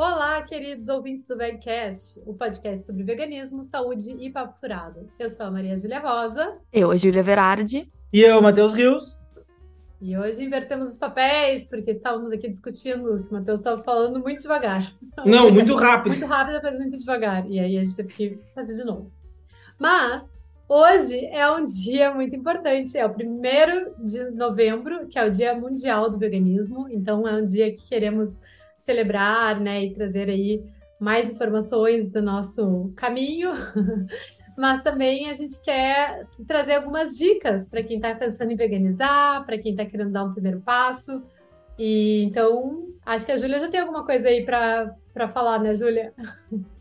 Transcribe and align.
Olá, 0.00 0.40
queridos 0.42 0.86
ouvintes 0.86 1.26
do 1.26 1.36
Vegcast, 1.36 2.22
o 2.24 2.32
podcast 2.32 2.86
sobre 2.86 3.02
veganismo, 3.02 3.64
saúde 3.64 4.12
e 4.12 4.30
papo 4.30 4.56
furado. 4.60 5.10
Eu 5.18 5.28
sou 5.28 5.46
a 5.46 5.50
Maria 5.50 5.76
Júlia 5.76 5.98
Rosa. 5.98 6.56
Eu, 6.72 6.92
a 6.92 6.96
Júlia 6.96 7.20
Verardi. 7.20 7.92
E 8.12 8.20
eu, 8.20 8.40
Matheus 8.40 8.74
Rios. 8.74 9.18
E 10.00 10.16
hoje 10.16 10.44
invertemos 10.44 10.90
os 10.90 10.96
papéis, 10.96 11.64
porque 11.64 11.90
estávamos 11.90 12.30
aqui 12.30 12.48
discutindo 12.48 13.24
que 13.24 13.30
o 13.30 13.32
Matheus 13.32 13.58
estava 13.58 13.82
falando 13.82 14.20
muito 14.20 14.40
devagar. 14.40 14.94
Não, 15.26 15.50
muito 15.50 15.74
rápido. 15.74 16.12
muito 16.12 16.26
rápido, 16.26 16.54
depois 16.54 16.78
muito 16.78 16.96
devagar. 16.96 17.50
E 17.50 17.58
aí 17.58 17.76
a 17.76 17.82
gente 17.82 17.96
teve 17.96 18.14
que 18.14 18.38
fazer 18.54 18.76
de 18.76 18.84
novo. 18.84 19.10
Mas 19.76 20.38
hoje 20.68 21.26
é 21.26 21.50
um 21.50 21.64
dia 21.64 22.14
muito 22.14 22.36
importante. 22.36 22.96
É 22.96 23.04
o 23.04 23.12
primeiro 23.12 23.96
de 23.98 24.30
novembro, 24.30 25.08
que 25.08 25.18
é 25.18 25.26
o 25.26 25.30
Dia 25.32 25.56
Mundial 25.56 26.08
do 26.08 26.16
Veganismo. 26.16 26.86
Então 26.88 27.26
é 27.26 27.34
um 27.34 27.44
dia 27.44 27.74
que 27.74 27.88
queremos 27.88 28.40
celebrar, 28.78 29.60
né, 29.60 29.84
e 29.84 29.92
trazer 29.92 30.30
aí 30.30 30.64
mais 30.98 31.30
informações 31.30 32.10
do 32.10 32.22
nosso 32.22 32.92
caminho. 32.96 33.52
Mas 34.56 34.82
também 34.82 35.30
a 35.30 35.34
gente 35.34 35.60
quer 35.62 36.26
trazer 36.46 36.74
algumas 36.74 37.16
dicas 37.16 37.68
para 37.68 37.82
quem 37.82 37.96
está 37.96 38.14
pensando 38.14 38.50
em 38.50 38.56
veganizar, 38.56 39.44
para 39.44 39.58
quem 39.58 39.72
está 39.72 39.84
querendo 39.84 40.10
dar 40.10 40.24
um 40.24 40.32
primeiro 40.32 40.60
passo. 40.60 41.22
E 41.78 42.24
então, 42.24 42.88
acho 43.06 43.24
que 43.24 43.30
a 43.30 43.36
Júlia 43.36 43.60
já 43.60 43.68
tem 43.68 43.78
alguma 43.78 44.04
coisa 44.04 44.28
aí 44.28 44.44
para 44.44 45.28
falar, 45.32 45.60
né, 45.60 45.74
Júlia? 45.74 46.12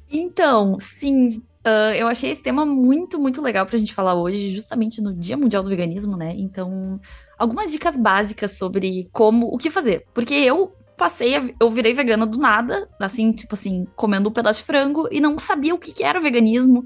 Então, 0.10 0.78
sim, 0.80 1.44
Uh, 1.68 1.92
eu 1.98 2.08
achei 2.08 2.32
esse 2.32 2.42
tema 2.42 2.66
muito, 2.66 3.20
muito 3.20 3.42
legal 3.42 3.66
pra 3.66 3.78
gente 3.78 3.94
falar 3.94 4.16
hoje, 4.16 4.52
justamente 4.52 5.02
no 5.02 5.14
Dia 5.14 5.36
Mundial 5.36 5.62
do 5.62 5.68
Veganismo, 5.68 6.16
né? 6.16 6.34
Então, 6.38 6.98
algumas 7.38 7.74
dicas 7.74 7.98
básicas 7.98 8.58
sobre 8.58 9.10
como, 9.12 9.54
o 9.54 9.58
que 9.58 9.70
fazer. 9.70 10.06
Porque 10.14 10.34
eu 10.34 10.74
passei, 10.98 11.36
a, 11.36 11.50
eu 11.60 11.70
virei 11.70 11.94
vegana 11.94 12.26
do 12.26 12.38
nada, 12.38 12.90
assim, 13.00 13.32
tipo 13.32 13.56
assim, 13.56 13.88
comendo 13.96 14.30
um 14.30 14.34
pedaço 14.34 14.60
de 14.60 14.66
frango 14.66 15.08
e 15.12 15.20
não 15.20 15.38
sabia 15.40 15.74
o 15.74 15.78
que, 15.78 15.94
que 15.94 16.04
era 16.04 16.20
veganismo, 16.20 16.86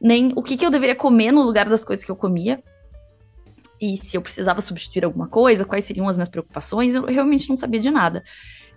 nem 0.00 0.32
o 0.34 0.42
que, 0.42 0.56
que 0.56 0.64
eu 0.64 0.70
deveria 0.70 0.96
comer 0.96 1.30
no 1.30 1.42
lugar 1.42 1.68
das 1.68 1.84
coisas 1.84 2.04
que 2.04 2.10
eu 2.10 2.16
comia. 2.16 2.62
E 3.80 3.96
se 3.96 4.16
eu 4.16 4.22
precisava 4.22 4.60
substituir 4.60 5.04
alguma 5.04 5.28
coisa, 5.28 5.64
quais 5.64 5.84
seriam 5.84 6.08
as 6.08 6.16
minhas 6.16 6.28
preocupações, 6.28 6.94
eu 6.94 7.04
realmente 7.04 7.48
não 7.48 7.56
sabia 7.56 7.80
de 7.80 7.90
nada. 7.90 8.22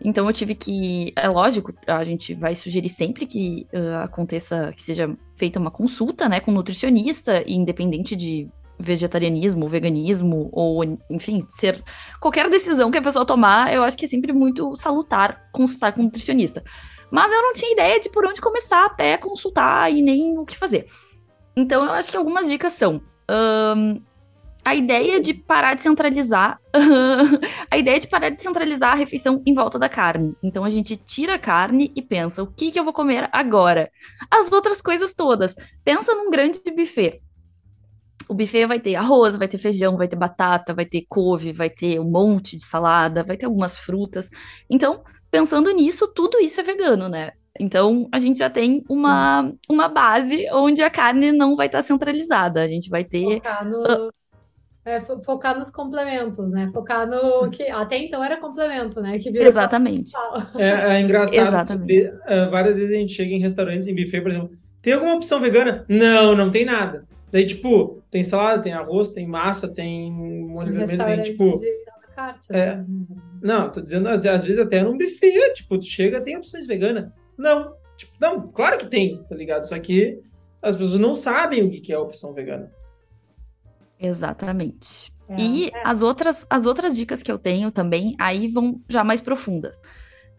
Então 0.01 0.27
eu 0.27 0.33
tive 0.33 0.55
que. 0.55 1.13
É 1.15 1.27
lógico, 1.27 1.73
a 1.87 2.03
gente 2.03 2.33
vai 2.33 2.55
sugerir 2.55 2.89
sempre 2.89 3.25
que 3.25 3.67
uh, 3.73 4.03
aconteça, 4.03 4.73
que 4.75 4.81
seja 4.81 5.15
feita 5.35 5.59
uma 5.59 5.71
consulta, 5.71 6.27
né, 6.27 6.39
com 6.39 6.51
um 6.51 6.55
nutricionista, 6.55 7.43
independente 7.47 8.15
de 8.15 8.49
vegetarianismo, 8.79 9.67
veganismo, 9.67 10.49
ou, 10.51 10.83
enfim, 11.09 11.45
ser 11.49 11.83
qualquer 12.19 12.49
decisão 12.49 12.91
que 12.91 12.97
a 12.97 13.01
pessoa 13.01 13.25
tomar, 13.25 13.73
eu 13.73 13.83
acho 13.83 13.97
que 13.97 14.05
é 14.05 14.07
sempre 14.07 14.33
muito 14.33 14.75
salutar 14.75 15.49
consultar 15.51 15.93
com 15.93 16.01
um 16.01 16.05
nutricionista. 16.05 16.63
Mas 17.11 17.31
eu 17.31 17.41
não 17.41 17.53
tinha 17.53 17.71
ideia 17.71 17.99
de 17.99 18.09
por 18.09 18.25
onde 18.25 18.41
começar 18.41 18.85
até 18.85 19.17
consultar 19.17 19.91
e 19.91 20.01
nem 20.01 20.37
o 20.37 20.45
que 20.45 20.57
fazer. 20.57 20.85
Então 21.55 21.83
eu 21.85 21.91
acho 21.91 22.09
que 22.09 22.17
algumas 22.17 22.49
dicas 22.49 22.73
são. 22.73 23.01
Um, 23.29 24.01
a 24.65 24.75
ideia 24.75 25.19
de 25.19 25.33
parar 25.33 25.73
de 25.73 25.83
centralizar 25.83 26.59
a 27.69 27.77
ideia 27.77 27.99
de 27.99 28.07
parar 28.07 28.29
de 28.29 28.41
centralizar 28.41 28.93
a 28.93 28.95
refeição 28.95 29.41
em 29.45 29.53
volta 29.53 29.77
da 29.77 29.89
carne. 29.89 30.35
Então 30.41 30.63
a 30.63 30.69
gente 30.69 30.95
tira 30.95 31.35
a 31.35 31.39
carne 31.39 31.91
e 31.95 32.01
pensa 32.01 32.41
o 32.41 32.47
que, 32.47 32.71
que 32.71 32.79
eu 32.79 32.83
vou 32.83 32.93
comer 32.93 33.29
agora. 33.31 33.91
As 34.31 34.51
outras 34.51 34.81
coisas 34.81 35.13
todas. 35.13 35.53
Pensa 35.83 36.15
num 36.15 36.31
grande 36.31 36.59
buffet. 36.75 37.21
O 38.33 38.35
buffet 38.35 38.65
vai 38.65 38.79
ter 38.79 38.95
arroz, 38.95 39.37
vai 39.37 39.47
ter 39.47 39.59
feijão, 39.59 39.95
vai 39.95 40.07
ter 40.07 40.15
batata, 40.15 40.73
vai 40.73 40.85
ter 40.85 41.05
couve, 41.07 41.53
vai 41.53 41.69
ter 41.69 41.99
um 41.99 42.09
monte 42.09 42.57
de 42.57 42.65
salada, 42.65 43.23
vai 43.23 43.37
ter 43.37 43.45
algumas 43.45 43.77
frutas. 43.77 44.27
Então, 44.67 45.03
pensando 45.29 45.69
nisso, 45.69 46.07
tudo 46.07 46.39
isso 46.39 46.59
é 46.59 46.63
vegano, 46.63 47.07
né? 47.07 47.33
Então, 47.59 48.09
a 48.11 48.17
gente 48.17 48.39
já 48.39 48.49
tem 48.49 48.83
uma, 48.89 49.53
uma 49.69 49.87
base 49.87 50.47
onde 50.51 50.81
a 50.81 50.89
carne 50.89 51.31
não 51.31 51.55
vai 51.55 51.67
estar 51.67 51.83
centralizada. 51.83 52.63
A 52.63 52.67
gente 52.67 52.89
vai 52.89 53.03
ter. 53.03 53.35
Focar, 53.35 53.69
no... 53.69 54.11
é, 54.83 54.99
focar 54.99 55.55
nos 55.55 55.69
complementos, 55.69 56.49
né? 56.49 56.71
Focar 56.73 57.07
no 57.07 57.51
que 57.51 57.69
até 57.69 57.97
então 57.97 58.23
era 58.23 58.37
complemento, 58.37 58.99
né? 58.99 59.19
Que 59.19 59.29
virou 59.29 59.47
Exatamente. 59.47 60.11
É, 60.57 60.95
é 60.95 61.01
engraçado. 61.01 61.47
Exatamente. 61.47 62.11
É, 62.25 62.47
várias 62.47 62.77
vezes 62.77 62.95
a 62.95 62.97
gente 62.97 63.13
chega 63.13 63.31
em 63.31 63.39
restaurantes, 63.39 63.87
em 63.87 63.93
buffet, 63.93 64.21
por 64.21 64.31
exemplo. 64.31 64.57
Tem 64.81 64.93
alguma 64.93 65.13
opção 65.13 65.39
vegana? 65.39 65.85
Não, 65.87 66.35
não 66.35 66.49
tem 66.49 66.65
nada. 66.65 67.05
Daí, 67.33 67.47
tipo, 67.47 68.03
tem 68.11 68.23
salada, 68.23 68.61
tem 68.61 68.73
arroz, 68.73 69.09
tem 69.09 69.25
massa, 69.25 69.67
tem 69.67 70.11
molho 70.11 70.71
um 70.71 70.85
vermelho, 70.85 71.23
tem 71.23 71.33
tipo. 71.33 71.57
De... 71.57 71.83
Carte, 72.15 72.55
é, 72.55 72.75
assim. 72.75 73.07
Não, 73.41 73.71
tô 73.71 73.81
dizendo, 73.81 74.07
às, 74.07 74.23
às 74.23 74.43
vezes 74.43 74.59
até 74.59 74.83
num 74.83 74.95
buffet, 74.95 75.53
tipo, 75.55 75.79
tu 75.79 75.85
chega, 75.85 76.21
tem 76.21 76.37
opções 76.37 76.67
veganas. 76.67 77.11
Não, 77.35 77.73
tipo, 77.97 78.13
não, 78.21 78.47
claro 78.49 78.77
que 78.77 78.85
tem, 78.85 79.23
tá 79.23 79.33
ligado? 79.33 79.67
Só 79.67 79.79
que 79.79 80.21
as 80.61 80.77
pessoas 80.77 80.99
não 80.99 81.15
sabem 81.15 81.63
o 81.63 81.71
que 81.71 81.91
é 81.91 81.95
a 81.95 81.99
opção 81.99 82.35
vegana. 82.35 82.71
Exatamente. 83.99 85.11
É, 85.27 85.41
e 85.41 85.69
é. 85.69 85.71
As, 85.83 86.03
outras, 86.03 86.45
as 86.47 86.67
outras 86.67 86.95
dicas 86.95 87.23
que 87.23 87.31
eu 87.31 87.39
tenho 87.39 87.71
também, 87.71 88.15
aí 88.19 88.47
vão 88.47 88.79
já 88.87 89.03
mais 89.03 89.21
profundas. 89.21 89.81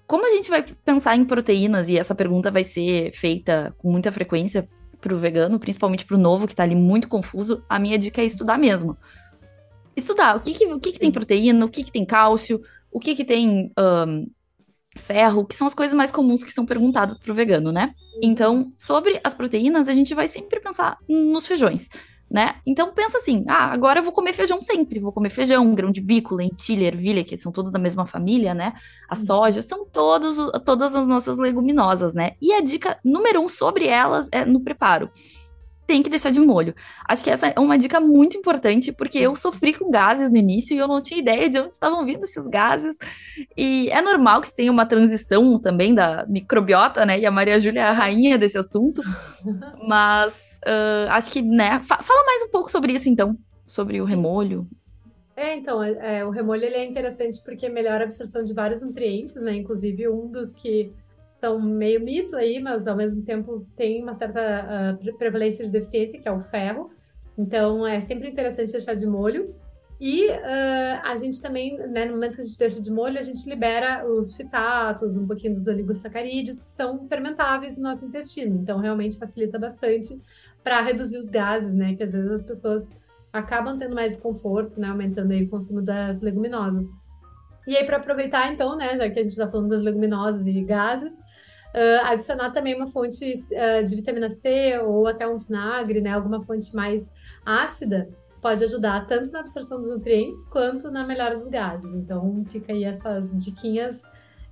Como 0.07 0.25
a 0.25 0.31
gente 0.31 0.49
vai 0.49 0.63
pensar 0.63 1.17
em 1.17 1.25
proteínas, 1.25 1.89
e 1.89 1.99
essa 1.99 2.15
pergunta 2.15 2.53
vai 2.53 2.63
ser 2.63 3.11
feita 3.15 3.75
com 3.79 3.91
muita 3.91 4.13
frequência 4.13 4.69
pro 5.05 5.19
vegano, 5.19 5.59
principalmente 5.59 6.07
pro 6.07 6.17
novo, 6.17 6.49
que 6.49 6.55
tá 6.55 6.63
ali 6.63 6.75
muito 6.75 7.09
confuso, 7.09 7.63
a 7.69 7.79
minha 7.79 7.99
dica 7.99 8.23
é 8.23 8.25
estudar 8.25 8.57
mesmo. 8.57 8.97
Estudar 9.95 10.35
o 10.35 10.41
que, 10.41 10.55
que, 10.55 10.65
o 10.67 10.81
que, 10.81 10.93
que 10.93 10.99
tem 10.99 11.13
proteína, 11.13 11.67
o 11.67 11.69
que, 11.69 11.85
que 11.85 11.93
tem 11.93 12.07
cálcio, 12.07 12.63
o 12.91 12.99
que, 12.99 13.15
que 13.15 13.25
tem 13.25 13.71
um, 13.79 14.27
ferro, 14.97 15.45
que 15.45 15.55
são 15.55 15.67
as 15.67 15.75
coisas 15.75 15.95
mais 15.95 16.11
comuns 16.11 16.43
que 16.43 16.51
são 16.51 16.65
perguntadas 16.65 17.19
pro 17.19 17.35
vegano, 17.35 17.71
né? 17.71 17.95
Então, 18.23 18.73
sobre 18.79 19.21
as 19.23 19.35
proteínas, 19.35 19.89
a 19.89 19.93
gente 19.93 20.15
vai 20.15 20.27
sempre 20.27 20.59
pensar 20.59 20.97
nos 21.07 21.47
feijões 21.47 21.91
né? 22.35 22.57
Então 22.67 22.93
pensa 22.93 23.19
assim, 23.19 23.45
ah, 23.47 23.67
agora 23.67 24.01
eu 24.01 24.03
vou 24.03 24.11
comer 24.11 24.33
feijão 24.33 24.61
sempre, 24.61 24.99
vou 24.99 25.13
comer 25.13 25.31
feijão, 25.31 25.73
grão 25.73 25.93
de 25.93 26.01
bico, 26.01 26.35
lentilha, 26.35 26.89
ervilha, 26.89 27.23
que 27.23 27.39
são 27.39 27.53
todos 27.53 27.71
da 27.71 27.79
mesma 27.79 28.07
família, 28.07 28.53
né? 28.53 28.73
A 29.09 29.17
uhum. 29.17 29.25
soja, 29.25 29.63
são 29.63 29.87
todos, 29.87 30.37
todas 30.65 30.97
as 30.97 31.07
nossas 31.07 31.39
leguminosas, 31.39 32.13
né? 32.13 32.33
E 32.43 32.53
a 32.53 32.61
dica 32.61 32.99
número 33.05 33.41
um 33.41 33.49
sobre 33.49 33.87
elas 33.87 34.29
é 34.33 34.45
no 34.45 34.59
preparo 34.59 35.09
tem 35.95 36.03
que 36.03 36.11
deixar 36.11 36.33
de 36.33 36.41
molho. 36.41 36.75
Acho 37.09 37.23
que 37.23 37.31
essa 37.31 37.47
é 37.47 37.61
uma 37.61 37.79
dica 37.79 38.01
muito 38.01 38.37
importante, 38.37 38.91
porque 38.91 39.17
eu 39.17 39.37
sofri 39.37 39.73
com 39.73 39.93
gases 39.93 40.29
no 40.29 40.37
início 40.37 40.75
e 40.75 40.79
eu 40.79 40.89
não 40.89 41.01
tinha 41.01 41.21
ideia 41.21 41.49
de 41.49 41.61
onde 41.61 41.73
estavam 41.73 42.05
vindo 42.05 42.25
esses 42.25 42.45
gases. 42.49 42.97
E 43.57 43.89
é 43.91 44.03
normal 44.03 44.41
que 44.41 44.49
você 44.49 44.57
tenha 44.57 44.73
uma 44.73 44.87
transição 44.87 45.57
também 45.57 45.95
da 45.95 46.27
microbiota, 46.27 47.07
né? 47.07 47.21
E 47.21 47.25
a 47.25 47.31
Maria 47.31 47.61
Júlia 47.61 47.79
é 47.79 47.85
a 47.85 47.93
rainha 47.93 48.37
desse 48.37 48.59
assunto. 48.59 49.03
Mas 49.87 50.59
uh, 50.67 51.11
acho 51.11 51.31
que, 51.31 51.41
né? 51.41 51.81
Fa 51.85 52.03
fala 52.03 52.27
mais 52.27 52.43
um 52.43 52.51
pouco 52.51 52.69
sobre 52.69 52.93
isso, 52.93 53.09
então, 53.09 53.39
sobre 53.65 54.01
o 54.01 54.05
remolho. 54.05 54.67
É, 55.37 55.55
então, 55.55 55.81
é, 55.81 56.19
é, 56.19 56.25
o 56.25 56.31
remolho 56.31 56.65
ele 56.65 56.75
é 56.75 56.85
interessante 56.85 57.41
porque 57.45 57.69
melhora 57.69 58.03
a 58.03 58.07
absorção 58.07 58.43
de 58.43 58.53
vários 58.53 58.83
nutrientes, 58.83 59.37
né? 59.37 59.55
Inclusive 59.55 60.09
um 60.09 60.27
dos 60.27 60.53
que 60.53 60.93
são 61.35 61.61
meio 61.61 62.01
mito 62.01 62.37
aí, 62.37 62.61
mas 62.61 62.87
ao 62.87 62.97
mesmo 62.97 63.21
tempo 63.23 63.67
tem 63.77 64.01
uma 64.01 64.15
certa 64.15 64.97
uh, 65.03 65.19
prevalência 65.19 65.65
de 65.65 65.73
deficiência, 65.73 66.21
que 66.21 66.29
é 66.29 66.33
o 66.33 66.41
ferro. 66.41 66.93
Então 67.37 67.85
é 67.85 68.01
sempre 68.01 68.31
interessante 68.31 68.71
deixar 68.71 68.95
de 68.95 69.05
molho. 69.05 69.53
E 70.01 70.29
uh, 70.29 71.01
a 71.03 71.17
gente 71.17 71.43
também, 71.43 71.77
né, 71.89 72.05
no 72.05 72.13
momento 72.13 72.37
que 72.37 72.41
a 72.41 72.45
gente 72.45 72.57
deixa 72.57 72.81
de 72.81 72.91
molho, 72.91 73.19
a 73.19 73.23
gente 73.23 73.49
libera 73.49 74.09
os 74.09 74.37
fitatos, 74.37 75.17
um 75.17 75.27
pouquinho 75.27 75.53
dos 75.53 75.67
oligosacarídeos, 75.67 76.61
que 76.61 76.71
são 76.71 77.05
fermentáveis 77.05 77.77
no 77.79 77.83
nosso 77.83 78.07
intestino. 78.07 78.61
Então 78.63 78.79
realmente 78.79 79.19
facilita 79.19 79.59
bastante 79.59 80.17
para 80.63 80.81
reduzir 80.83 81.19
os 81.19 81.31
gases, 81.31 81.75
né? 81.75 81.97
Que 81.97 82.05
às 82.05 82.13
vezes 82.13 82.31
as 82.31 82.43
pessoas 82.45 82.93
acabam 83.33 83.77
tendo 83.77 83.95
mais 83.95 84.17
conforto, 84.17 84.81
né? 84.81 84.87
Aumentando 84.87 85.33
aí 85.33 85.43
o 85.43 85.49
consumo 85.49 85.83
das 85.83 86.21
leguminosas. 86.21 86.87
E 87.67 87.77
aí, 87.77 87.85
para 87.85 87.97
aproveitar, 87.97 88.53
então, 88.53 88.77
né, 88.77 88.95
já 88.97 89.09
que 89.09 89.19
a 89.19 89.23
gente 89.23 89.33
está 89.33 89.51
falando 89.51 89.71
das 89.71 89.81
leguminosas 89.81 90.47
e 90.47 90.63
gases, 90.63 91.23
uh, 91.75 92.07
adicionar 92.07 92.51
também 92.51 92.75
uma 92.75 92.87
fonte 92.87 93.25
uh, 93.25 93.85
de 93.85 93.97
vitamina 93.97 94.29
C 94.29 94.79
ou 94.79 95.07
até 95.07 95.27
um 95.27 95.39
vinagre, 95.39 96.01
né, 96.01 96.11
alguma 96.11 96.43
fonte 96.43 96.75
mais 96.75 97.11
ácida, 97.45 98.09
pode 98.41 98.63
ajudar 98.63 99.07
tanto 99.07 99.31
na 99.33 99.41
absorção 99.41 99.79
dos 99.79 99.91
nutrientes 99.91 100.45
quanto 100.45 100.91
na 100.91 101.05
melhora 101.05 101.35
dos 101.35 101.49
gases. 101.49 101.93
Então, 101.95 102.45
fica 102.49 102.73
aí 102.73 102.85
essas 102.85 103.37
diquinhas 103.45 104.03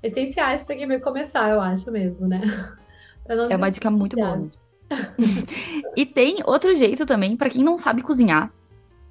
essenciais 0.02 0.62
para 0.62 0.76
quem 0.76 0.86
vai 0.86 0.98
começar, 0.98 1.50
eu 1.50 1.60
acho 1.60 1.90
mesmo, 1.92 2.26
né? 2.26 2.40
é 3.26 3.56
uma 3.56 3.70
dica 3.70 3.90
muito 3.90 4.16
boa 4.16 4.36
mesmo. 4.36 4.60
e 5.96 6.04
tem 6.04 6.38
outro 6.44 6.74
jeito 6.74 7.06
também, 7.06 7.36
para 7.36 7.48
quem 7.48 7.62
não 7.62 7.78
sabe 7.78 8.02
cozinhar. 8.02 8.52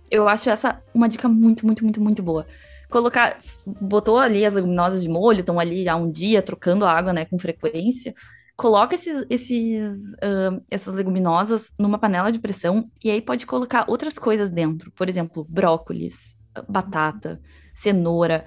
Eu 0.10 0.28
acho 0.28 0.50
essa 0.50 0.81
uma 0.94 1.08
dica 1.08 1.30
muito, 1.30 1.66
muito, 1.66 1.84
muito, 1.84 2.02
muito 2.02 2.22
boa 2.22 2.46
colocar, 2.92 3.40
botou 3.66 4.20
ali 4.20 4.46
as 4.46 4.54
leguminosas 4.54 5.02
de 5.02 5.10
molho, 5.10 5.40
estão 5.40 5.60
ali 5.60 5.88
há 5.90 5.96
um 5.96 6.12
dia 6.12 6.42
trocando 6.44 6.86
a 6.86 6.92
água, 6.92 7.14
né, 7.14 7.26
com 7.26 7.40
frequência. 7.40 8.14
Coloca 8.56 8.94
esses, 8.94 9.26
esses, 9.30 10.14
uh, 10.16 10.62
essas 10.70 10.94
leguminosas 10.94 11.74
numa 11.80 11.98
panela 11.98 12.32
de 12.32 12.38
pressão 12.38 12.88
e 13.04 13.10
aí 13.10 13.22
pode 13.22 13.48
colocar 13.48 13.86
outras 13.88 14.20
coisas 14.20 14.52
dentro. 14.52 14.92
Por 14.92 15.10
exemplo, 15.10 15.48
brócolis, 15.50 16.36
batata, 16.68 17.42
cenoura. 17.74 18.46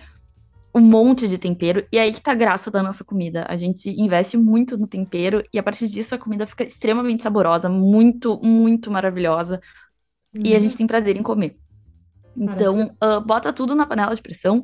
um 0.76 0.80
monte 0.80 1.28
de 1.28 1.38
tempero, 1.38 1.86
e 1.90 1.98
aí 1.98 2.12
que 2.12 2.20
tá 2.20 2.32
a 2.32 2.34
graça 2.34 2.70
da 2.70 2.82
nossa 2.82 3.04
comida. 3.04 3.46
A 3.48 3.56
gente 3.56 3.88
investe 3.90 4.36
muito 4.36 4.76
no 4.76 4.86
tempero, 4.86 5.44
e 5.52 5.58
a 5.58 5.62
partir 5.62 5.88
disso 5.88 6.14
a 6.14 6.18
comida 6.18 6.46
fica 6.46 6.64
extremamente 6.64 7.22
saborosa, 7.22 7.68
muito, 7.68 8.40
muito 8.42 8.90
maravilhosa. 8.90 9.60
E 10.34 10.54
a 10.54 10.58
gente 10.58 10.72
uhum. 10.72 10.78
tem 10.78 10.86
prazer 10.86 11.16
em 11.16 11.22
comer. 11.22 11.56
Então, 12.36 12.94
uh, 13.02 13.20
bota 13.20 13.52
tudo 13.52 13.74
na 13.74 13.86
panela 13.86 14.14
de 14.14 14.22
pressão, 14.22 14.62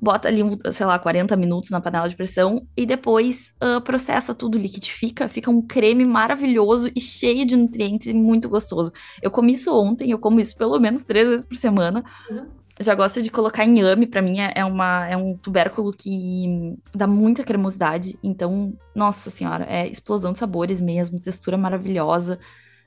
bota 0.00 0.28
ali, 0.28 0.42
sei 0.72 0.86
lá, 0.86 0.98
40 0.98 1.36
minutos 1.36 1.70
na 1.70 1.80
panela 1.80 2.08
de 2.08 2.16
pressão 2.16 2.66
e 2.76 2.86
depois 2.86 3.52
uh, 3.62 3.80
processa 3.80 4.34
tudo, 4.34 4.56
liquidifica, 4.56 5.28
fica 5.28 5.50
um 5.50 5.60
creme 5.60 6.04
maravilhoso 6.04 6.90
e 6.94 7.00
cheio 7.00 7.44
de 7.44 7.56
nutrientes 7.56 8.06
e 8.06 8.14
muito 8.14 8.48
gostoso. 8.48 8.92
Eu 9.20 9.30
comi 9.30 9.54
isso 9.54 9.74
ontem, 9.74 10.10
eu 10.10 10.18
como 10.18 10.40
isso 10.40 10.56
pelo 10.56 10.78
menos 10.78 11.02
três 11.02 11.28
vezes 11.28 11.46
por 11.46 11.56
semana. 11.56 12.04
Uhum. 12.30 12.46
Já 12.80 12.94
gosto 12.94 13.20
de 13.20 13.28
colocar 13.28 13.64
inhame, 13.64 14.06
para 14.06 14.22
mim 14.22 14.38
é, 14.38 14.52
é, 14.54 14.64
uma, 14.64 15.04
é 15.08 15.16
um 15.16 15.36
tubérculo 15.36 15.92
que 15.92 16.76
dá 16.94 17.08
muita 17.08 17.42
cremosidade. 17.42 18.16
Então, 18.22 18.72
nossa 18.94 19.30
senhora, 19.30 19.66
é 19.68 19.88
explosão 19.88 20.32
de 20.32 20.38
sabores 20.38 20.80
mesmo, 20.80 21.18
textura 21.18 21.56
maravilhosa. 21.56 22.38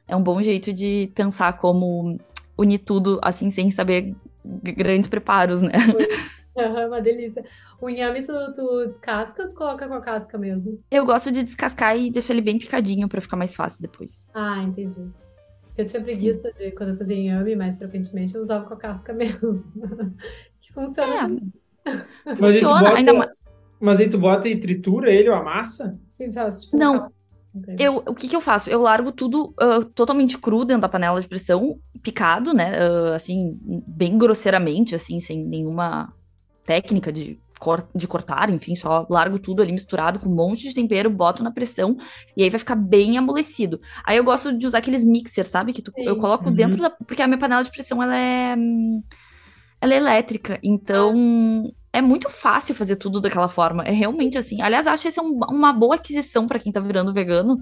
É 0.08 0.16
um 0.16 0.24
bom 0.24 0.42
jeito 0.42 0.72
de 0.72 1.12
pensar 1.14 1.58
como 1.58 2.18
unir 2.58 2.80
tudo 2.80 3.20
assim, 3.22 3.50
sem 3.50 3.72
saber 3.72 4.16
grandes 4.44 5.10
preparos, 5.10 5.62
né? 5.62 5.72
Uhum, 6.56 6.88
uma 6.88 7.02
delícia. 7.02 7.44
O 7.80 7.90
inhame 7.90 8.24
tu, 8.24 8.34
tu 8.54 8.86
descasca 8.86 9.44
ou 9.44 9.48
tu 9.48 9.56
coloca 9.56 9.88
com 9.88 9.94
a 9.94 10.02
casca 10.02 10.38
mesmo? 10.38 10.80
Eu 10.92 11.06
gosto 11.06 11.32
de 11.32 11.44
descascar 11.44 11.98
e 11.98 12.12
deixar 12.12 12.34
ele 12.34 12.42
bem 12.42 12.60
picadinho 12.60 13.08
para 13.08 13.22
ficar 13.22 13.38
mais 13.38 13.56
fácil 13.56 13.82
depois. 13.82 14.28
Ah, 14.34 14.62
entendi. 14.62 15.10
Eu 15.78 15.86
tinha 15.86 16.04
preguiça 16.04 16.50
Sim. 16.50 16.66
de 16.66 16.72
quando 16.72 16.90
eu 16.90 16.98
fazia 16.98 17.16
inhame, 17.16 17.56
mais 17.56 17.78
frequentemente 17.78 18.36
eu 18.36 18.42
usava 18.42 18.66
com 18.66 18.74
a 18.74 18.78
casca 18.78 19.14
mesmo. 19.14 19.64
que 20.60 20.74
funciona. 20.74 21.40
É. 21.86 22.36
Funciona, 22.36 22.82
bota, 22.82 22.98
ainda 22.98 23.14
mais. 23.14 23.32
Mas 23.80 24.00
aí 24.00 24.10
tu 24.10 24.18
bota 24.18 24.48
e 24.48 24.60
tritura 24.60 25.10
ele 25.10 25.30
ou 25.30 25.36
amassa? 25.36 25.98
Sim, 26.12 26.32
faz 26.34 26.66
tipo. 26.66 26.78
Não. 26.78 27.12
Eu, 27.78 27.98
o 27.98 28.16
que 28.16 28.28
que 28.28 28.36
eu 28.36 28.42
faço? 28.42 28.70
Eu 28.70 28.82
largo 28.82 29.12
tudo 29.12 29.54
uh, 29.62 29.84
totalmente 29.84 30.38
cru 30.38 30.64
dentro 30.64 30.84
da 30.84 30.90
panela 30.90 31.20
de 31.20 31.28
pressão, 31.28 31.80
picado, 32.02 32.54
né? 32.54 32.72
Uh, 32.80 33.14
assim, 33.14 33.60
bem 33.88 34.18
grosseiramente, 34.18 34.96
assim, 34.96 35.20
sem 35.20 35.44
nenhuma 35.44 36.14
técnica 36.66 37.12
de, 37.12 37.38
cor 37.62 37.88
de 37.94 38.08
cortar, 38.08 38.50
enfim, 38.50 38.76
só 38.76 39.06
largo 39.10 39.38
tudo 39.38 39.62
ali 39.62 39.72
misturado 39.72 40.20
com 40.20 40.28
um 40.28 40.34
monte 40.34 40.68
de 40.68 40.74
tempero, 40.74 41.10
boto 41.10 41.44
na 41.44 41.52
pressão 41.52 41.96
e 42.36 42.44
aí 42.44 42.50
vai 42.50 42.58
ficar 42.58 42.76
bem 42.76 43.18
amolecido. 43.18 43.80
Aí 44.04 44.18
eu 44.18 44.24
gosto 44.24 44.58
de 44.58 44.66
usar 44.66 44.80
aqueles 44.80 45.04
mixers, 45.04 45.50
sabe? 45.50 45.74
Que 45.74 45.82
tu, 45.82 45.92
eu 45.98 46.18
coloco 46.18 46.50
uhum. 46.50 46.56
dentro 46.56 46.82
da. 46.82 46.90
Porque 46.90 47.22
a 47.22 47.28
minha 47.28 47.38
panela 47.38 47.64
de 47.64 47.72
pressão 47.72 48.02
ela 48.02 48.18
é. 48.18 48.56
Ela 49.80 49.94
é 49.94 49.98
elétrica, 49.98 50.60
então 50.64 51.72
é 51.94 52.02
muito 52.02 52.30
fácil 52.30 52.74
fazer 52.74 52.96
tudo 52.96 53.20
daquela 53.20 53.48
forma. 53.48 53.84
É 53.84 53.92
realmente 53.92 54.38
assim. 54.38 54.62
Aliás, 54.62 54.88
acho 54.88 55.04
que 55.04 55.10
essa 55.10 55.22
é 55.22 55.24
um, 55.24 55.40
uma 55.50 55.74
boa 55.74 55.96
aquisição 55.96 56.48
para 56.48 56.60
quem 56.60 56.72
tá 56.72 56.80
virando 56.80 57.14
vegano 57.14 57.58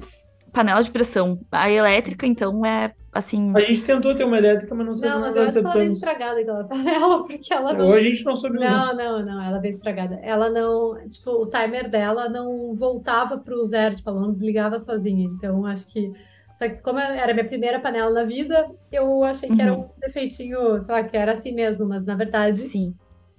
panela 0.52 0.84
de 0.84 0.92
pressão. 0.92 1.40
A 1.52 1.70
elétrica, 1.70 2.26
então, 2.26 2.66
é 2.66 2.94
assim. 3.14 3.52
A 3.56 3.60
gente 3.62 3.84
tentou 3.84 4.16
ter 4.16 4.24
uma 4.24 4.38
elétrica, 4.38 4.74
mas 4.76 4.86
não 4.86 4.96
sei 4.96 5.10
Não, 5.10 5.22
mas 5.22 5.36
eu 5.36 5.44
acho 5.44 5.60
que 5.60 5.66
ela 5.66 5.74
veio 5.74 5.92
estragada 5.92 6.40
aquela 6.40 6.64
panela, 6.68 7.28
porque 7.28 7.54
ela 7.54 7.74
não. 7.74 7.88
Ou 7.88 7.94
a 7.94 8.00
gente 8.00 8.26
não 8.26 8.36
soube. 8.36 8.60
Não, 8.60 8.96
não, 8.96 9.26
não, 9.26 9.44
ela 9.44 9.60
veio 9.60 9.72
estragada. 9.72 10.20
Ela 10.22 10.50
não. 10.50 10.98
Tipo, 11.10 11.32
o 11.32 11.50
timer 11.50 11.90
dela 11.90 12.30
não 12.30 12.76
voltava 12.76 13.38
pro 13.38 13.64
zero, 13.64 13.96
tipo, 13.96 14.10
ela 14.10 14.22
não 14.22 14.32
desligava 14.32 14.78
sozinha. 14.78 15.26
Então, 15.26 15.66
acho 15.66 15.88
que. 15.88 16.12
Só 16.54 16.68
que, 16.68 16.82
como 16.82 17.00
era 17.00 17.34
minha 17.34 17.48
primeira 17.48 17.80
panela 17.80 18.12
na 18.12 18.24
vida, 18.24 18.70
eu 18.92 19.24
achei 19.24 19.48
que 19.48 19.56
uhum. 19.56 19.62
era 19.62 19.74
um 19.74 19.90
defeitinho, 19.98 20.80
sei 20.80 20.94
lá, 20.94 21.04
que 21.04 21.16
era 21.16 21.32
assim 21.32 21.54
mesmo, 21.54 21.88
mas 21.88 22.06
na 22.06 22.16
verdade. 22.16 22.58
Sim 22.58 22.94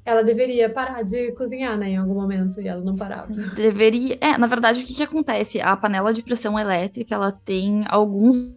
ela 0.05 0.23
deveria 0.23 0.69
parar 0.69 1.03
de 1.03 1.33
cozinhar, 1.33 1.77
né, 1.77 1.91
em 1.91 1.97
algum 1.97 2.15
momento, 2.15 2.61
e 2.61 2.69
ela 2.69 2.81
não 2.81 2.97
parava. 2.97 3.33
Deveria. 3.55 4.17
É, 4.21 4.39
na 4.39 4.47
verdade, 4.47 4.81
o 4.81 4.85
que, 4.85 4.95
que 4.95 5.03
acontece? 5.03 5.61
A 5.61 5.77
panela 5.77 6.13
de 6.13 6.23
pressão 6.23 6.59
elétrica, 6.59 7.15
ela 7.15 7.33
tem 7.33 7.85
alguns. 7.89 8.53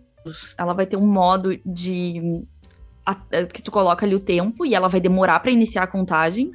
Ela 0.58 0.74
vai 0.74 0.86
ter 0.86 0.98
um 0.98 1.06
modo 1.06 1.58
de. 1.66 2.44
A, 3.06 3.18
é, 3.32 3.46
que 3.46 3.62
tu 3.62 3.72
coloca 3.72 4.06
ali 4.06 4.16
o 4.16 4.20
tempo 4.20 4.66
e 4.66 4.74
ela 4.74 4.88
vai 4.88 5.02
demorar 5.02 5.40
para 5.42 5.52
iniciar 5.52 5.84
a 5.84 5.88
contagem. 5.88 6.52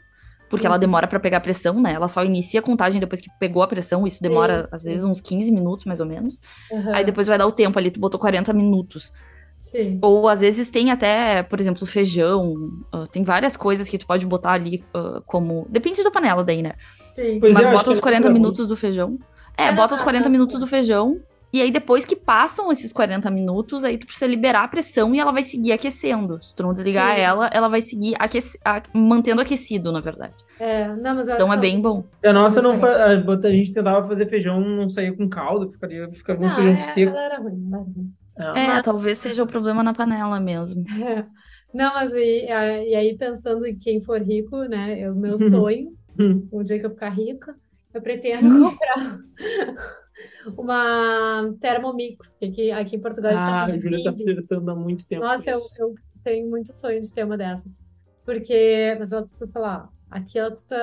Porque 0.49 0.67
uhum. 0.67 0.73
ela 0.73 0.79
demora 0.79 1.06
para 1.06 1.20
pegar 1.20 1.40
pressão, 1.40 1.79
né? 1.79 1.93
Ela 1.93 2.08
só 2.08 2.25
inicia 2.25 2.61
a 2.61 2.62
contagem 2.62 2.99
depois 2.99 3.20
que 3.20 3.29
pegou 3.38 3.62
a 3.62 3.69
pressão. 3.69 4.06
Isso 4.06 4.23
demora, 4.23 4.67
às 4.73 4.82
vezes, 4.82 5.05
uns 5.05 5.20
15 5.20 5.52
minutos, 5.52 5.85
mais 5.85 6.00
ou 6.00 6.06
menos. 6.06 6.40
Uhum. 6.70 6.94
Aí 6.94 7.05
depois 7.05 7.26
vai 7.26 7.37
dar 7.37 7.46
o 7.46 7.52
tempo 7.52 7.79
ali, 7.79 7.90
tu 7.90 8.00
botou 8.00 8.19
40 8.19 8.50
minutos. 8.55 9.12
Sim. 9.61 9.99
Ou 10.03 10.29
às 10.29 10.41
vezes 10.41 10.71
tem 10.71 10.91
até, 10.91 11.43
por 11.43 11.61
exemplo, 11.61 11.87
feijão. 11.87 12.53
Uh, 12.95 13.07
tem 13.11 13.23
várias 13.23 13.57
coisas 13.57 13.89
que 13.89 13.99
tu 13.99 14.07
pode 14.07 14.27
botar 14.27 14.53
ali 14.53 14.85
uh, 14.95 15.23
como. 15.27 15.67
Depende 15.69 16.03
da 16.03 16.11
panela 16.11 16.43
daí, 16.43 16.63
né? 16.63 16.73
Sim. 17.15 17.39
Mas 17.41 17.57
é, 17.57 17.73
bota 17.73 17.91
os 17.91 18.01
40 18.01 18.31
minutos 18.31 18.67
do 18.67 18.77
feijão. 18.77 19.19
É, 19.57 19.67
é 19.67 19.75
bota 19.75 19.95
os 19.95 20.03
40 20.03 20.29
minutos 20.29 20.59
do 20.59 20.67
feijão. 20.67 21.21
E 21.51 21.63
aí, 21.63 21.71
depois 21.71 22.05
que 22.05 22.15
passam 22.15 22.71
esses 22.71 22.93
40 22.93 23.31
minutos, 23.31 23.83
aí 23.83 23.97
tu 23.97 24.05
precisa 24.05 24.27
liberar 24.27 24.65
a 24.65 24.69
pressão 24.69 25.15
e 25.15 25.19
ela 25.19 25.33
vai 25.33 25.43
seguir 25.43 25.73
aquecendo. 25.73 26.39
Se 26.43 26.55
tu 26.55 26.63
não 26.63 26.75
desligar 26.75 27.17
Sim. 27.17 27.23
ela, 27.23 27.47
ela 27.49 27.69
vai 27.69 27.81
seguir 27.81 28.15
aqueci... 28.19 28.59
mantendo 28.93 29.41
aquecido, 29.41 29.91
na 29.91 30.01
verdade. 30.01 30.35
É, 30.61 30.89
não, 30.97 31.15
mas 31.15 31.27
eu 31.27 31.37
Então 31.37 31.53
é 31.53 31.57
bem 31.57 31.81
bom. 31.81 32.05
A 32.23 32.33
nossa 32.35 32.61
não 32.61 32.77
fa... 32.77 33.07
a 33.07 33.51
gente 33.51 33.73
tentava 33.73 34.07
fazer 34.07 34.27
feijão, 34.27 34.61
não 34.61 34.91
saía 34.91 35.17
com 35.17 35.27
caldo, 35.27 35.71
ficaria, 35.71 36.13
ficava 36.13 36.45
um 36.45 36.51
feijão 36.51 36.73
é, 36.75 36.77
seco. 36.77 37.13
Ela 37.13 37.25
era 37.25 37.39
ruim, 37.39 37.67
ela 37.67 37.77
era 37.77 37.85
ruim. 37.85 38.13
É, 38.38 38.67
mas... 38.67 38.85
talvez 38.85 39.19
seja 39.19 39.43
o 39.43 39.46
problema 39.46 39.82
na 39.82 39.93
panela 39.93 40.38
mesmo. 40.40 40.85
É. 41.02 41.26
Não, 41.73 41.93
mas 41.93 42.12
e, 42.12 42.46
e, 42.46 42.94
aí 42.94 43.17
pensando 43.19 43.67
em 43.67 43.76
quem 43.76 44.00
for 44.00 44.23
rico, 44.23 44.62
né? 44.62 45.11
O 45.11 45.14
meu 45.14 45.32
uhum. 45.32 45.50
sonho, 45.50 45.93
uhum. 46.19 46.49
o 46.50 46.62
dia 46.62 46.79
que 46.79 46.87
eu 46.87 46.90
ficar 46.90 47.11
rica, 47.11 47.55
eu 47.93 48.00
pretendo 48.00 48.49
uhum. 48.49 48.70
comprar 48.70 49.20
uma 50.56 51.55
Thermomix, 51.61 52.35
que 52.35 52.46
aqui, 52.46 52.70
aqui 52.70 52.96
em 52.96 53.00
Portugal 53.00 53.32
ah, 53.35 53.38
chama 53.38 53.70
de 53.70 53.76
a 53.76 53.81
Júlia 53.81 54.05
tá 54.05 54.12
flertando 54.17 54.70
há 54.70 54.75
muito 54.75 55.06
tempo. 55.06 55.23
Nossa, 55.23 55.50
eu, 55.50 55.58
eu, 55.79 55.94
tenho 56.25 56.49
muito 56.49 56.73
sonho 56.75 57.00
de 57.00 57.12
ter 57.12 57.25
uma 57.25 57.37
dessas. 57.37 57.82
Porque, 58.25 58.96
mas 58.99 59.12
ela 59.12 59.23
custa, 59.23 59.46
sei 59.46 59.61
lá, 59.61 59.88
aqui 60.11 60.38
ela 60.38 60.50
custa 60.50 60.76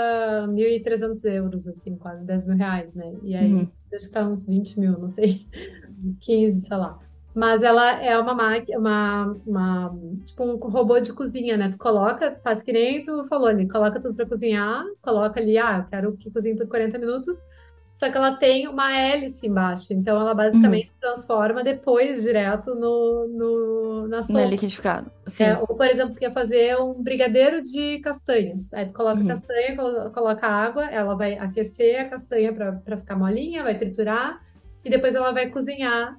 1.300 0.47 1.25
euros, 1.25 1.67
assim, 1.67 1.95
quase 1.95 2.25
10 2.25 2.45
mil 2.45 2.57
reais, 2.57 2.95
né? 2.95 3.13
E 3.23 3.35
aí, 3.35 3.53
uhum. 3.53 3.67
acho 3.93 4.05
que 4.05 4.11
tá 4.11 4.27
uns 4.27 4.47
20 4.47 4.79
mil, 4.79 4.97
não 4.97 5.07
sei, 5.07 5.47
15, 6.21 6.61
sei 6.61 6.77
lá. 6.77 6.99
Mas 7.35 7.63
ela 7.63 8.01
é 8.01 8.17
uma 8.17 8.33
máquina, 8.33 8.79
uma, 8.79 9.37
uma, 9.45 9.99
tipo 10.23 10.41
um 10.41 10.55
robô 10.55 10.97
de 11.01 11.11
cozinha, 11.11 11.57
né? 11.57 11.69
Tu 11.69 11.77
coloca, 11.77 12.39
faz 12.41 12.61
que 12.61 12.71
nem 12.71 13.03
tu 13.03 13.25
falou 13.25 13.48
ali, 13.48 13.67
coloca 13.67 14.00
tudo 14.00 14.15
para 14.15 14.25
cozinhar, 14.25 14.86
coloca 15.01 15.38
ali, 15.38 15.57
ah, 15.57 15.79
eu 15.79 15.89
quero 15.89 16.17
que 16.17 16.31
cozinhe 16.31 16.55
por 16.55 16.65
40 16.65 16.98
minutos. 16.98 17.45
Só 17.93 18.10
que 18.10 18.17
ela 18.17 18.36
tem 18.36 18.67
uma 18.67 18.93
hélice 18.93 19.48
embaixo, 19.48 19.93
então 19.93 20.19
ela 20.19 20.33
basicamente 20.33 20.89
uhum. 20.89 21.00
transforma 21.00 21.63
depois 21.63 22.24
direto 22.24 22.75
no, 22.75 23.27
no 23.27 24.07
na 24.07 24.21
sopa. 24.21 24.41
No 24.41 24.50
liquidificado. 24.50 25.12
Sim. 25.27 25.45
É, 25.45 25.57
ou, 25.57 25.67
por 25.67 25.86
exemplo, 25.86 26.13
tu 26.13 26.19
quer 26.19 26.33
fazer 26.33 26.77
um 26.77 26.93
brigadeiro 27.01 27.62
de 27.62 28.00
castanhas. 28.00 28.74
Aí 28.74 28.86
tu 28.86 28.93
coloca 28.93 29.19
uhum. 29.21 29.27
castanha, 29.27 29.75
coloca 30.13 30.48
água, 30.48 30.86
ela 30.86 31.15
vai 31.15 31.38
aquecer 31.38 32.01
a 32.01 32.10
castanha 32.10 32.53
para 32.53 32.98
ficar 32.98 33.15
molinha, 33.17 33.63
vai 33.63 33.77
triturar, 33.77 34.41
e 34.83 34.89
depois 34.89 35.15
ela 35.15 35.31
vai 35.31 35.50
cozinhar 35.50 36.17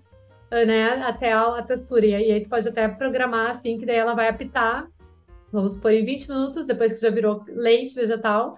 né, 0.51 1.03
até 1.03 1.33
a, 1.33 1.59
a 1.59 1.63
textura. 1.63 2.07
E 2.07 2.15
aí 2.15 2.43
tu 2.43 2.49
pode 2.49 2.69
até 2.69 2.89
programar 2.89 3.51
assim, 3.51 3.79
que 3.79 3.87
daí 3.87 3.97
ela 3.97 4.15
vai 4.15 4.29
apitar, 4.29 4.89
vamos 5.53 5.75
supor, 5.75 5.93
em 5.93 6.05
20 6.05 6.29
minutos, 6.29 6.67
depois 6.67 6.93
que 6.93 7.01
já 7.01 7.11
virou 7.11 7.45
leite 7.49 7.95
vegetal, 7.95 8.57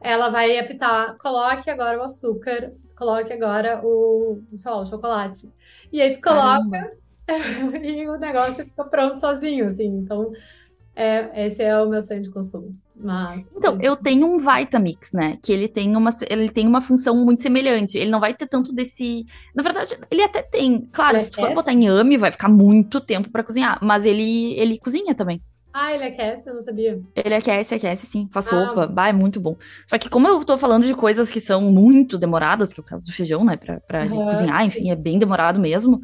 ela 0.00 0.28
vai 0.28 0.58
apitar, 0.58 1.16
coloque 1.18 1.70
agora 1.70 1.98
o 1.98 2.04
açúcar, 2.04 2.72
coloque 2.96 3.32
agora 3.32 3.80
o, 3.84 4.42
sei 4.54 4.70
lá, 4.70 4.78
o 4.78 4.86
chocolate. 4.86 5.52
E 5.92 6.00
aí 6.00 6.12
tu 6.12 6.20
coloca 6.20 6.92
e 7.82 8.08
o 8.08 8.16
negócio 8.16 8.64
fica 8.64 8.84
pronto 8.84 9.20
sozinho, 9.20 9.66
assim. 9.66 9.86
Então, 9.86 10.32
é, 10.96 11.44
esse 11.46 11.62
é 11.62 11.78
o 11.78 11.90
meu 11.90 12.00
sonho 12.00 12.22
de 12.22 12.30
consumo. 12.30 12.74
Mas. 12.98 13.54
Então, 13.54 13.78
eu 13.82 13.94
tenho 13.94 14.26
um 14.26 14.38
Vitamix, 14.38 15.12
né? 15.12 15.36
Que 15.42 15.52
ele 15.52 15.68
tem 15.68 15.94
uma, 15.94 16.16
ele 16.30 16.48
tem 16.48 16.66
uma 16.66 16.80
função 16.80 17.14
muito 17.22 17.42
semelhante. 17.42 17.98
Ele 17.98 18.10
não 18.10 18.18
vai 18.18 18.32
ter 18.32 18.46
tanto 18.46 18.72
desse. 18.72 19.26
Na 19.54 19.62
verdade, 19.62 19.94
ele 20.10 20.22
até 20.22 20.40
tem. 20.40 20.88
Claro, 20.90 21.20
se 21.20 21.30
tu 21.30 21.36
for 21.36 21.54
botar 21.54 21.74
em 21.74 21.86
AMI, 21.86 22.16
vai 22.16 22.32
ficar 22.32 22.48
muito 22.48 22.98
tempo 22.98 23.30
para 23.30 23.44
cozinhar. 23.44 23.78
Mas 23.82 24.06
ele, 24.06 24.54
ele 24.58 24.78
cozinha 24.78 25.14
também. 25.14 25.42
Ah, 25.74 25.92
ele 25.92 26.04
aquece? 26.04 26.48
Eu 26.48 26.54
não 26.54 26.62
sabia. 26.62 26.98
Ele 27.14 27.34
aquece, 27.34 27.74
aquece, 27.74 28.06
sim. 28.06 28.26
Faz 28.32 28.46
ah. 28.46 28.68
sopa. 28.68 28.86
Bah, 28.86 29.08
é 29.08 29.12
muito 29.12 29.38
bom. 29.38 29.54
Só 29.84 29.98
que 29.98 30.08
como 30.08 30.26
eu 30.26 30.42
tô 30.42 30.56
falando 30.56 30.86
de 30.86 30.94
coisas 30.94 31.30
que 31.30 31.42
são 31.42 31.60
muito 31.60 32.16
demoradas, 32.16 32.72
que 32.72 32.80
é 32.80 32.82
o 32.82 32.86
caso 32.86 33.04
do 33.04 33.12
feijão, 33.12 33.44
né? 33.44 33.58
Pra, 33.58 33.80
pra 33.80 34.06
uhum, 34.06 34.24
cozinhar, 34.24 34.62
sim. 34.62 34.68
enfim, 34.68 34.90
é 34.90 34.96
bem 34.96 35.18
demorado 35.18 35.60
mesmo. 35.60 36.00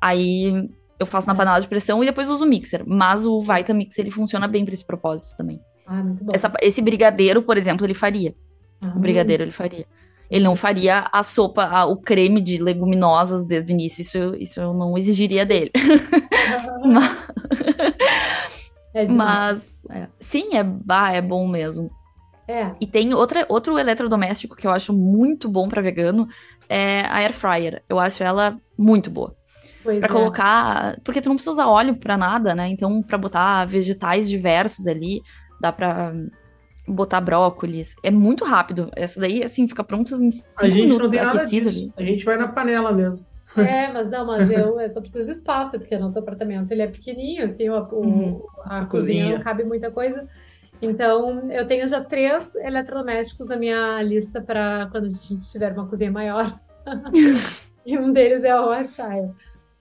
Aí 0.00 0.70
eu 1.00 1.06
faço 1.06 1.26
na 1.26 1.34
panela 1.34 1.58
de 1.58 1.66
pressão 1.66 2.02
e 2.02 2.06
depois 2.06 2.28
uso 2.28 2.44
o 2.44 2.46
mixer. 2.46 2.84
Mas 2.86 3.24
o 3.24 3.40
Vitamix, 3.40 3.98
ele 3.98 4.10
funciona 4.10 4.46
bem 4.46 4.64
para 4.64 4.74
esse 4.74 4.84
propósito 4.84 5.34
também. 5.34 5.58
Ah, 5.86 6.02
muito 6.02 6.22
bom. 6.22 6.32
Essa, 6.34 6.52
esse 6.60 6.82
brigadeiro, 6.82 7.42
por 7.42 7.56
exemplo, 7.56 7.86
ele 7.86 7.94
faria. 7.94 8.34
Ah. 8.80 8.92
O 8.94 9.00
brigadeiro 9.00 9.42
ele 9.42 9.50
faria. 9.50 9.86
Ele 10.30 10.44
não 10.44 10.54
faria 10.54 11.08
a 11.10 11.22
sopa, 11.22 11.64
a, 11.64 11.86
o 11.86 11.96
creme 11.96 12.40
de 12.40 12.58
leguminosas 12.58 13.46
desde 13.46 13.72
o 13.72 13.74
início. 13.74 14.02
Isso, 14.02 14.36
isso 14.38 14.60
eu 14.60 14.74
não 14.74 14.96
exigiria 14.96 15.44
dele. 15.44 15.72
Mas, 16.84 17.16
é 18.94 19.08
Mas 19.08 19.62
é, 19.88 20.06
sim, 20.20 20.54
é, 20.54 20.62
bah, 20.62 21.12
é 21.12 21.22
bom 21.22 21.48
mesmo. 21.48 21.90
É. 22.46 22.72
E 22.80 22.86
tem 22.86 23.14
outra, 23.14 23.46
outro 23.48 23.78
eletrodoméstico 23.78 24.54
que 24.54 24.66
eu 24.66 24.72
acho 24.72 24.92
muito 24.92 25.48
bom 25.48 25.68
para 25.68 25.80
vegano, 25.80 26.28
é 26.68 27.02
a 27.02 27.16
air 27.16 27.32
fryer. 27.32 27.82
Eu 27.88 27.98
acho 27.98 28.22
ela 28.22 28.56
muito 28.76 29.10
boa. 29.10 29.34
Pra 29.82 29.94
é. 29.94 30.08
colocar, 30.08 30.98
porque 31.02 31.20
tu 31.20 31.28
não 31.28 31.36
precisa 31.36 31.52
usar 31.52 31.66
óleo 31.66 31.96
para 31.96 32.16
nada, 32.16 32.54
né? 32.54 32.68
Então, 32.68 33.02
para 33.02 33.16
botar 33.16 33.64
vegetais 33.64 34.28
diversos 34.28 34.86
ali, 34.86 35.22
dá 35.60 35.72
para 35.72 36.12
botar 36.86 37.20
brócolis. 37.20 37.94
É 38.02 38.10
muito 38.10 38.44
rápido. 38.44 38.90
Essa 38.94 39.20
daí, 39.20 39.42
assim, 39.42 39.66
fica 39.66 39.82
pronto 39.82 40.14
em 40.22 40.30
5 40.30 40.46
minutos, 40.66 41.12
é 41.12 41.20
aquecido 41.20 41.68
ali. 41.68 41.92
A 41.96 42.02
gente 42.02 42.24
vai 42.24 42.36
na 42.36 42.48
panela 42.48 42.92
mesmo. 42.92 43.24
É, 43.56 43.90
mas 43.92 44.10
não, 44.10 44.26
mas 44.26 44.50
eu, 44.50 44.80
eu 44.80 44.88
só 44.88 45.00
preciso 45.00 45.26
de 45.26 45.32
espaço, 45.32 45.78
porque 45.78 45.98
nosso 45.98 46.18
apartamento 46.18 46.70
ele 46.70 46.82
é 46.82 46.86
pequenininho, 46.86 47.44
assim, 47.44 47.68
o, 47.68 47.76
uhum. 47.76 48.42
a, 48.64 48.80
a, 48.80 48.86
cozinha. 48.86 49.22
cozinha 49.24 49.36
não 49.36 49.44
cabe 49.44 49.64
muita 49.64 49.90
coisa. 49.90 50.28
Então, 50.82 51.50
eu 51.50 51.66
tenho 51.66 51.86
já 51.86 52.02
três 52.02 52.54
eletrodomésticos 52.54 53.48
na 53.48 53.56
minha 53.56 54.02
lista 54.02 54.40
para 54.40 54.88
quando 54.90 55.04
a 55.04 55.08
gente 55.08 55.50
tiver 55.50 55.72
uma 55.72 55.86
cozinha 55.86 56.10
maior. 56.10 56.58
e 57.84 57.98
um 57.98 58.12
deles 58.12 58.44
é 58.44 58.58
o 58.58 58.70
air 58.70 58.88
fryer. 58.88 59.30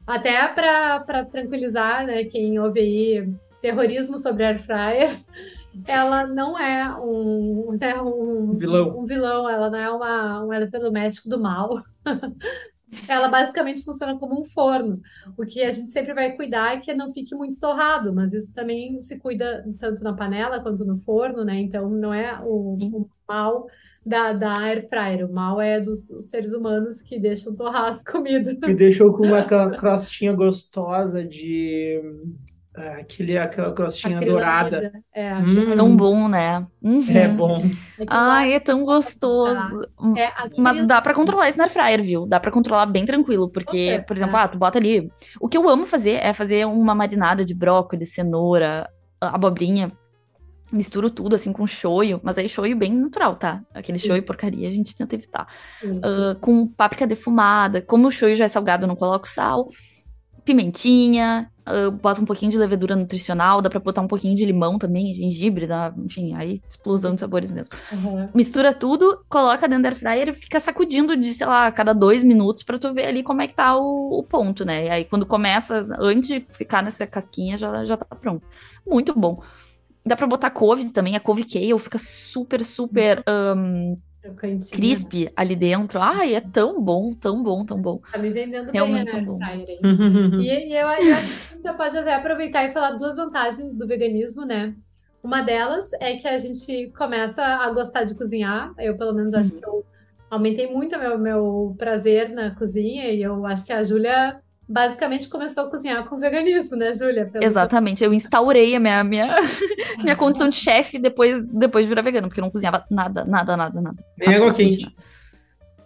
Até 0.09 0.47
para 0.47 1.23
tranquilizar, 1.23 2.03
né, 2.03 2.23
quem 2.23 2.57
ouve 2.57 2.79
aí 2.79 3.31
terrorismo 3.61 4.17
sobre 4.17 4.43
air 4.43 4.59
fryer, 4.59 5.23
ela 5.87 6.25
não 6.25 6.57
é 6.57 6.99
um, 6.99 7.77
né, 7.79 8.01
um, 8.01 8.55
vilão. 8.57 8.99
um 8.99 9.05
vilão, 9.05 9.47
ela 9.47 9.69
não 9.69 9.77
é 9.77 9.91
uma, 9.91 10.43
um 10.45 10.51
eletrodoméstico 10.51 11.29
do 11.29 11.39
mal. 11.39 11.83
ela 13.07 13.27
basicamente 13.27 13.83
funciona 13.83 14.17
como 14.17 14.41
um 14.41 14.45
forno. 14.45 14.99
O 15.37 15.45
que 15.45 15.61
a 15.61 15.69
gente 15.69 15.91
sempre 15.91 16.15
vai 16.15 16.35
cuidar 16.35 16.73
é 16.73 16.79
que 16.79 16.91
não 16.91 17.13
fique 17.13 17.35
muito 17.35 17.59
torrado, 17.59 18.11
mas 18.11 18.33
isso 18.33 18.51
também 18.51 18.99
se 19.01 19.19
cuida 19.19 19.63
tanto 19.79 20.03
na 20.03 20.13
panela 20.13 20.59
quanto 20.59 20.83
no 20.83 20.97
forno, 21.01 21.45
né? 21.45 21.59
Então 21.59 21.87
não 21.87 22.11
é 22.11 22.41
o, 22.43 22.77
o 22.81 23.09
mal 23.27 23.67
da, 24.05 24.33
da 24.33 24.57
air 24.59 24.87
fryer, 24.87 25.29
o 25.29 25.33
mal 25.33 25.61
é 25.61 25.79
dos 25.79 26.07
seres 26.21 26.53
humanos 26.53 27.01
que 27.01 27.19
deixam 27.19 27.55
torrar 27.55 27.85
as 27.85 28.01
comidas. 28.01 28.57
Que 28.59 28.73
deixam 28.73 29.11
com 29.11 29.27
uma 29.27 29.43
crostinha 29.77 30.33
gostosa 30.33 31.23
de 31.23 32.01
é, 32.79 33.01
aquele, 33.01 33.37
aquela 33.37 33.73
crostinha 33.73 34.19
dourada. 34.19 34.93
É, 35.13 35.35
hum, 35.35 35.75
tão 35.75 35.97
bom, 35.97 36.29
né? 36.29 36.65
Uhum. 36.81 37.01
É 37.13 37.27
bom. 37.27 37.57
É 37.99 38.05
Ai, 38.07 38.53
é 38.53 38.59
tão 38.59 38.85
gostoso. 38.85 39.85
É, 40.15 40.27
aquele... 40.27 40.61
Mas 40.61 40.87
dá 40.87 41.01
para 41.01 41.13
controlar 41.13 41.49
esse 41.49 41.57
na 41.57 41.67
fryer, 41.67 42.01
viu? 42.01 42.25
Dá 42.25 42.39
para 42.39 42.51
controlar 42.51 42.85
bem 42.85 43.05
tranquilo, 43.05 43.49
porque, 43.49 43.95
okay. 43.95 44.01
por 44.03 44.15
exemplo, 44.15 44.37
é. 44.37 44.41
ah, 44.41 44.47
tu 44.47 44.57
bota 44.57 44.77
ali. 44.77 45.11
O 45.41 45.49
que 45.49 45.57
eu 45.57 45.67
amo 45.67 45.85
fazer 45.85 46.19
é 46.21 46.31
fazer 46.31 46.65
uma 46.65 46.95
marinada 46.95 47.43
de 47.43 47.53
brócolis, 47.53 48.13
cenoura, 48.13 48.89
abobrinha. 49.19 49.91
Misturo 50.71 51.09
tudo 51.09 51.35
assim 51.35 51.51
com 51.51 51.65
shoyu, 51.65 52.19
mas 52.23 52.37
aí 52.37 52.47
shoyu 52.47 52.75
bem 52.75 52.93
natural, 52.93 53.35
tá? 53.35 53.61
Aquele 53.73 53.99
Sim. 53.99 54.07
shoyu 54.07 54.23
porcaria 54.23 54.67
a 54.67 54.71
gente 54.71 54.95
tenta 54.95 55.15
evitar. 55.15 55.47
Uh, 55.83 56.39
com 56.39 56.67
páprica 56.67 57.07
defumada. 57.07 57.81
Como 57.81 58.07
o 58.07 58.11
shoyu 58.11 58.35
já 58.35 58.45
é 58.45 58.47
salgado, 58.47 58.83
eu 58.83 58.87
não 58.87 58.95
coloco 58.95 59.27
sal 59.27 59.69
pimentinha, 60.49 61.47
uh, 61.67 61.91
bota 61.91 62.19
um 62.19 62.25
pouquinho 62.25 62.51
de 62.51 62.57
levedura 62.57 62.95
nutricional, 62.95 63.61
dá 63.61 63.69
pra 63.69 63.79
botar 63.79 64.01
um 64.01 64.07
pouquinho 64.07 64.35
de 64.35 64.43
limão 64.43 64.79
também, 64.79 65.13
gengibre, 65.13 65.67
dá, 65.67 65.93
enfim, 65.95 66.33
aí 66.33 66.59
explosão 66.67 67.13
de 67.13 67.21
sabores 67.21 67.51
mesmo. 67.51 67.75
Uhum. 67.91 68.25
Mistura 68.33 68.73
tudo, 68.73 69.23
coloca 69.29 69.67
dentro 69.67 69.83
da 69.83 69.89
air 69.89 69.95
fryer 69.95 70.29
e 70.29 70.33
fica 70.33 70.59
sacudindo 70.59 71.15
de, 71.15 71.35
sei 71.35 71.45
lá, 71.45 71.71
cada 71.71 71.93
dois 71.93 72.23
minutos 72.23 72.63
pra 72.63 72.79
tu 72.79 72.91
ver 72.91 73.05
ali 73.05 73.21
como 73.21 73.43
é 73.43 73.47
que 73.47 73.53
tá 73.53 73.77
o, 73.77 74.17
o, 74.19 74.23
ponto, 74.23 74.65
né? 74.65 74.87
E 74.87 74.89
aí 74.89 75.05
quando 75.05 75.23
começa, 75.23 75.85
antes 75.99 76.27
de 76.27 76.43
ficar 76.49 76.81
nessa 76.81 77.05
casquinha, 77.05 77.55
já, 77.55 77.85
já 77.85 77.95
tá 77.95 78.15
pronto. 78.15 78.43
Muito 78.87 79.13
bom. 79.13 79.43
Dá 80.05 80.15
pra 80.15 80.27
botar 80.27 80.49
couve 80.49 80.89
também, 80.91 81.15
a 81.15 81.19
couve 81.19 81.43
kale 81.43 81.77
fica 81.79 81.97
super, 81.97 82.63
super... 82.63 83.23
Um, 83.27 83.97
crisp 84.71 85.31
ali 85.35 85.55
dentro. 85.55 85.99
Ai, 86.01 86.35
é 86.35 86.41
tão 86.41 86.81
bom, 86.81 87.13
tão 87.13 87.41
bom, 87.41 87.65
tão 87.65 87.81
bom. 87.81 88.01
Tá 88.11 88.17
me 88.17 88.29
vendendo 88.29 88.71
Realmente 88.71 89.11
bem, 89.13 89.21
né? 89.21 89.27
Bom. 89.27 89.39
e, 90.41 90.69
e 90.69 90.73
eu, 90.73 90.79
eu 90.79 90.87
acho 90.89 91.55
que 91.55 91.61
você 91.61 91.73
pode 91.73 91.97
até 91.97 92.15
aproveitar 92.15 92.65
e 92.65 92.73
falar 92.73 92.91
duas 92.91 93.15
vantagens 93.15 93.73
do 93.73 93.87
veganismo, 93.87 94.45
né? 94.45 94.75
Uma 95.23 95.41
delas 95.41 95.91
é 95.99 96.15
que 96.15 96.27
a 96.27 96.37
gente 96.37 96.91
começa 96.97 97.43
a 97.43 97.69
gostar 97.71 98.03
de 98.03 98.15
cozinhar. 98.15 98.73
Eu, 98.77 98.95
pelo 98.95 99.13
menos, 99.13 99.33
acho 99.33 99.55
uhum. 99.55 99.59
que 99.59 99.65
eu 99.67 99.85
aumentei 100.29 100.67
muito 100.67 100.97
meu, 100.97 101.17
meu 101.17 101.75
prazer 101.77 102.29
na 102.29 102.51
cozinha 102.51 103.07
e 103.11 103.21
eu 103.21 103.45
acho 103.45 103.65
que 103.65 103.73
a 103.73 103.81
Júlia 103.83 104.39
basicamente 104.69 105.27
começou 105.27 105.63
a 105.63 105.69
cozinhar 105.69 106.07
com 106.07 106.17
veganismo, 106.17 106.77
né, 106.77 106.93
Júlia? 106.93 107.29
Exatamente, 107.41 108.03
eu 108.03 108.13
instaurei 108.13 108.75
a 108.75 108.79
minha, 108.79 109.03
minha, 109.03 109.37
minha 109.97 110.15
condição 110.15 110.47
de 110.47 110.57
chefe 110.57 110.99
depois, 110.99 111.49
depois 111.49 111.85
de 111.85 111.89
virar 111.89 112.03
vegano, 112.03 112.27
porque 112.27 112.39
eu 112.39 112.43
não 112.43 112.51
cozinhava 112.51 112.85
nada, 112.91 113.25
nada, 113.25 113.57
nada, 113.57 113.81
nada. 113.81 114.03
Nem 114.15 114.35
água 114.35 114.53
quente. 114.53 114.85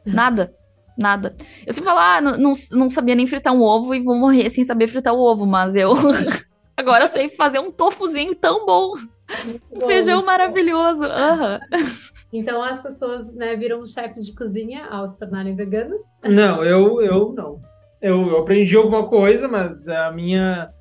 Nada. 0.06 0.54
nada. 0.98 1.34
Eu 1.66 1.72
sempre 1.72 1.90
falo, 1.90 2.00
ah, 2.00 2.20
não, 2.20 2.52
não 2.72 2.90
sabia 2.90 3.16
nem 3.16 3.26
fritar 3.26 3.54
um 3.54 3.62
ovo 3.62 3.96
e 3.96 4.02
vou 4.02 4.16
morrer 4.16 4.50
sem 4.50 4.66
saber 4.66 4.88
fritar 4.88 5.14
o 5.14 5.20
ovo, 5.20 5.46
mas 5.48 5.78
eu 5.78 5.94
agora 6.76 7.06
eu 7.06 7.08
sei 7.08 7.30
fazer 7.30 7.60
um 7.60 7.72
tofuzinho 7.72 8.36
tão 8.36 8.66
bom. 8.66 8.92
Um 9.72 9.86
feijão 9.88 10.26
maravilhoso. 10.26 11.06
Uhum. 11.06 11.60
Então 12.34 12.62
as 12.62 12.82
pessoas 12.82 13.34
né, 13.34 13.56
viram 13.56 13.86
chefes 13.86 14.26
de 14.26 14.36
cozinha 14.36 14.86
ao 14.88 15.08
se 15.08 15.18
tornarem 15.18 15.56
veganos? 15.56 16.02
Não, 16.22 16.62
eu, 16.66 17.02
eu 17.02 17.34
não 17.34 17.62
eu, 18.04 18.38
aprendi 18.38 18.76
alguma 18.76 19.08
coisa, 19.08 19.48
mas 19.48 19.88
a 19.88 20.12
minha 20.12 20.72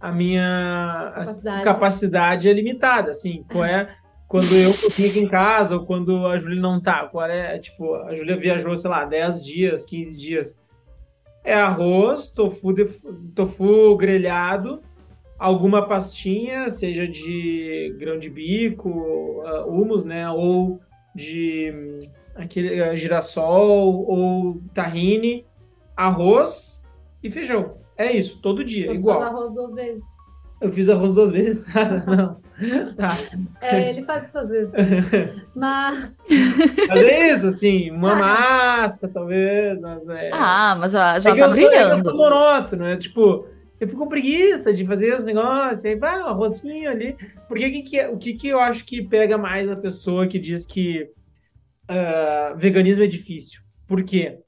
a 0.00 0.10
minha 0.10 1.12
capacidade, 1.14 1.64
capacidade 1.64 2.48
é 2.48 2.52
limitada, 2.54 3.10
assim, 3.10 3.44
qual 3.52 3.64
é 3.64 3.94
quando 4.26 4.50
eu 4.54 4.70
aqui 4.70 5.18
em 5.18 5.28
casa 5.28 5.76
ou 5.76 5.84
quando 5.84 6.26
a 6.26 6.38
Júlia 6.38 6.60
não 6.60 6.80
tá, 6.80 7.04
qual 7.06 7.26
é, 7.26 7.58
tipo, 7.58 7.94
a 7.96 8.14
Júlia 8.14 8.36
viajou, 8.36 8.74
sei 8.76 8.88
lá, 8.88 9.04
10 9.04 9.42
dias, 9.42 9.84
15 9.84 10.16
dias. 10.16 10.62
É 11.42 11.54
arroz, 11.54 12.28
tofu, 12.28 12.72
tofu 13.34 13.96
grelhado, 13.96 14.80
alguma 15.36 15.86
pastinha, 15.86 16.70
seja 16.70 17.08
de 17.08 17.96
grão 17.98 18.18
de 18.20 18.30
bico, 18.30 18.88
uh, 18.88 19.68
humus, 19.68 20.04
né, 20.04 20.30
ou 20.30 20.80
de 21.12 21.72
hum, 21.74 21.98
aquele 22.36 22.80
uh, 22.80 22.96
girassol 22.96 24.04
ou 24.06 24.62
tahine, 24.72 25.44
arroz 26.06 26.88
e 27.22 27.30
feijão. 27.30 27.78
É 27.96 28.10
isso, 28.10 28.40
todo 28.40 28.64
dia, 28.64 28.86
Você 28.86 28.98
igual. 28.98 29.20
Faz 29.20 29.32
arroz 29.32 29.52
duas 29.52 29.74
vezes. 29.74 30.04
Eu 30.60 30.72
fiz 30.72 30.88
arroz 30.88 31.14
duas 31.14 31.32
vezes? 31.32 31.66
não. 32.06 32.40
Tá. 32.94 33.08
É, 33.62 33.90
ele 33.90 34.02
faz 34.02 34.28
isso 34.28 34.38
às 34.38 34.48
vezes. 34.48 34.72
mas... 35.54 36.16
Mas 36.88 37.04
é 37.04 37.32
isso, 37.32 37.46
assim, 37.46 37.90
uma 37.90 38.12
ah, 38.12 38.16
massa, 38.16 39.08
talvez. 39.08 39.80
Mas 39.80 40.08
é... 40.08 40.30
Ah, 40.32 40.76
mas 40.78 40.92
já, 40.92 41.18
já 41.18 41.30
é 41.30 41.36
tá 41.36 41.48
brilhando. 41.48 41.74
Sou, 41.74 41.88
é 41.88 41.92
eu 41.92 41.98
sou 41.98 42.16
monótono, 42.16 42.84
é 42.84 42.96
tipo, 42.96 43.46
eu 43.78 43.88
fico 43.88 43.98
com 43.98 44.08
preguiça 44.08 44.72
de 44.72 44.86
fazer 44.86 45.14
os 45.14 45.24
negócios, 45.24 45.84
aí 45.84 45.96
vai, 45.96 46.20
um 46.22 46.26
arrozinho 46.26 46.90
ali. 46.90 47.16
Porque 47.48 47.70
que 47.70 47.82
que, 47.82 47.98
é, 47.98 48.08
o 48.08 48.18
que, 48.18 48.34
que 48.34 48.48
eu 48.48 48.60
acho 48.60 48.84
que 48.84 49.02
pega 49.02 49.38
mais 49.38 49.70
a 49.70 49.76
pessoa 49.76 50.26
que 50.26 50.38
diz 50.38 50.66
que 50.66 51.10
uh, 51.90 52.56
veganismo 52.56 53.04
é 53.04 53.06
difícil? 53.06 53.62
Por 53.86 54.02
quê? 54.02 54.38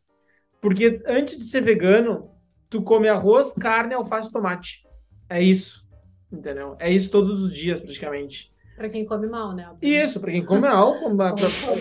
Porque 0.63 1.03
antes 1.05 1.37
de 1.37 1.43
ser 1.43 1.61
vegano, 1.61 2.31
tu 2.71 2.81
come 2.81 3.09
arroz, 3.09 3.53
carne, 3.53 3.95
alface 3.95 4.31
e 4.31 4.33
tomate. 4.33 4.87
É 5.29 5.43
isso. 5.43 5.85
Entendeu? 6.33 6.77
É 6.79 6.91
isso 6.91 7.11
todos 7.11 7.43
os 7.43 7.53
dias, 7.53 7.81
praticamente. 7.81 8.53
Pra 8.77 8.89
quem 8.89 9.05
come 9.05 9.27
mal, 9.27 9.53
né? 9.55 9.69
Isso, 9.83 10.21
pra 10.21 10.31
quem 10.31 10.45
come 10.45 10.63
mal. 10.63 10.95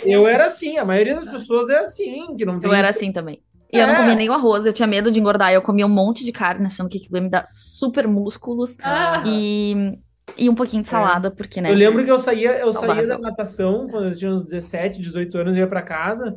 eu 0.03 0.27
era 0.27 0.47
assim, 0.47 0.79
a 0.79 0.83
maioria 0.83 1.15
das 1.15 1.29
pessoas 1.29 1.69
é 1.69 1.77
assim, 1.77 2.35
que 2.35 2.43
não 2.43 2.59
tem... 2.59 2.69
Eu 2.69 2.75
era 2.75 2.89
assim 2.89 3.11
também. 3.11 3.41
E 3.71 3.77
é. 3.77 3.83
eu 3.83 3.87
não 3.87 3.95
comia 3.95 4.15
nem 4.15 4.29
o 4.29 4.33
arroz, 4.33 4.65
eu 4.65 4.73
tinha 4.73 4.87
medo 4.87 5.11
de 5.11 5.19
engordar. 5.19 5.53
Eu 5.53 5.61
comia 5.61 5.85
um 5.85 5.89
monte 5.89 6.25
de 6.25 6.31
carne, 6.31 6.65
achando 6.65 6.89
que 6.89 6.97
aquilo 6.97 7.17
ia 7.17 7.21
me 7.21 7.29
dar 7.29 7.45
super 7.47 8.07
músculos. 8.07 8.75
Ah. 8.83 9.23
E, 9.25 9.97
e 10.37 10.49
um 10.49 10.55
pouquinho 10.55 10.81
de 10.81 10.89
é. 10.89 10.91
salada, 10.91 11.27
é. 11.27 11.31
porque, 11.31 11.61
né? 11.61 11.69
Eu 11.69 11.75
lembro 11.75 12.03
que 12.03 12.11
eu 12.11 12.17
saía, 12.17 12.57
eu 12.57 12.71
saía 12.71 13.05
da 13.05 13.19
natação, 13.19 13.87
quando 13.87 14.07
eu 14.07 14.11
tinha 14.11 14.31
uns 14.31 14.43
17, 14.43 14.99
18 14.99 15.37
anos, 15.37 15.55
eu 15.55 15.61
ia 15.61 15.67
pra 15.67 15.83
casa. 15.83 16.35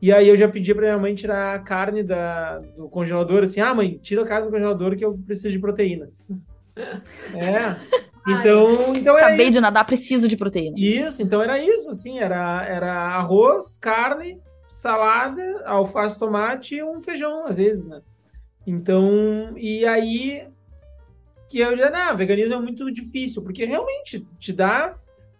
E 0.00 0.12
aí 0.12 0.28
eu 0.28 0.36
já 0.36 0.48
pedi 0.48 0.74
pra 0.74 0.82
minha 0.82 0.98
mãe 0.98 1.14
tirar 1.14 1.54
a 1.54 1.58
carne 1.58 2.02
da, 2.02 2.58
do 2.58 2.88
congelador, 2.88 3.42
assim, 3.42 3.60
ah, 3.60 3.74
mãe, 3.74 3.98
tira 4.02 4.22
a 4.22 4.26
carne 4.26 4.46
do 4.46 4.52
congelador 4.52 4.94
que 4.94 5.04
eu 5.04 5.16
preciso 5.26 5.50
de 5.50 5.58
proteína. 5.58 6.08
É. 7.34 7.74
Então, 8.28 8.92
então 8.94 9.16
era 9.16 9.28
Acabei 9.28 9.46
isso. 9.46 9.54
de 9.54 9.60
nadar, 9.60 9.86
preciso 9.86 10.28
de 10.28 10.36
proteína. 10.36 10.76
Isso, 10.78 11.22
então 11.22 11.40
era 11.40 11.58
isso, 11.58 11.88
assim, 11.88 12.18
era, 12.18 12.62
era 12.66 12.92
arroz, 13.16 13.78
carne, 13.78 14.38
salada, 14.68 15.62
alface, 15.64 16.18
tomate 16.18 16.74
e 16.74 16.82
um 16.82 17.00
feijão, 17.00 17.46
às 17.46 17.56
vezes, 17.56 17.86
né? 17.86 18.02
Então, 18.66 19.54
e 19.56 19.86
aí 19.86 20.46
que 21.48 21.60
eu 21.60 21.76
já, 21.76 21.90
não, 21.90 22.16
veganismo 22.16 22.54
é 22.54 22.60
muito 22.60 22.90
difícil, 22.92 23.42
porque 23.42 23.64
realmente 23.64 24.26
te 24.38 24.52
dá 24.52 24.96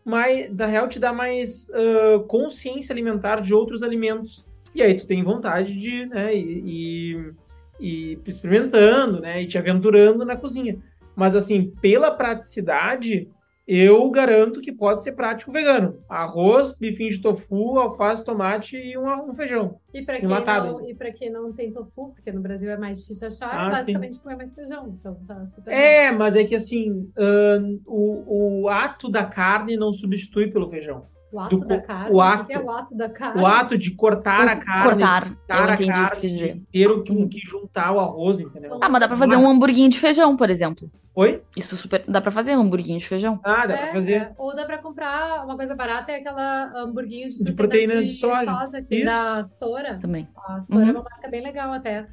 mais, 0.07 0.49
da 0.55 0.67
real 0.67 0.89
te 0.89 1.01
dá 1.01 1.13
mais 1.13 1.69
uh, 1.71 2.21
consciência 2.29 2.93
alimentar 2.93 3.41
de 3.43 3.53
outros 3.53 3.83
alimentos. 3.83 4.47
E 4.73 4.81
aí 4.81 4.95
tu 4.95 5.05
tem 5.05 5.25
vontade 5.25 5.75
de, 5.81 6.07
né, 6.07 6.33
e, 6.33 7.33
e, 7.81 8.15
e 8.15 8.19
experimentando, 8.25 9.21
né, 9.21 9.43
e 9.43 9.49
te 9.49 9.59
aventurando 9.59 10.25
na 10.25 10.37
cozinha. 10.37 10.79
Mas 11.17 11.35
assim, 11.35 11.73
pela 11.81 12.13
praticidade, 12.13 13.29
eu 13.67 14.09
garanto 14.11 14.61
que 14.61 14.71
pode 14.71 15.03
ser 15.03 15.13
prático 15.13 15.51
vegano. 15.51 15.99
Arroz, 16.09 16.79
bifinho 16.79 17.11
de 17.11 17.21
tofu, 17.21 17.79
alface, 17.79 18.25
tomate 18.25 18.77
e 18.77 18.97
um, 18.97 19.31
um 19.31 19.35
feijão. 19.35 19.81
E 19.93 20.03
para 20.03 20.21
quem, 20.21 20.29
não, 20.29 20.89
e 20.89 21.13
quem 21.13 21.31
não 21.31 21.53
tem 21.53 21.73
tofu, 21.73 22.13
porque 22.15 22.31
no 22.31 22.41
Brasil 22.41 22.71
é 22.71 22.77
mais 22.77 23.01
difícil 23.01 23.27
achar, 23.27 23.51
ah, 23.53 23.67
é 23.67 23.71
basicamente 23.71 24.17
sim. 24.17 24.23
comer 24.23 24.37
mais 24.37 24.53
feijão. 24.53 24.97
Então 25.01 25.15
tá 25.27 25.45
super 25.47 25.73
É, 25.73 26.13
bom. 26.13 26.19
mas 26.19 26.37
é 26.37 26.45
que 26.45 26.55
assim, 26.55 27.11
uh, 27.19 27.81
o, 27.87 28.63
o 28.63 28.69
ato 28.69 29.09
da 29.09 29.25
carne 29.25 29.77
não 29.77 29.93
substitui 29.93 30.51
pelo 30.51 30.71
feijão. 30.71 31.07
O 31.33 31.41
ato 31.41 31.57
do, 31.57 31.67
da 31.67 31.81
carne? 31.81 32.15
O 32.15 32.21
ato, 32.21 32.53
é 32.53 32.59
o 32.59 32.71
ato 32.71 32.97
da 32.97 33.09
carne? 33.09 33.43
O 33.43 33.47
ato 33.47 33.77
de 33.77 33.91
cortar 33.91 34.49
a 34.49 34.57
carne. 34.57 34.91
Cortar, 34.91 35.35
cortar 35.35 35.69
eu 35.69 35.75
entendi 35.75 35.91
carne, 35.91 36.07
o 36.07 36.11
que 36.11 36.21
quis 36.21 36.33
dizer. 36.33 36.63
Ter 36.73 36.87
o 36.89 37.03
que, 37.03 37.13
uhum. 37.13 37.29
que 37.29 37.39
juntar 37.41 37.93
o 37.93 38.01
arroz, 38.01 38.41
entendeu? 38.41 38.79
Ah, 38.81 38.89
mas 38.89 39.01
dá 39.01 39.09
pra 39.09 39.17
fazer 39.17 39.37
um 39.37 39.49
hamburguinho 39.49 39.91
de 39.91 39.99
feijão, 39.99 40.37
por 40.37 40.49
exemplo. 40.51 40.91
Oi? 41.15 41.43
Isso 41.57 41.77
super. 41.77 42.05
Dá 42.07 42.21
pra 42.21 42.31
fazer 42.31 42.55
um 42.57 42.61
hamburguinho 42.61 42.99
de 42.99 43.09
feijão? 43.09 43.41
Ah, 43.43 43.67
dá 43.67 43.75
é, 43.75 43.83
pra 43.85 43.93
fazer. 43.95 44.15
É. 44.15 44.33
Ou 44.37 44.55
dá 44.55 44.65
pra 44.65 44.79
comprar 44.79 45.45
uma 45.45 45.57
coisa 45.57 45.75
barata, 45.75 46.13
é 46.13 46.17
aquela 46.17 46.73
hamburguinho 46.77 47.29
de, 47.29 47.43
de 47.43 47.53
proteína 47.55 47.95
de, 47.97 48.05
de 48.05 48.13
soja. 48.13 48.53
soja 48.61 48.83
que 48.83 49.05
da 49.05 49.45
Sora. 49.47 49.99
Também. 49.99 50.29
A 50.47 50.61
Sora 50.63 50.81
uhum. 50.81 50.89
é 50.89 50.93
uma 50.93 51.03
marca 51.03 51.29
bem 51.29 51.43
legal 51.43 51.73
até. 51.73 52.07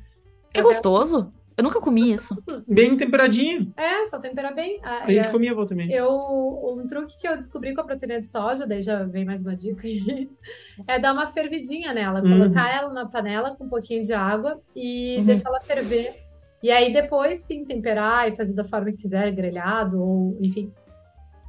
É 0.54 0.62
gostoso? 0.62 1.34
Eu 1.56 1.64
nunca 1.64 1.80
comi 1.80 2.12
isso. 2.12 2.42
Bem 2.68 2.98
temperadinho. 2.98 3.74
É, 3.78 4.06
só 4.06 4.20
tempera 4.20 4.52
bem. 4.52 4.80
A, 4.84 5.04
a 5.04 5.12
gente 5.12 5.28
é, 5.28 5.32
comia 5.32 5.54
vou 5.54 5.66
também. 5.66 5.92
Eu, 5.92 6.10
um 6.10 6.86
truque 6.88 7.18
que 7.18 7.28
eu 7.28 7.38
descobri 7.38 7.74
com 7.74 7.82
a 7.82 7.84
proteína 7.84 8.20
de 8.20 8.28
soja, 8.28 8.68
daí 8.68 8.82
já 8.82 9.04
vem 9.04 9.26
mais 9.26 9.42
uma 9.42 9.56
dica 9.56 9.88
aí, 9.88 10.30
é 10.88 11.00
dar 11.00 11.14
uma 11.14 11.28
fervidinha 11.28 11.94
nela. 11.94 12.22
Uhum. 12.22 12.40
Colocar 12.40 12.74
ela 12.74 12.92
na 12.92 13.06
panela 13.06 13.56
com 13.56 13.66
um 13.66 13.70
pouquinho 13.70 14.04
de 14.04 14.14
água 14.14 14.60
e 14.76 15.18
uhum. 15.20 15.26
deixar 15.26 15.50
ela 15.50 15.60
ferver. 15.60 16.16
E 16.62 16.72
aí 16.72 16.94
depois 16.94 17.40
sim 17.40 17.66
temperar 17.66 18.32
e 18.32 18.36
fazer 18.36 18.54
da 18.54 18.64
forma 18.64 18.92
que 18.92 18.98
quiser, 18.98 19.32
grelhado 19.32 20.02
ou 20.02 20.38
enfim. 20.42 20.72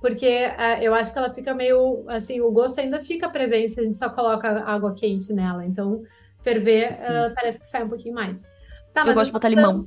Porque 0.00 0.26
uh, 0.26 0.82
eu 0.82 0.92
acho 0.92 1.12
que 1.12 1.18
ela 1.18 1.32
fica 1.32 1.54
meio 1.54 2.04
assim, 2.08 2.40
o 2.40 2.50
gosto 2.50 2.78
ainda 2.78 3.00
fica 3.00 3.28
presente 3.28 3.72
se 3.72 3.80
a 3.80 3.82
gente 3.82 3.96
só 3.96 4.10
coloca 4.10 4.48
água 4.64 4.92
quente 4.94 5.32
nela. 5.32 5.64
Então, 5.64 6.02
ferver 6.42 6.92
uh, 6.92 7.34
parece 7.34 7.60
que 7.60 7.66
sai 7.66 7.84
um 7.84 7.88
pouquinho 7.88 8.14
mais. 8.14 8.44
Tá, 8.94 9.04
eu 9.04 9.12
gosto 9.12 9.26
de 9.26 9.32
botar 9.32 9.48
limão. 9.48 9.86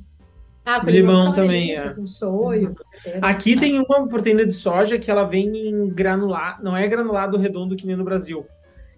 Ah, 0.64 0.80
com 0.80 0.90
limão, 0.90 1.20
limão 1.20 1.32
também, 1.32 1.74
é. 1.74 1.88
Com 1.94 2.06
shoyu. 2.06 2.76
Aqui 3.22 3.54
ah. 3.56 3.60
tem 3.60 3.80
uma 3.80 4.06
proteína 4.06 4.44
de 4.44 4.52
soja 4.52 4.98
que 4.98 5.10
ela 5.10 5.24
vem 5.24 5.70
em 5.70 5.88
granulado, 5.88 6.62
não 6.62 6.76
é 6.76 6.86
granulado 6.86 7.38
redondo 7.38 7.74
que 7.74 7.86
nem 7.86 7.96
no 7.96 8.04
Brasil. 8.04 8.46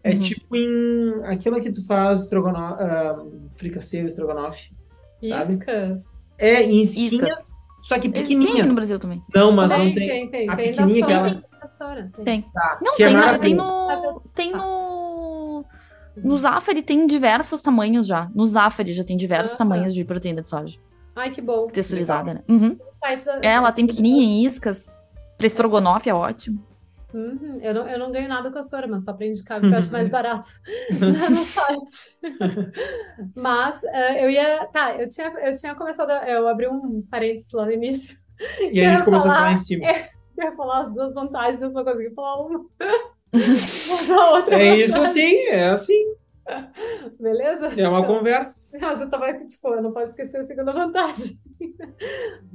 É 0.02 0.10
uhum. 0.12 0.18
tipo 0.18 0.56
em 0.56 1.24
aquilo 1.24 1.60
que 1.60 1.70
tu 1.70 1.86
faz 1.86 2.22
estrogonofe, 2.22 2.82
uh, 2.82 3.50
fricassê, 3.54 4.00
estrogonofe? 4.00 4.72
Iscas. 5.22 6.26
É, 6.38 6.62
em 6.62 6.80
esquinhas, 6.80 7.12
Iscas. 7.12 7.52
só 7.82 7.98
que 8.00 8.08
pequenininhas. 8.08 8.60
Tem 8.60 8.68
no 8.68 8.74
Brasil 8.74 8.98
também. 8.98 9.22
Não, 9.32 9.52
mas 9.52 9.70
tem, 9.70 9.86
não 9.86 9.94
tem. 9.94 10.08
Tem, 10.08 10.30
tem. 10.30 10.48
A 10.48 10.56
tem 10.56 10.70
pequenininha 10.70 11.06
que 11.06 11.12
ela... 11.12 11.30
Tem. 11.30 12.24
tem. 12.24 12.42
Tá, 12.52 12.78
não, 12.82 12.96
tem, 12.96 13.14
é 13.14 13.38
tem 13.38 13.54
no... 13.54 14.22
Tem 14.34 14.52
no... 14.52 15.00
No 16.24 16.36
Zafari 16.36 16.82
tem 16.82 17.06
diversos 17.06 17.60
tamanhos 17.60 18.06
já. 18.06 18.30
No 18.34 18.46
Zafari 18.46 18.92
já 18.92 19.04
tem 19.04 19.16
diversos 19.16 19.54
ah, 19.54 19.58
tamanhos 19.58 19.94
de 19.94 20.04
proteína 20.04 20.40
de 20.40 20.48
soja. 20.48 20.78
Ai, 21.14 21.30
que 21.30 21.40
bom. 21.40 21.66
Texturizada, 21.66 22.34
né? 22.34 22.42
Uhum. 22.48 22.78
É, 23.42 23.48
ela 23.48 23.72
tem 23.72 23.86
pequenininha 23.86 24.22
em 24.22 24.44
iscas. 24.44 25.04
Pra 25.36 25.46
estrogonofe 25.46 26.08
é 26.10 26.14
ótimo. 26.14 26.64
Uhum. 27.12 27.58
Eu, 27.60 27.74
não, 27.74 27.88
eu 27.88 27.98
não 27.98 28.12
ganho 28.12 28.28
nada 28.28 28.50
com 28.50 28.58
a 28.58 28.62
Sora, 28.62 28.86
mas 28.86 29.04
só 29.04 29.12
pra 29.12 29.26
indicar, 29.26 29.60
porque 29.60 29.74
eu 29.74 29.78
acho 29.78 29.90
mais 29.90 30.06
barato 30.08 30.48
no 30.90 31.44
site. 31.44 32.18
mas 33.34 33.82
uh, 33.82 34.16
eu 34.18 34.30
ia. 34.30 34.66
Tá, 34.66 34.94
eu 34.94 35.08
tinha, 35.08 35.28
eu 35.40 35.54
tinha 35.54 35.74
começado. 35.74 36.10
A, 36.10 36.28
eu 36.28 36.46
abri 36.46 36.68
um 36.68 37.02
parênteses 37.10 37.50
lá 37.52 37.64
no 37.64 37.72
início. 37.72 38.16
E 38.72 38.80
a 38.80 38.94
gente 38.94 39.04
começou 39.04 39.28
falar, 39.28 39.34
a 39.34 39.38
falar 39.38 39.52
em 39.52 39.58
cima. 39.58 39.86
Eu 40.40 40.44
ia 40.44 40.56
falar 40.56 40.80
as 40.80 40.92
duas 40.94 41.12
vantagens, 41.12 41.60
eu 41.60 41.70
só 41.70 41.84
consegui 41.84 42.14
falar 42.14 42.46
uma. 42.46 42.64
outra 44.32 44.60
é 44.60 44.76
isso 44.76 45.06
sim, 45.08 45.36
é 45.47 45.69
assim. 45.71 46.14
Beleza? 47.19 47.69
É 47.80 47.88
uma 47.88 48.00
então, 48.00 48.16
conversa. 48.16 48.76
Mas 48.80 49.00
eu 49.00 49.08
tava, 49.08 49.32
tipo, 49.45 49.69
eu 49.69 49.82
não 49.82 49.93
posso 49.93 50.10
esquecer 50.10 50.38
a 50.38 50.43
segunda 50.43 50.73
vantagem. 50.73 51.38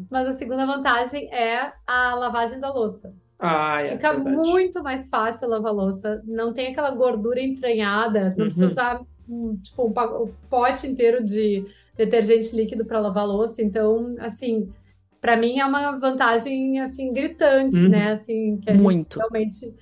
Mas 0.10 0.28
a 0.28 0.34
segunda 0.34 0.66
vantagem 0.66 1.34
é 1.34 1.72
a 1.88 2.16
lavagem 2.16 2.60
da 2.60 2.74
louça. 2.74 3.14
Ah, 3.40 3.82
é 3.82 3.90
Fica 3.90 4.14
verdade. 4.14 4.36
muito 4.36 4.82
mais 4.82 5.10
fácil 5.10 5.50
lavar 5.50 5.74
louça. 5.74 6.22
Não 6.26 6.54
tem 6.54 6.68
aquela 6.68 6.92
gordura 6.92 7.40
entranhada. 7.42 8.22
Não 8.22 8.30
uhum. 8.30 8.36
precisa 8.46 8.68
usar 8.68 9.02
tipo, 9.62 9.88
um 9.88 10.32
pote 10.50 10.88
inteiro 10.88 11.24
de 11.24 11.66
detergente 11.96 12.56
líquido 12.56 12.86
para 12.86 13.00
lavar 13.00 13.28
louça. 13.28 13.62
Então, 13.62 14.16
assim, 14.20 14.72
para 15.22 15.38
mim 15.38 15.60
é 15.60 15.66
uma 15.66 15.98
vantagem 15.98 16.80
assim 16.80 17.12
gritante, 17.12 17.78
uhum. 17.78 17.90
né? 17.90 18.12
Assim, 18.12 18.58
que 18.58 18.70
a 18.70 18.74
muito. 18.76 18.98
gente 18.98 19.18
realmente 19.18 19.76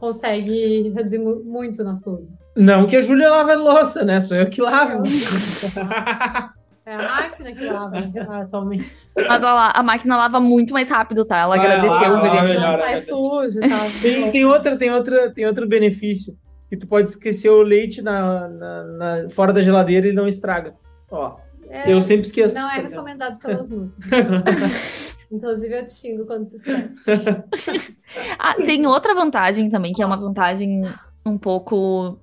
consegue 0.00 0.88
reduzir 0.88 1.18
muito 1.18 1.84
nosso 1.84 2.14
uso. 2.14 2.32
Não 2.56 2.86
que 2.86 2.96
a 2.96 3.02
Júlia 3.02 3.28
lave 3.28 3.52
a 3.52 3.56
louça, 3.56 4.02
né? 4.02 4.18
Sou 4.20 4.36
eu 4.36 4.48
que 4.48 4.60
lavo. 4.60 5.02
É 6.86 6.94
a 6.94 6.98
máquina 6.98 7.52
que 7.52 7.64
lava 7.66 7.96
atualmente. 8.42 9.10
Mas 9.14 9.42
olha 9.42 9.52
lá, 9.52 9.72
a 9.72 9.82
máquina 9.82 10.16
lava 10.16 10.40
muito 10.40 10.72
mais 10.72 10.88
rápido, 10.90 11.24
tá? 11.24 11.38
Ela 11.38 11.54
ah, 11.54 11.60
agradeceu 11.60 12.14
o 12.14 12.20
veganismo. 12.20 12.62
Sai 12.62 13.00
sujo, 13.00 13.60
tá? 13.60 14.00
Tem, 14.02 14.32
tem, 14.32 14.44
outra, 14.44 14.76
tem, 14.76 14.90
outra, 14.90 15.30
tem 15.30 15.46
outro 15.46 15.68
benefício. 15.68 16.34
Que 16.68 16.76
tu 16.76 16.88
pode 16.88 17.10
esquecer 17.10 17.48
o 17.48 17.62
leite 17.62 18.02
na, 18.02 18.48
na, 18.48 18.84
na 18.84 19.28
fora 19.28 19.52
da 19.52 19.60
geladeira 19.60 20.08
e 20.08 20.12
não 20.12 20.26
estraga. 20.26 20.74
Ó, 21.08 21.36
é, 21.68 21.92
eu 21.92 22.02
sempre 22.02 22.26
esqueço. 22.26 22.56
Não 22.56 22.68
é 22.68 22.80
recomendado 22.80 23.38
pelas 23.38 23.68
nutri. 23.70 23.94
Inclusive, 25.30 25.78
eu 25.78 25.84
te 25.84 25.92
xingo 25.92 26.26
quando 26.26 26.48
tu 26.48 26.56
esquece. 26.56 27.96
ah, 28.38 28.54
tem 28.54 28.86
outra 28.86 29.14
vantagem 29.14 29.70
também, 29.70 29.92
que 29.92 30.02
é 30.02 30.06
uma 30.06 30.16
vantagem 30.16 30.82
um 31.24 31.38
pouco 31.38 32.18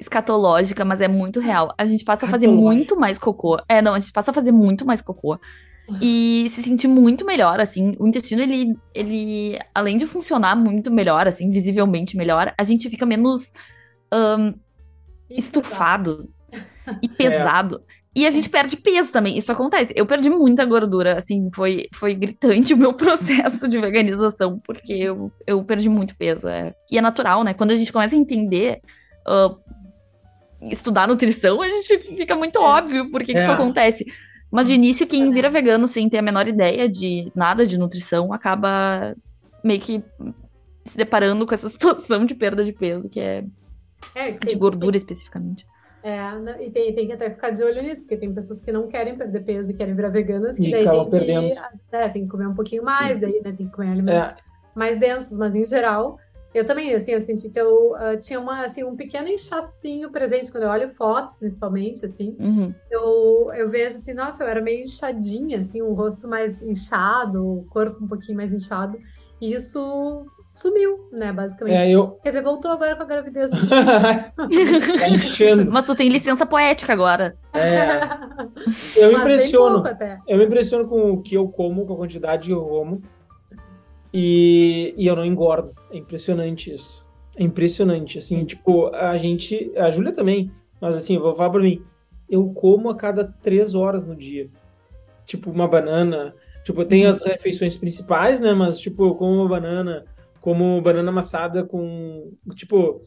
escatológica, 0.00 0.84
mas 0.84 1.00
é 1.00 1.08
muito 1.08 1.40
real. 1.40 1.72
A 1.78 1.84
gente 1.84 2.04
passa 2.04 2.26
a 2.26 2.28
fazer 2.28 2.48
muito 2.48 2.98
mais 2.98 3.18
cocô. 3.18 3.58
É, 3.68 3.80
não, 3.82 3.94
a 3.94 3.98
gente 3.98 4.12
passa 4.12 4.30
a 4.30 4.34
fazer 4.34 4.52
muito 4.52 4.84
mais 4.84 5.00
cocô. 5.00 5.38
E 6.02 6.48
se 6.50 6.62
sentir 6.62 6.86
muito 6.86 7.24
melhor, 7.24 7.60
assim. 7.60 7.96
O 7.98 8.06
intestino, 8.06 8.42
ele, 8.42 8.76
ele, 8.94 9.58
além 9.74 9.96
de 9.96 10.06
funcionar 10.06 10.54
muito 10.54 10.90
melhor, 10.90 11.26
assim, 11.26 11.48
visivelmente 11.48 12.16
melhor, 12.16 12.52
a 12.58 12.62
gente 12.62 12.90
fica 12.90 13.06
menos 13.06 13.52
um, 14.12 14.52
estufado 15.30 16.28
e 17.02 17.08
pesado. 17.08 17.82
É. 17.88 17.97
E 18.14 18.26
a 18.26 18.30
gente 18.30 18.48
perde 18.48 18.76
peso 18.76 19.12
também, 19.12 19.36
isso 19.36 19.52
acontece. 19.52 19.92
Eu 19.94 20.06
perdi 20.06 20.28
muita 20.30 20.64
gordura, 20.64 21.18
assim, 21.18 21.50
foi, 21.54 21.88
foi 21.94 22.14
gritante 22.14 22.72
o 22.74 22.76
meu 22.76 22.94
processo 22.94 23.68
de 23.68 23.78
veganização, 23.78 24.58
porque 24.64 24.92
eu, 24.92 25.30
eu 25.46 25.62
perdi 25.62 25.88
muito 25.88 26.16
peso. 26.16 26.48
É. 26.48 26.74
E 26.90 26.98
é 26.98 27.00
natural, 27.00 27.44
né? 27.44 27.54
Quando 27.54 27.70
a 27.70 27.76
gente 27.76 27.92
começa 27.92 28.16
a 28.16 28.18
entender, 28.18 28.80
uh, 29.26 29.56
estudar 30.62 31.06
nutrição, 31.06 31.62
a 31.62 31.68
gente 31.68 31.98
fica 32.16 32.34
muito 32.34 32.58
é. 32.58 32.62
óbvio 32.62 33.10
por 33.10 33.22
que, 33.22 33.36
é. 33.36 33.42
isso 33.42 33.52
acontece. 33.52 34.04
Mas 34.50 34.66
de 34.66 34.74
início, 34.74 35.06
quem 35.06 35.30
vira 35.30 35.50
vegano 35.50 35.86
sem 35.86 36.08
ter 36.08 36.18
a 36.18 36.22
menor 36.22 36.48
ideia 36.48 36.88
de 36.88 37.30
nada 37.36 37.66
de 37.66 37.78
nutrição 37.78 38.32
acaba 38.32 39.14
meio 39.62 39.80
que 39.80 40.02
se 40.86 40.96
deparando 40.96 41.46
com 41.46 41.54
essa 41.54 41.68
situação 41.70 42.24
de 42.24 42.34
perda 42.34 42.64
de 42.64 42.72
peso, 42.72 43.08
que 43.08 43.20
é, 43.20 43.44
é 44.14 44.32
de 44.32 44.56
gordura 44.56 44.96
especificamente. 44.96 45.66
É, 46.02 46.62
e 46.62 46.70
tem, 46.70 46.94
tem 46.94 47.06
que 47.06 47.12
até 47.12 47.28
ficar 47.30 47.50
de 47.50 47.62
olho 47.62 47.82
nisso, 47.82 48.02
porque 48.02 48.16
tem 48.16 48.32
pessoas 48.32 48.60
que 48.60 48.70
não 48.70 48.86
querem 48.86 49.16
perder 49.16 49.44
peso 49.44 49.72
e 49.72 49.74
querem 49.74 49.94
virar 49.94 50.10
veganas, 50.10 50.56
que 50.56 50.68
e 50.68 50.70
daí 50.70 50.88
tem 50.88 51.10
perdendo. 51.10 51.50
que, 51.50 51.96
é, 51.96 52.08
tem 52.08 52.22
que 52.22 52.28
comer 52.28 52.46
um 52.46 52.54
pouquinho 52.54 52.84
mais, 52.84 53.18
Sim. 53.18 53.26
daí, 53.26 53.40
né, 53.42 53.52
tem 53.52 53.66
que 53.66 53.72
comer 53.72 53.90
alimentos 53.90 54.30
é. 54.30 54.36
mais 54.74 54.98
densos, 54.98 55.36
mas 55.36 55.54
em 55.54 55.64
geral, 55.64 56.18
eu 56.54 56.64
também, 56.64 56.94
assim, 56.94 57.12
eu 57.12 57.20
senti 57.20 57.50
que 57.50 57.60
eu 57.60 57.92
uh, 57.92 58.18
tinha 58.20 58.40
uma, 58.40 58.64
assim, 58.64 58.84
um 58.84 58.96
pequeno 58.96 59.28
inchacinho 59.28 60.10
presente, 60.10 60.50
quando 60.50 60.64
eu 60.64 60.70
olho 60.70 60.88
fotos, 60.94 61.36
principalmente, 61.36 62.06
assim, 62.06 62.36
uhum. 62.38 62.72
eu, 62.90 63.52
eu 63.54 63.68
vejo, 63.68 63.96
assim, 63.96 64.14
nossa, 64.14 64.44
eu 64.44 64.48
era 64.48 64.60
meio 64.60 64.84
inchadinha, 64.84 65.60
assim, 65.60 65.82
um 65.82 65.92
rosto 65.94 66.28
mais 66.28 66.62
inchado, 66.62 67.44
o 67.44 67.64
corpo 67.66 68.02
um 68.02 68.08
pouquinho 68.08 68.36
mais 68.36 68.52
inchado, 68.52 68.98
e 69.40 69.52
isso 69.52 70.26
sumiu, 70.50 71.08
né, 71.12 71.32
basicamente. 71.32 71.76
É, 71.76 71.90
eu... 71.90 72.18
Quer 72.22 72.30
dizer, 72.30 72.42
voltou 72.42 72.70
agora 72.70 72.96
com 72.96 73.02
a 73.02 73.06
gravidez. 73.06 73.50
tá 73.68 74.32
Mas 75.70 75.86
tu 75.86 75.94
tem 75.94 76.08
licença 76.08 76.46
poética 76.46 76.92
agora. 76.92 77.36
É. 77.52 78.00
Eu 78.96 79.12
me 79.12 79.18
impressiono. 79.18 79.84
Eu 80.26 80.38
me 80.38 80.44
impressiono 80.44 80.88
com 80.88 81.12
o 81.12 81.22
que 81.22 81.34
eu 81.34 81.48
como, 81.48 81.86
com 81.86 81.94
a 81.94 81.96
quantidade 81.96 82.48
que 82.48 82.52
eu 82.52 82.62
como. 82.62 83.02
E, 84.12 84.94
e 84.96 85.06
eu 85.06 85.16
não 85.16 85.24
engordo. 85.24 85.74
É 85.90 85.98
impressionante 85.98 86.72
isso. 86.72 87.06
É 87.36 87.42
impressionante, 87.42 88.18
assim, 88.18 88.44
tipo, 88.44 88.88
a 88.88 89.16
gente, 89.16 89.70
a 89.76 89.90
Júlia 89.92 90.12
também, 90.12 90.50
mas 90.80 90.96
assim, 90.96 91.14
eu 91.14 91.20
vou 91.22 91.34
falar 91.36 91.50
pra 91.50 91.60
mim, 91.60 91.80
eu 92.28 92.48
como 92.50 92.90
a 92.90 92.96
cada 92.96 93.24
três 93.24 93.76
horas 93.76 94.04
no 94.04 94.16
dia. 94.16 94.50
Tipo, 95.24 95.50
uma 95.50 95.68
banana, 95.68 96.34
tipo, 96.64 96.80
eu 96.80 96.86
tenho 96.86 97.08
as 97.08 97.22
refeições 97.22 97.76
principais, 97.76 98.40
né, 98.40 98.52
mas 98.52 98.80
tipo, 98.80 99.06
eu 99.06 99.14
como 99.14 99.34
uma 99.34 99.48
banana, 99.48 100.04
como 100.40 100.80
banana 100.80 101.10
amassada 101.10 101.64
com, 101.64 102.32
tipo, 102.54 103.02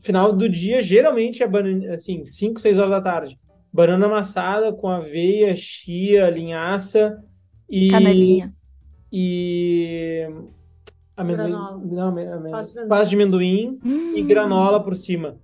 final 0.00 0.32
do 0.32 0.48
dia, 0.48 0.80
geralmente 0.80 1.42
é 1.42 1.46
banana, 1.46 1.94
assim, 1.94 2.24
5, 2.24 2.60
6 2.60 2.78
horas 2.78 2.90
da 2.90 3.00
tarde. 3.00 3.38
Banana 3.72 4.06
amassada 4.06 4.72
com 4.72 4.88
aveia, 4.88 5.54
chia, 5.54 6.30
linhaça 6.30 7.22
e... 7.68 7.88
Canelinha. 7.88 8.54
E... 9.12 10.28
amendoim, 11.16 11.50
não, 11.50 12.08
amendoim, 12.08 12.50
pasta 12.50 13.08
de 13.08 13.14
amendoim 13.14 13.78
hum. 13.84 14.16
e 14.16 14.22
granola 14.22 14.82
por 14.82 14.94
cima. 14.94 15.38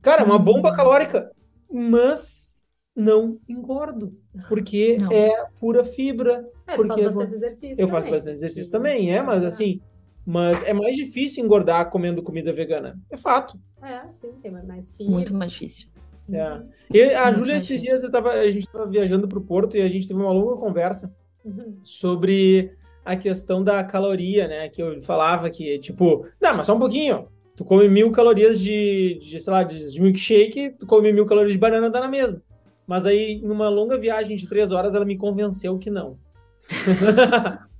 Cara, 0.00 0.22
é 0.22 0.24
uma 0.24 0.36
hum. 0.36 0.44
bomba 0.44 0.74
calórica, 0.74 1.30
mas 1.70 2.54
não 2.94 3.38
engordo, 3.48 4.16
porque 4.48 4.98
não. 4.98 5.10
é 5.10 5.46
pura 5.58 5.84
fibra. 5.84 6.46
É, 6.66 6.76
porque 6.76 7.02
faz 7.02 7.14
bastante 7.14 7.34
exercício 7.34 7.82
Eu 7.82 7.88
faço 7.88 8.10
bastante 8.10 8.36
exercício 8.36 8.70
também, 8.70 9.10
é, 9.10 9.22
mas 9.22 9.42
assim, 9.42 9.80
mas 10.26 10.62
é 10.62 10.72
mais 10.72 10.96
difícil 10.96 11.44
engordar 11.44 11.90
comendo 11.90 12.22
comida 12.22 12.52
vegana. 12.52 12.98
É 13.10 13.16
fato. 13.16 13.58
É, 13.82 14.10
sim, 14.10 14.32
tem 14.42 14.50
mais 14.50 14.90
fibra. 14.90 15.12
Muito 15.12 15.34
mais 15.34 15.52
difícil. 15.52 15.88
É. 16.32 16.62
E 16.90 17.02
a 17.02 17.30
Júlia, 17.32 17.56
esses 17.56 17.82
dias 17.82 18.02
eu 18.02 18.10
tava, 18.10 18.30
a 18.30 18.50
gente 18.50 18.66
estava 18.66 18.86
viajando 18.86 19.28
para 19.28 19.38
o 19.38 19.42
Porto 19.42 19.76
e 19.76 19.82
a 19.82 19.88
gente 19.88 20.08
teve 20.08 20.18
uma 20.18 20.32
longa 20.32 20.56
conversa 20.56 21.14
uhum. 21.44 21.78
sobre 21.82 22.72
a 23.04 23.14
questão 23.14 23.62
da 23.62 23.84
caloria, 23.84 24.48
né? 24.48 24.68
Que 24.68 24.82
eu 24.82 25.00
falava 25.02 25.50
que, 25.50 25.78
tipo, 25.78 26.26
não, 26.40 26.56
mas 26.56 26.66
só 26.66 26.74
um 26.74 26.78
pouquinho. 26.78 27.28
Tu 27.54 27.64
come 27.64 27.88
mil 27.88 28.10
calorias 28.10 28.58
de, 28.58 29.18
de 29.20 29.38
sei 29.38 29.52
lá, 29.52 29.62
de, 29.62 29.92
de 29.92 30.00
milkshake, 30.00 30.70
tu 30.78 30.86
come 30.86 31.12
mil 31.12 31.26
calorias 31.26 31.52
de 31.52 31.58
banana, 31.58 31.90
dá 31.90 32.00
na 32.00 32.08
mesma. 32.08 32.42
Mas 32.86 33.06
aí, 33.06 33.40
numa 33.42 33.68
longa 33.68 33.96
viagem 33.96 34.36
de 34.36 34.48
três 34.48 34.72
horas, 34.72 34.94
ela 34.94 35.04
me 35.04 35.16
convenceu 35.16 35.78
que 35.78 35.90
não. 35.90 36.18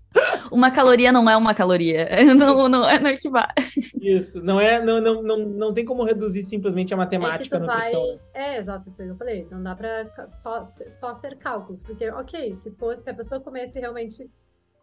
uma 0.54 0.70
caloria 0.70 1.10
não 1.10 1.28
é 1.28 1.36
uma 1.36 1.52
caloria. 1.52 2.08
Não, 2.34 2.68
não, 2.68 2.88
é, 2.88 2.98
não 2.98 3.10
equivale. 3.10 3.52
Isso, 4.00 4.42
não 4.42 4.60
é, 4.60 4.82
não, 4.82 5.00
não, 5.00 5.22
não, 5.22 5.38
não 5.38 5.74
tem 5.74 5.84
como 5.84 6.04
reduzir 6.04 6.42
simplesmente 6.42 6.92
a 6.92 6.96
matemática 6.96 7.56
é 7.56 7.58
na 7.58 7.66
nutrição. 7.66 8.02
Vai... 8.02 8.20
É, 8.34 8.58
exato, 8.58 8.92
foi 8.92 9.04
o 9.04 9.08
que 9.08 9.12
eu 9.12 9.16
falei. 9.16 9.46
Não 9.50 9.62
dá 9.62 9.74
pra 9.74 10.06
só, 10.30 10.64
só 10.64 11.14
ser 11.14 11.36
cálculos, 11.36 11.82
porque, 11.82 12.08
ok, 12.10 12.54
se 12.54 12.70
fosse, 12.72 13.04
se 13.04 13.10
a 13.10 13.14
pessoa 13.14 13.40
comesse 13.40 13.78
realmente 13.78 14.28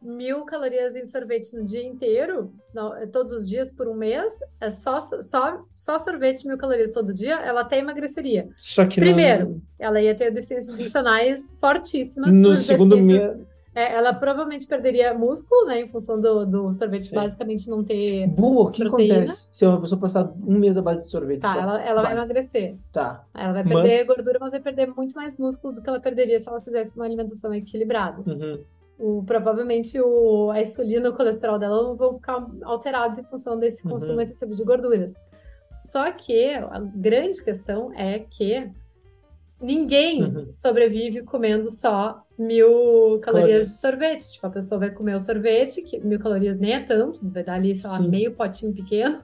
mil 0.01 0.45
calorias 0.45 0.95
em 0.95 1.05
sorvete 1.05 1.55
no 1.55 1.65
dia 1.65 1.84
inteiro, 1.84 2.51
não, 2.73 2.95
é 2.95 3.05
todos 3.05 3.31
os 3.31 3.47
dias 3.47 3.71
por 3.71 3.88
um 3.88 3.93
mês, 3.93 4.34
é 4.60 4.71
só, 4.71 4.99
só, 4.99 5.63
só 5.73 5.97
sorvete 5.99 6.47
mil 6.47 6.57
calorias 6.57 6.89
todo 6.89 7.13
dia, 7.13 7.36
ela 7.36 7.62
até 7.62 7.77
emagreceria. 7.77 8.49
Só 8.57 8.86
que 8.86 8.99
Primeiro, 8.99 9.49
não... 9.49 9.62
ela 9.77 10.01
ia 10.01 10.15
ter 10.15 10.31
deficiências 10.31 10.71
nutricionais 10.71 11.55
fortíssimas. 11.60 12.34
No 12.34 12.55
segundo 12.55 12.97
mês. 12.97 13.50
É, 13.73 13.93
ela 13.93 14.13
provavelmente 14.13 14.67
perderia 14.67 15.13
músculo, 15.13 15.65
né? 15.65 15.81
Em 15.81 15.88
função 15.88 16.19
do, 16.19 16.45
do 16.45 16.71
sorvete 16.73 17.03
Sim. 17.03 17.15
basicamente 17.15 17.69
não 17.69 17.84
ter. 17.84 18.27
Boa, 18.27 18.67
o 18.67 18.71
que 18.71 18.84
proteína. 18.84 19.15
acontece 19.15 19.47
se 19.51 19.65
uma 19.65 19.79
pessoa 19.79 20.01
passar 20.01 20.31
um 20.45 20.60
mês 20.60 20.77
à 20.77 20.81
base 20.81 21.03
de 21.03 21.10
sorvete? 21.10 21.41
Tá, 21.41 21.57
ela, 21.57 21.81
ela 21.81 22.01
vai. 22.01 22.12
emagrecer. 22.12 22.75
Tá. 22.91 23.25
Ela 23.34 23.53
vai 23.53 23.63
perder 23.63 24.05
mas... 24.05 24.07
gordura, 24.07 24.38
mas 24.41 24.51
vai 24.51 24.60
perder 24.60 24.88
muito 24.88 25.15
mais 25.15 25.38
músculo 25.38 25.73
do 25.73 25.81
que 25.81 25.89
ela 25.89 25.99
perderia 25.99 26.39
se 26.39 26.49
ela 26.49 26.60
fizesse 26.60 26.97
uma 26.97 27.05
alimentação 27.05 27.53
equilibrada. 27.53 28.21
Uhum 28.29 28.60
o, 29.01 29.23
provavelmente 29.23 29.99
o, 29.99 30.51
a 30.51 30.62
insulina 30.62 31.07
e 31.07 31.10
o 31.10 31.15
colesterol 31.15 31.57
dela 31.57 31.95
vão 31.95 32.15
ficar 32.15 32.45
alterados 32.63 33.17
em 33.17 33.23
função 33.23 33.57
desse 33.57 33.84
uhum. 33.84 33.91
consumo 33.91 34.13
uhum. 34.13 34.21
excessivo 34.21 34.53
de 34.53 34.63
gorduras. 34.63 35.15
Só 35.81 36.12
que 36.12 36.53
a 36.53 36.79
grande 36.79 37.43
questão 37.43 37.91
é 37.93 38.19
que 38.19 38.69
ninguém 39.62 40.24
uhum. 40.24 40.47
sobrevive 40.52 41.21
comendo 41.24 41.69
só 41.69 42.24
mil 42.38 43.19
calorias 43.21 43.67
de 43.67 43.78
sorvete. 43.78 44.32
Tipo, 44.32 44.47
a 44.47 44.50
pessoa 44.50 44.80
vai 44.80 44.91
comer 44.91 45.15
o 45.15 45.19
sorvete, 45.19 45.82
que 45.82 46.00
mil 46.00 46.19
calorias 46.19 46.58
nem 46.58 46.74
é 46.74 46.80
tanto, 46.80 47.30
vai 47.30 47.43
dar 47.43 47.54
ali, 47.54 47.76
sei 47.76 47.89
lá, 47.89 47.97
Sim. 47.97 48.10
meio 48.10 48.34
potinho 48.34 48.74
pequeno. 48.74 49.21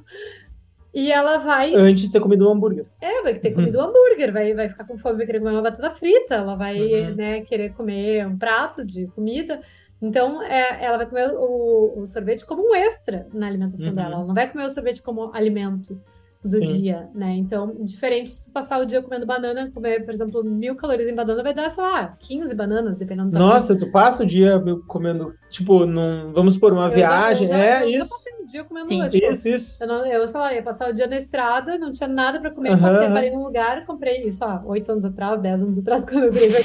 E 0.94 1.12
ela 1.12 1.38
vai. 1.38 1.76
Antes 1.76 2.06
de 2.06 2.12
ter 2.12 2.20
comido 2.20 2.48
um 2.48 2.52
hambúrguer. 2.52 2.86
É, 3.02 3.22
vai 3.22 3.36
ter 3.36 3.52
comido 3.52 3.78
um 3.78 3.82
hambúrguer, 3.82 4.32
vai, 4.32 4.54
vai 4.54 4.70
ficar 4.70 4.84
com 4.86 4.98
fome, 4.98 5.18
vai 5.18 5.26
querer 5.26 5.40
comer 5.40 5.52
uma 5.52 5.62
batata 5.62 5.92
frita, 5.92 6.36
ela 6.36 6.56
vai 6.56 6.80
uhum. 6.80 7.16
né, 7.16 7.42
querer 7.42 7.74
comer 7.74 8.26
um 8.26 8.38
prato 8.38 8.86
de 8.86 9.08
comida. 9.08 9.62
Então, 10.02 10.42
é, 10.44 10.84
ela 10.84 10.98
vai 10.98 11.08
comer 11.08 11.32
o, 11.34 12.02
o, 12.02 12.06
sorvete 12.06 12.46
como 12.46 12.70
um 12.70 12.76
extra 12.76 13.28
na 13.34 13.48
alimentação 13.48 13.90
uhum. 13.90 13.96
dela. 13.96 14.16
Ela 14.16 14.26
não 14.26 14.34
vai 14.34 14.50
comer 14.50 14.66
o 14.66 14.70
sorvete 14.70 15.02
como 15.02 15.32
alimento 15.34 16.00
do 16.42 16.50
Sim. 16.50 16.64
dia, 16.64 17.10
né? 17.14 17.36
Então, 17.36 17.76
diferente 17.80 18.30
se 18.30 18.46
tu 18.46 18.52
passar 18.52 18.80
o 18.80 18.86
dia 18.86 19.02
comendo 19.02 19.26
banana, 19.26 19.72
comer, 19.74 20.06
por 20.06 20.14
exemplo, 20.14 20.44
mil 20.44 20.76
calorias 20.76 21.08
em 21.08 21.16
banana, 21.16 21.44
vai 21.44 21.54
dar, 21.54 21.70
sei 21.70 21.84
lá, 21.84 22.16
15 22.20 22.56
bananas, 22.56 22.96
dependendo 22.96 23.32
da 23.32 23.40
Nossa, 23.40 23.76
tu 23.76 23.92
passa 23.92 24.24
o 24.24 24.26
dia 24.26 24.62
comendo, 24.88 25.34
tipo, 25.50 25.86
num, 25.86 26.32
vamos 26.32 26.58
por 26.58 26.72
uma 26.72 26.86
eu 26.86 26.92
viagem, 26.92 27.48
já, 27.48 27.58
é 27.58 27.84
eu 27.84 27.90
isso. 27.90 27.98
Já 27.98 28.06
passei 28.06 28.34
o 28.34 28.46
dia 28.46 28.64
comendo 28.64 28.88
Sim, 28.88 29.08
tipo, 29.10 29.32
isso, 29.32 29.50
isso. 29.50 29.84
Eu, 29.84 29.88
não, 29.88 30.06
eu, 30.06 30.28
sei 30.28 30.40
lá, 30.40 30.54
ia 30.54 30.64
passar 30.64 30.90
o 30.90 30.94
dia 30.94 31.08
na 31.08 31.18
estrada, 31.18 31.78
não 31.78 31.92
tinha 31.92 32.08
nada 32.08 32.40
pra 32.40 32.52
comer, 32.52 32.72
uhum. 32.72 32.82
passei, 32.82 33.10
parei 33.10 33.32
num 33.32 33.44
lugar, 33.44 33.86
comprei 33.86 34.24
isso, 34.24 34.46
ó, 34.46 34.62
8 34.66 34.92
anos 34.92 35.06
atrás, 35.06 35.42
10 35.42 35.64
anos 35.64 35.78
atrás, 35.78 36.06
quando 36.10 36.26
eu 36.26 36.32
virei 36.32 36.62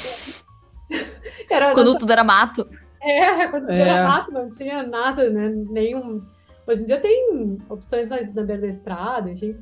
era, 1.49 1.73
Quando 1.73 1.97
tudo 1.97 2.11
era 2.11 2.23
mato. 2.23 2.67
É, 3.01 3.47
quando 3.47 3.63
tudo 3.63 3.73
é. 3.73 3.81
era 3.81 4.07
mato, 4.07 4.31
não 4.31 4.49
tinha 4.49 4.83
nada, 4.83 5.29
né, 5.29 5.49
nenhum... 5.49 6.21
Hoje 6.65 6.83
em 6.83 6.85
dia 6.85 6.99
tem 6.99 7.57
opções 7.69 8.09
na, 8.09 8.21
na 8.21 8.43
beira 8.43 8.61
da 8.61 8.67
estrada, 8.67 9.29
enfim. 9.29 9.57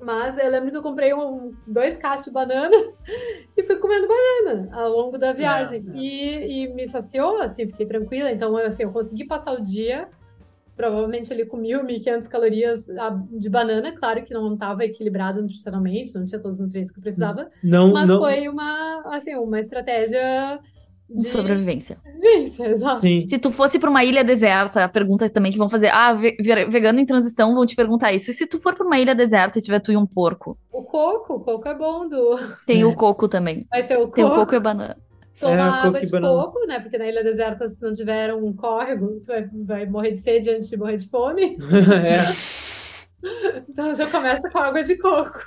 Mas 0.00 0.36
eu 0.36 0.50
lembro 0.50 0.70
que 0.70 0.76
eu 0.76 0.82
comprei 0.82 1.14
um, 1.14 1.54
dois 1.66 1.96
cachos 1.96 2.26
de 2.26 2.32
banana 2.32 2.76
e 3.56 3.62
fui 3.62 3.76
comendo 3.76 4.06
banana 4.06 4.68
ao 4.72 4.90
longo 4.90 5.16
da 5.16 5.32
viagem. 5.32 5.84
É, 5.88 5.90
é. 5.90 5.96
E, 5.96 6.64
e, 6.64 6.74
me 6.74 6.86
saciou, 6.88 7.40
assim, 7.40 7.66
fiquei 7.66 7.86
tranquila. 7.86 8.30
Então, 8.30 8.56
assim, 8.56 8.82
eu 8.82 8.90
consegui 8.90 9.24
passar 9.24 9.52
o 9.52 9.62
dia, 9.62 10.08
provavelmente 10.76 11.32
ali 11.32 11.46
com 11.46 11.58
1.000, 11.58 11.84
1.500 11.84 12.28
calorias 12.28 12.84
de 13.30 13.48
banana. 13.48 13.92
Claro 13.92 14.22
que 14.22 14.34
não 14.34 14.54
estava 14.54 14.84
equilibrado 14.84 15.40
nutricionalmente, 15.40 16.14
não 16.14 16.24
tinha 16.24 16.40
todos 16.40 16.58
os 16.58 16.66
nutrientes 16.66 16.92
que 16.92 16.98
eu 16.98 17.02
precisava. 17.02 17.48
Não, 17.62 17.92
mas 17.92 18.10
foi 18.10 18.48
uma, 18.48 19.14
assim, 19.14 19.34
uma 19.36 19.60
estratégia 19.60 20.60
de 21.08 21.28
sobrevivência. 21.28 21.96
Sobrevivência, 21.96 22.66
exato. 22.70 23.00
Sim. 23.00 23.26
Se 23.28 23.38
tu 23.38 23.50
fosse 23.50 23.78
para 23.78 23.90
uma 23.90 24.02
ilha 24.02 24.24
deserta, 24.24 24.84
a 24.84 24.88
pergunta 24.88 25.28
também 25.28 25.52
que 25.52 25.58
vão 25.58 25.68
fazer, 25.68 25.88
ah, 25.88 26.12
vegano 26.12 26.98
em 26.98 27.06
transição, 27.06 27.54
vão 27.54 27.66
te 27.66 27.76
perguntar 27.76 28.12
isso. 28.12 28.30
E 28.30 28.34
se 28.34 28.46
tu 28.46 28.58
for 28.58 28.74
para 28.74 28.86
uma 28.86 28.98
ilha 28.98 29.14
deserta 29.14 29.58
e 29.58 29.62
tiver 29.62 29.80
tu 29.80 29.92
e 29.92 29.96
um 29.96 30.06
porco? 30.06 30.58
O 30.72 30.82
coco, 30.82 31.34
o 31.34 31.40
coco 31.40 31.68
é 31.68 31.74
bom 31.74 32.08
do. 32.08 32.38
Tem 32.66 32.84
o 32.84 32.94
coco 32.94 33.28
também. 33.28 33.66
Vai 33.70 33.84
ter 33.84 33.96
o 33.96 34.02
coco. 34.02 34.14
Tem 34.14 34.24
o 34.24 34.34
coco 34.34 34.54
e 34.54 34.56
a 34.56 34.60
banana. 34.60 34.96
Tomar 35.38 35.84
é, 35.84 35.88
água 35.88 36.00
de 36.00 36.10
coco, 36.10 36.66
né? 36.66 36.80
Porque 36.80 36.96
na 36.96 37.06
ilha 37.06 37.22
deserta, 37.22 37.68
se 37.68 37.82
não 37.82 37.92
tiver 37.92 38.32
um 38.32 38.52
córrego, 38.52 39.20
tu 39.20 39.26
vai, 39.26 39.50
vai 39.52 39.86
morrer 39.86 40.12
de 40.12 40.20
sede 40.20 40.50
antes 40.50 40.70
de 40.70 40.76
morrer 40.76 40.96
de 40.96 41.08
fome. 41.08 41.58
é. 42.04 43.64
Então 43.68 43.92
já 43.92 44.06
começa 44.08 44.48
com 44.48 44.58
água 44.58 44.82
de 44.82 44.96
coco. 44.96 45.40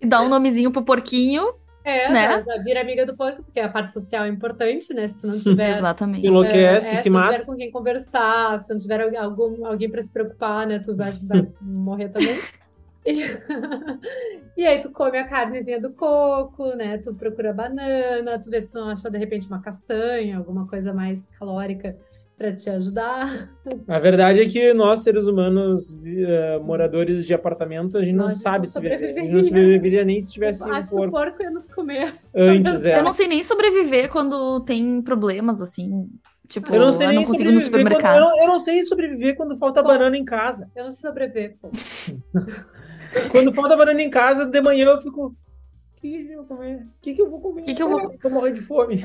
E 0.00 0.06
dá 0.06 0.20
um 0.20 0.28
nomezinho 0.28 0.72
pro 0.72 0.84
porquinho 0.84 1.54
é, 1.86 2.10
né? 2.10 2.22
já, 2.24 2.40
já 2.40 2.62
vira 2.62 2.80
amiga 2.80 3.06
do 3.06 3.16
porco, 3.16 3.44
porque 3.44 3.60
a 3.60 3.68
parte 3.68 3.92
social 3.92 4.24
é 4.24 4.28
importante, 4.28 4.92
né? 4.92 5.06
Se 5.06 5.20
tu 5.20 5.28
não 5.28 5.38
tiver. 5.38 5.78
Exatamente. 5.78 6.26
Enlouquece, 6.26 6.88
é, 6.88 6.96
se, 6.96 7.02
se 7.02 7.10
mata. 7.10 7.26
não 7.26 7.32
tiver 7.34 7.46
com 7.46 7.56
quem 7.56 7.70
conversar, 7.70 8.58
se 8.58 8.66
tu 8.66 8.72
não 8.72 8.78
tiver 8.80 9.16
algum, 9.16 9.64
alguém 9.64 9.88
para 9.88 10.02
se 10.02 10.12
preocupar, 10.12 10.66
né? 10.66 10.80
Tu 10.80 10.96
vai, 10.96 11.12
vai 11.22 11.46
morrer 11.60 12.08
também. 12.08 12.36
E... 13.08 13.22
e 14.58 14.66
aí 14.66 14.80
tu 14.80 14.90
come 14.90 15.16
a 15.16 15.24
carnezinha 15.24 15.80
do 15.80 15.92
coco, 15.92 16.74
né? 16.74 16.98
Tu 16.98 17.14
procura 17.14 17.52
banana, 17.52 18.36
tu 18.36 18.50
vê 18.50 18.60
se 18.60 18.72
tu 18.72 18.80
não 18.80 18.88
acha 18.88 19.08
de 19.08 19.16
repente 19.16 19.46
uma 19.46 19.62
castanha, 19.62 20.36
alguma 20.36 20.66
coisa 20.66 20.92
mais 20.92 21.28
calórica 21.38 21.96
para 22.36 22.52
te 22.54 22.68
ajudar. 22.68 23.50
A 23.88 23.98
verdade 23.98 24.42
é 24.42 24.46
que 24.46 24.74
nós, 24.74 25.02
seres 25.02 25.26
humanos, 25.26 25.92
uh, 25.92 26.62
moradores 26.62 27.26
de 27.26 27.32
apartamento, 27.32 27.96
a 27.96 28.02
gente 28.02 28.14
não 28.14 28.30
sabe 28.30 28.66
se 28.66 28.78
a 28.78 28.82
gente 28.82 29.32
não 29.32 29.42
sobreviveria 29.42 30.04
nem 30.04 30.20
se 30.20 30.32
tivesse 30.32 30.62
Eu 30.62 30.74
acho 30.74 30.94
um 30.94 30.98
porco. 30.98 31.12
que 31.12 31.16
o 31.16 31.24
porco 31.24 31.42
ia 31.42 31.50
nos 31.50 31.66
comer. 31.66 32.14
Antes, 32.34 32.84
é. 32.84 32.98
Eu 32.98 33.02
não 33.02 33.12
sei 33.12 33.26
nem 33.26 33.42
sobreviver 33.42 34.10
quando 34.10 34.60
tem 34.60 35.00
problemas, 35.00 35.62
assim. 35.62 36.08
Tipo, 36.46 36.72
eu 36.72 36.80
não, 36.80 36.92
sei 36.92 37.06
eu 37.06 37.10
nem 37.10 37.18
não 37.20 37.24
consigo 37.24 37.50
no 37.50 37.60
supermercado. 37.60 38.02
Quando, 38.02 38.16
eu, 38.16 38.20
não, 38.20 38.40
eu, 38.42 38.46
não, 38.46 38.58
sei 38.58 38.84
sobreviver 38.84 39.34
quando 39.34 39.56
falta 39.56 39.82
pô, 39.82 39.88
banana 39.88 40.16
em 40.16 40.24
casa. 40.24 40.70
Eu 40.76 40.84
não 40.84 40.92
sei 40.92 41.08
sobreviver, 41.08 41.56
pô. 41.60 41.70
quando 43.32 43.52
falta 43.52 43.76
banana 43.76 44.00
em 44.00 44.10
casa, 44.10 44.44
de 44.44 44.60
manhã 44.60 44.86
eu 44.86 45.00
fico... 45.00 45.28
O 45.28 45.34
que, 45.96 46.24
que 46.24 46.32
eu 46.32 46.44
vou 46.44 46.56
comer? 46.56 46.76
O 46.82 46.88
que, 47.00 47.14
que 47.14 47.22
eu 47.22 47.30
vou 47.30 47.40
comer? 47.40 47.62
O 47.62 47.64
que, 47.64 47.74
que 47.74 47.82
eu 47.82 47.88
vou... 47.88 48.00
Eu 48.00 48.18
vou 48.22 48.30
morrer 48.30 48.52
de 48.52 48.60
fome. 48.60 49.02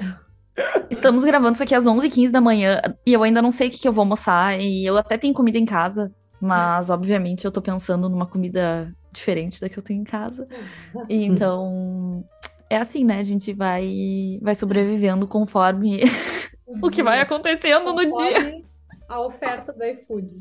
Estamos 0.90 1.24
gravando 1.24 1.54
isso 1.54 1.64
aqui 1.64 1.74
às 1.74 1.86
11h15 1.86 2.32
da 2.32 2.42
manhã 2.42 2.82
e 3.06 3.14
eu 3.14 3.24
ainda 3.24 3.42
não 3.42 3.52
sei 3.52 3.68
o 3.68 3.72
que, 3.72 3.80
que 3.80 3.88
eu 3.88 3.94
vou 3.94 4.02
almoçar. 4.02 4.60
E 4.60 4.86
eu 4.86 4.98
até 4.98 5.18
tenho 5.18 5.34
comida 5.34 5.58
em 5.58 5.66
casa, 5.66 6.14
mas 6.40 6.90
obviamente 6.90 7.46
eu 7.46 7.52
tô 7.52 7.62
pensando 7.62 8.10
numa 8.10 8.26
comida 8.26 8.94
diferente 9.12 9.60
da 9.60 9.70
que 9.70 9.78
eu 9.78 9.84
tenho 9.84 10.02
em 10.02 10.06
casa. 10.06 10.48
E, 11.08 11.24
então, 11.26 12.24
é 12.70 12.78
assim, 12.78 13.04
né? 13.04 13.20
A 13.20 13.24
gente 13.24 13.54
vai, 13.54 14.40
vai 14.42 14.56
sobrevivendo 14.56 15.28
conforme 15.28 16.02
o, 16.66 16.88
o 16.88 16.90
que 16.90 17.04
vai 17.04 17.22
acontecendo 17.22 17.94
no 17.94 18.12
dia. 18.12 18.62
A 19.08 19.20
oferta 19.22 19.74
do 19.74 19.84
iFood. 19.84 20.36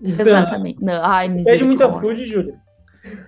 Exatamente. 0.00 0.82
Não, 0.82 1.04
ai, 1.04 1.28
Pede 1.42 1.64
muita 1.64 1.90
food, 1.92 2.24
Júlia? 2.24 2.58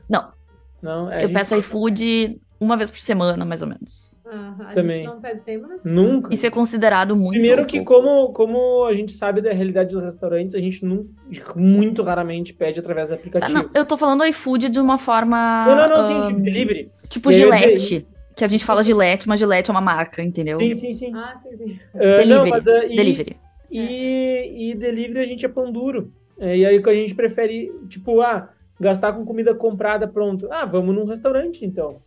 Não. 0.08 0.32
Não, 0.80 1.10
é 1.10 1.24
eu 1.24 1.32
peço 1.32 1.56
iFood 1.56 2.40
uma 2.60 2.76
vez 2.76 2.90
por 2.90 2.98
semana, 2.98 3.44
mais 3.44 3.62
ou 3.62 3.68
menos. 3.68 4.22
a 4.26 4.72
Também. 4.74 4.98
gente 4.98 5.06
não 5.06 5.20
pede 5.20 5.44
tempo, 5.44 5.66
mas 5.68 5.84
Nunca. 5.84 6.34
Isso 6.34 6.46
é 6.46 6.50
considerado 6.50 7.14
muito. 7.14 7.32
Primeiro 7.32 7.64
que, 7.64 7.82
como, 7.82 8.32
como 8.32 8.84
a 8.84 8.94
gente 8.94 9.12
sabe 9.12 9.40
da 9.40 9.52
realidade 9.52 9.94
dos 9.94 10.02
restaurantes, 10.02 10.54
a 10.54 10.58
gente 10.58 10.84
não, 10.84 11.06
muito 11.54 12.02
raramente 12.02 12.52
pede 12.52 12.80
através 12.80 13.08
do 13.08 13.14
aplicativo. 13.14 13.56
Ah, 13.56 13.62
não, 13.62 13.70
eu 13.72 13.84
tô 13.84 13.96
falando 13.96 14.24
iFood 14.24 14.68
de 14.68 14.80
uma 14.80 14.98
forma. 14.98 15.66
Não, 15.66 15.76
não, 15.76 15.88
não, 15.88 16.02
sim, 16.02 16.28
tipo, 16.28 16.40
delivery. 16.40 16.90
Tipo 17.08 17.32
Gillette. 17.32 18.06
Que 18.34 18.44
a 18.44 18.48
gente 18.48 18.64
fala 18.64 18.84
Gillette, 18.84 19.28
mas 19.28 19.40
Gillette 19.40 19.68
é 19.68 19.72
uma 19.72 19.80
marca, 19.80 20.22
entendeu? 20.22 20.60
Sim, 20.60 20.74
sim, 20.74 20.92
sim. 20.92 21.12
Ah, 21.14 21.34
sim, 21.36 21.56
sim. 21.56 21.78
Uh, 21.92 21.98
delivery. 21.98 22.28
Não, 22.28 22.48
mas, 22.48 22.66
uh, 22.66 22.84
e... 22.88 22.96
Delivery. 22.96 23.36
E, 23.70 24.70
e 24.70 24.74
delivery 24.74 25.18
a 25.18 25.26
gente 25.26 25.44
é 25.44 25.48
pão 25.48 25.72
duro. 25.72 26.12
É, 26.38 26.56
e 26.56 26.64
aí 26.64 26.80
que 26.80 26.88
a 26.88 26.94
gente 26.94 27.16
prefere, 27.16 27.72
tipo, 27.88 28.20
ah, 28.20 28.48
gastar 28.78 29.12
com 29.12 29.24
comida 29.24 29.54
comprada 29.54 30.06
pronto. 30.06 30.48
Ah, 30.50 30.64
vamos 30.64 30.94
num 30.94 31.04
restaurante, 31.04 31.64
então. 31.64 32.00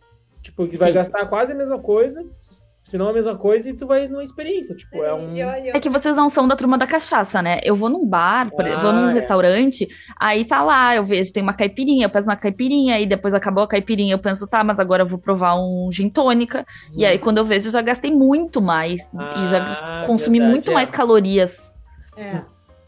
Tipo, 0.52 0.68
que 0.68 0.76
vai 0.76 0.92
gastar 0.92 1.26
quase 1.26 1.52
a 1.52 1.54
mesma 1.54 1.78
coisa, 1.78 2.22
se 2.84 2.98
não 2.98 3.08
a 3.08 3.12
mesma 3.12 3.36
coisa, 3.36 3.70
e 3.70 3.72
tu 3.72 3.86
vai 3.86 4.06
numa 4.06 4.22
experiência. 4.22 4.76
Tipo, 4.76 5.02
é 5.02 5.14
um. 5.14 5.34
É 5.34 5.80
que 5.80 5.88
vocês 5.88 6.14
não 6.14 6.28
são 6.28 6.46
da 6.46 6.54
turma 6.54 6.76
da 6.76 6.86
cachaça, 6.86 7.40
né? 7.40 7.58
Eu 7.64 7.74
vou 7.74 7.88
num 7.88 8.06
bar, 8.06 8.50
ah, 8.52 8.80
vou 8.80 8.92
num 8.92 9.08
é. 9.08 9.14
restaurante, 9.14 9.88
aí 10.20 10.44
tá 10.44 10.62
lá, 10.62 10.94
eu 10.94 11.04
vejo, 11.04 11.32
tem 11.32 11.42
uma 11.42 11.54
caipirinha, 11.54 12.04
eu 12.04 12.10
peço 12.10 12.28
uma 12.28 12.36
caipirinha, 12.36 13.00
e 13.00 13.06
depois 13.06 13.32
acabou 13.32 13.64
a 13.64 13.68
caipirinha, 13.68 14.14
eu 14.14 14.18
penso, 14.18 14.46
tá, 14.46 14.62
mas 14.62 14.78
agora 14.78 15.04
eu 15.04 15.06
vou 15.06 15.18
provar 15.18 15.56
um 15.56 15.88
gin 15.90 16.10
tônica. 16.10 16.66
Hum. 16.90 16.96
E 16.98 17.06
aí, 17.06 17.18
quando 17.18 17.38
eu 17.38 17.44
vejo, 17.46 17.68
eu 17.68 17.72
já 17.72 17.80
gastei 17.80 18.10
muito 18.10 18.60
mais. 18.60 19.00
Ah, 19.16 19.42
e 19.42 19.46
já 19.46 19.58
ah, 19.58 20.04
consumi 20.06 20.38
verdade, 20.38 20.52
muito 20.52 20.70
é. 20.70 20.74
mais 20.74 20.90
calorias. 20.90 21.80
É. 22.14 22.42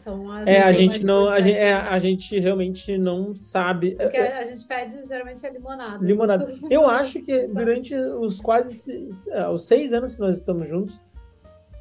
Então, 0.05 0.37
é, 0.45 0.61
a 0.61 0.71
gente 0.71 1.03
não, 1.03 1.27
a 1.27 1.41
gente, 1.41 1.57
é, 1.57 1.73
a 1.73 1.97
gente 1.97 2.39
realmente 2.39 2.95
não 2.95 3.35
sabe. 3.35 3.95
Porque 3.95 4.17
a, 4.17 4.37
a 4.37 4.43
gente 4.43 4.63
pede 4.67 5.03
geralmente 5.03 5.43
a 5.43 5.49
limonada. 5.49 6.05
Limonada. 6.05 6.51
Isso. 6.51 6.67
Eu 6.69 6.85
acho 6.87 7.23
que 7.23 7.47
durante 7.47 7.95
os 7.95 8.39
quase 8.39 9.09
é, 9.31 9.49
os 9.49 9.65
seis 9.65 9.93
anos 9.93 10.13
que 10.13 10.21
nós 10.21 10.35
estamos 10.35 10.69
juntos, 10.69 11.01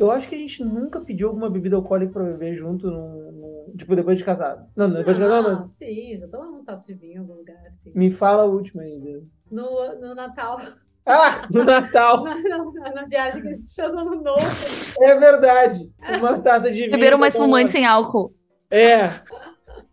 eu 0.01 0.11
acho 0.11 0.27
que 0.27 0.35
a 0.35 0.39
gente 0.39 0.65
nunca 0.65 1.01
pediu 1.01 1.29
alguma 1.29 1.51
bebida 1.51 1.77
alcoólica 1.77 2.15
para 2.15 2.25
beber 2.25 2.55
junto, 2.55 2.91
tipo, 3.77 3.95
depois 3.95 4.17
de 4.17 4.25
casado. 4.25 4.67
Não, 4.75 4.89
depois 4.89 5.21
ah, 5.21 5.23
de 5.23 5.29
casado, 5.29 5.53
não. 5.53 5.67
Sim, 5.67 6.17
já 6.17 6.27
tomamos 6.27 6.61
um 6.61 6.65
taça 6.65 6.87
de 6.87 6.95
vinho 6.95 7.17
em 7.17 7.19
algum 7.19 7.35
lugar, 7.35 7.63
assim. 7.69 7.93
Me 7.95 8.11
fala 8.11 8.45
a 8.45 8.47
última 8.47 8.83
ainda. 8.83 9.23
No, 9.51 10.01
no 10.01 10.15
Natal. 10.15 10.59
Ah, 11.07 11.47
no 11.51 11.65
Natal. 11.65 12.25
na, 12.25 12.35
na, 12.35 12.93
na, 12.95 13.05
viagem 13.05 13.43
que 13.43 13.49
a 13.49 13.53
gente 13.53 13.75
fez 13.75 13.93
ano 13.93 14.23
novo. 14.23 14.41
É 15.01 15.19
verdade. 15.19 15.81
Uma 16.19 16.39
taça 16.41 16.71
de 16.71 16.81
vinho. 16.81 16.93
Beberam 16.93 17.19
uma 17.19 17.29
espumante 17.29 17.73
sem 17.73 17.85
álcool. 17.85 18.35
É. 18.71 19.09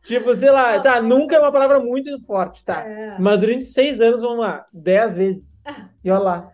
Tipo, 0.04 0.34
sei 0.34 0.50
lá, 0.50 0.80
tá, 0.80 1.02
nunca 1.02 1.36
é 1.36 1.40
uma 1.40 1.52
palavra 1.52 1.80
muito 1.80 2.10
forte, 2.26 2.64
tá? 2.66 2.82
É. 2.82 3.18
Mas 3.20 3.40
durante 3.40 3.66
seis 3.66 4.02
anos, 4.02 4.22
vamos 4.22 4.40
lá, 4.40 4.66
dez 4.74 5.16
vezes. 5.16 5.58
E 6.04 6.10
olha 6.10 6.20
lá. 6.20 6.52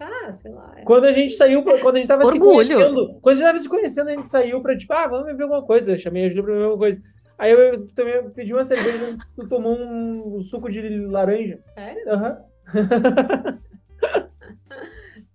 Ah, 0.00 0.32
sei 0.32 0.50
lá. 0.50 0.74
É. 0.76 0.82
Quando 0.82 1.04
a 1.04 1.12
gente 1.12 1.34
saiu, 1.34 1.62
quando 1.62 1.96
a 1.96 1.98
gente 1.98 2.08
tava 2.08 2.24
Orgulho. 2.24 2.64
se 2.64 2.74
conhecendo, 2.74 3.18
quando 3.20 3.34
a 3.34 3.36
gente 3.36 3.46
tava 3.46 3.58
se 3.58 3.68
conhecendo, 3.68 4.08
a 4.08 4.12
gente 4.12 4.28
saiu 4.28 4.62
pra, 4.62 4.76
tipo, 4.76 4.92
ah, 4.94 5.06
vamos 5.06 5.26
beber 5.26 5.42
alguma 5.42 5.62
coisa. 5.62 5.92
Eu 5.92 5.98
chamei 5.98 6.24
a 6.24 6.28
Julia 6.28 6.42
pra 6.42 6.52
beber 6.52 6.64
alguma 6.64 6.80
coisa. 6.80 7.02
Aí 7.38 7.52
eu 7.52 7.86
também 7.94 8.30
pedi 8.30 8.52
uma 8.52 8.64
cerveja, 8.64 9.16
tu 9.36 9.48
tomou 9.48 9.76
um, 9.76 10.36
um 10.36 10.40
suco 10.40 10.70
de 10.70 10.80
laranja. 11.06 11.60
Sério? 11.74 12.10
Aham. 12.10 12.38
Uhum. 12.74 13.58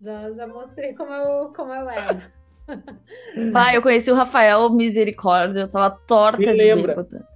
Já, 0.05 0.31
já 0.31 0.45
mostrei 0.45 0.93
como 0.93 1.11
eu, 1.11 1.51
como 1.51 1.73
eu 1.73 1.89
era. 1.89 2.31
Pai, 3.51 3.75
eu 3.75 3.81
conheci 3.81 4.11
o 4.11 4.15
Rafael 4.15 4.69
Misericórdia, 4.69 5.61
eu 5.61 5.67
tava 5.67 5.89
torta 5.89 6.37
Me 6.37 6.45
de 6.45 6.53
lembra. 6.53 6.95
bêbada. 6.95 7.27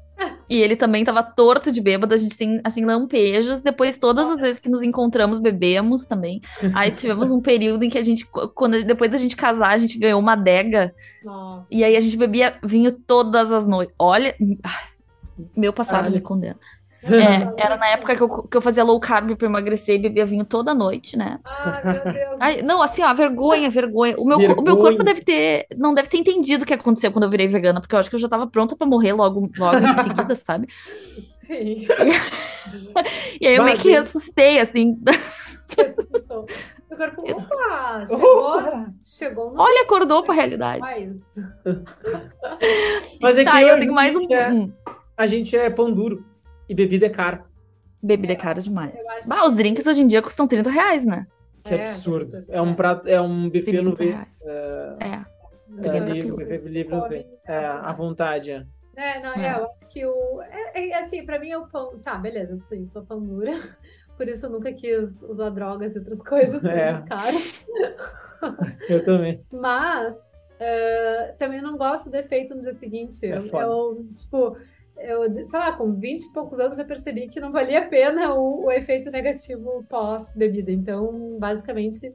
E 0.47 0.61
ele 0.61 0.75
também 0.75 1.03
tava 1.03 1.23
torto 1.23 1.71
de 1.71 1.81
bêbado, 1.81 2.13
a 2.13 2.17
gente 2.17 2.37
tem, 2.37 2.61
assim, 2.63 2.85
lampejos. 2.85 3.63
Depois, 3.63 3.97
todas 3.97 4.29
as 4.29 4.41
vezes 4.41 4.59
que 4.59 4.69
nos 4.69 4.83
encontramos, 4.83 5.39
bebemos 5.39 6.05
também. 6.05 6.41
Aí 6.75 6.91
tivemos 6.91 7.31
um 7.31 7.41
período 7.41 7.83
em 7.83 7.89
que 7.89 7.97
a 7.97 8.03
gente, 8.03 8.25
quando, 8.53 8.83
depois 8.83 9.09
da 9.09 9.17
gente 9.17 9.35
casar, 9.35 9.71
a 9.71 9.77
gente 9.77 9.97
ganhou 9.97 10.19
uma 10.19 10.33
adega. 10.33 10.93
Nossa. 11.23 11.67
E 11.71 11.83
aí 11.83 11.95
a 11.95 12.01
gente 12.01 12.17
bebia 12.17 12.55
vinho 12.61 12.91
todas 12.91 13.51
as 13.51 13.65
noites. 13.65 13.95
Olha, 13.97 14.35
meu 15.55 15.71
passado 15.71 16.11
me 16.11 16.21
condena. 16.21 16.57
É, 17.01 17.63
era 17.63 17.77
na 17.77 17.87
época 17.87 18.15
que 18.15 18.21
eu, 18.21 18.43
que 18.43 18.57
eu 18.57 18.61
fazia 18.61 18.83
low 18.83 18.99
carb 18.99 19.35
pra 19.35 19.47
emagrecer 19.47 19.95
e 19.95 19.99
bebia 19.99 20.25
vinho 20.25 20.43
toda 20.43 20.73
noite, 20.73 21.17
né? 21.17 21.39
Ai, 21.45 21.81
meu 21.83 22.13
Deus. 22.13 22.37
Ai, 22.39 22.61
não, 22.61 22.81
assim, 22.81 23.01
ó, 23.01 23.13
vergonha, 23.13 23.69
vergonha. 23.69 24.15
O 24.17 24.25
meu, 24.25 24.37
vergonha. 24.37 24.59
o 24.59 24.63
meu 24.63 24.77
corpo 24.77 25.03
deve 25.03 25.21
ter, 25.21 25.65
não 25.77 25.93
deve 25.93 26.09
ter 26.09 26.17
entendido 26.17 26.63
o 26.63 26.67
que 26.67 26.73
aconteceu 26.73 27.11
quando 27.11 27.23
eu 27.23 27.29
virei 27.29 27.47
vegana, 27.47 27.79
porque 27.79 27.95
eu 27.95 27.99
acho 27.99 28.09
que 28.09 28.15
eu 28.15 28.19
já 28.19 28.27
tava 28.27 28.47
pronta 28.47 28.75
pra 28.75 28.85
morrer 28.85 29.13
logo, 29.13 29.49
logo 29.57 29.77
em 29.77 30.03
seguida, 30.03 30.35
sabe? 30.35 30.67
Sim. 31.49 31.87
E, 33.39 33.47
aí 33.47 33.55
eu 33.55 33.63
meio 33.63 33.77
que 33.77 33.89
ressuscitei, 33.89 34.59
assim. 34.59 34.99
Ressuscitou. 35.77 36.45
O 36.91 36.95
corpo, 36.95 37.21
opa, 37.21 38.03
chegou, 38.05 38.85
chegou 39.01 39.51
no... 39.53 39.61
Olha, 39.61 39.83
acordou 39.83 40.23
pra 40.23 40.33
realidade. 40.33 40.81
Mas 43.21 43.37
é 43.37 43.45
que 43.45 43.51
tá, 43.51 43.61
eu 43.61 43.79
tenho 43.79 43.93
mais 43.93 44.15
um... 44.15 44.27
É, 44.33 44.69
a 45.15 45.27
gente 45.27 45.55
é 45.55 45.69
pão 45.69 45.93
duro. 45.93 46.25
E 46.69 46.75
bebida 46.75 47.07
é 47.07 47.09
caro. 47.09 47.43
Bebida 48.01 48.33
é 48.33 48.35
caro 48.35 48.61
demais. 48.61 48.93
Bah, 49.25 49.43
os 49.45 49.55
drinks 49.55 49.87
hoje 49.87 50.01
em 50.01 50.07
dia 50.07 50.21
custam 50.21 50.47
30 50.47 50.69
reais, 50.69 51.05
né? 51.05 51.27
Que 51.63 51.73
é, 51.73 51.89
absurdo. 51.89 52.45
É, 52.47 52.61
um 52.61 52.73
prato, 52.73 53.07
é 53.07 53.19
um 53.19 53.49
buffet 53.49 53.81
no 53.81 53.95
V. 53.95 54.15
É. 54.45 55.05
é. 55.05 55.39
É, 55.83 55.99
livre, 55.99 56.57
livre 56.69 56.95
no 56.95 57.07
V. 57.09 57.25
É, 57.45 57.65
à 57.65 57.91
vontade, 57.91 58.51
é. 58.51 58.65
É, 58.95 59.21
não, 59.21 59.33
é. 59.33 59.53
eu 59.53 59.65
acho 59.65 59.87
que 59.89 60.05
o. 60.05 60.41
É, 60.41 60.89
é, 60.89 61.03
assim, 61.03 61.25
pra 61.25 61.39
mim 61.39 61.51
é 61.51 61.57
o 61.57 61.67
pão. 61.67 61.97
Tá, 61.99 62.15
beleza, 62.15 62.57
sim, 62.57 62.85
sou 62.85 63.03
pão 63.03 63.21
dura. 63.21 63.51
Por 64.17 64.27
isso 64.27 64.45
eu 64.45 64.49
nunca 64.49 64.73
quis 64.73 65.21
usar 65.23 65.49
drogas 65.49 65.95
e 65.95 65.99
outras 65.99 66.21
coisas, 66.21 66.63
é 66.65 66.93
muito 66.93 67.07
caro. 67.07 67.37
Eu 68.89 69.05
também. 69.05 69.41
Mas 69.51 70.15
uh, 70.15 71.37
também 71.37 71.61
não 71.61 71.77
gosto 71.77 72.09
do 72.09 72.15
efeito 72.15 72.55
no 72.55 72.61
dia 72.61 72.73
seguinte. 72.73 73.25
É 73.25 73.37
eu, 73.37 73.45
eu, 73.47 74.05
tipo, 74.13 74.57
eu, 75.01 75.45
sei 75.45 75.59
lá, 75.59 75.71
com 75.71 75.93
20 75.93 76.23
e 76.23 76.33
poucos 76.33 76.59
anos 76.59 76.77
já 76.77 76.83
percebi 76.83 77.27
que 77.27 77.39
não 77.39 77.51
valia 77.51 77.79
a 77.79 77.87
pena 77.87 78.33
o, 78.33 78.65
o 78.65 78.71
efeito 78.71 79.09
negativo 79.09 79.83
pós-bebida. 79.89 80.71
Então, 80.71 81.37
basicamente, 81.39 82.13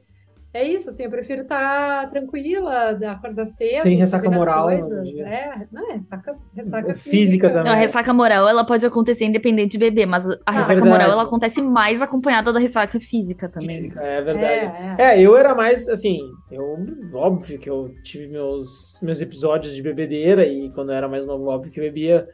é 0.55 0.63
isso, 0.63 0.89
assim, 0.89 1.03
eu 1.03 1.09
prefiro 1.09 1.41
estar 1.41 2.03
tá 2.03 2.07
tranquila, 2.07 2.91
acordar 3.11 3.45
cedo. 3.45 3.81
Sem 3.81 3.97
ressaca 3.97 4.31
moral. 4.31 4.69
É, 4.69 5.67
não, 5.69 5.89
é 5.89 5.91
ressaca, 5.91 6.33
ressaca 6.55 6.95
física, 6.95 7.09
física 7.09 7.49
também. 7.49 7.63
Não, 7.65 7.71
a 7.73 7.75
ressaca 7.75 8.13
moral, 8.13 8.47
ela 8.47 8.63
pode 8.63 8.85
acontecer 8.85 9.25
independente 9.25 9.71
de 9.71 9.77
beber, 9.77 10.05
mas 10.05 10.25
a 10.25 10.37
ah, 10.45 10.51
ressaca 10.51 10.75
verdade. 10.75 10.89
moral, 10.89 11.11
ela 11.11 11.23
acontece 11.23 11.61
mais 11.61 12.01
acompanhada 12.01 12.53
da 12.53 12.59
ressaca 12.59 12.97
física 13.01 13.49
também. 13.49 13.75
Física, 13.75 14.01
é 14.01 14.21
verdade. 14.21 14.47
É, 14.47 14.95
é. 14.97 15.15
é, 15.17 15.21
eu 15.21 15.35
era 15.35 15.53
mais, 15.53 15.89
assim, 15.89 16.19
eu, 16.49 16.77
óbvio 17.13 17.59
que 17.59 17.69
eu 17.69 17.93
tive 18.01 18.29
meus, 18.29 18.97
meus 19.03 19.19
episódios 19.19 19.75
de 19.75 19.81
bebedeira 19.81 20.47
e 20.47 20.69
quando 20.69 20.91
eu 20.91 20.95
era 20.95 21.09
mais 21.09 21.27
novo, 21.27 21.47
óbvio 21.47 21.69
que 21.69 21.81
eu 21.81 21.83
bebia 21.83 22.29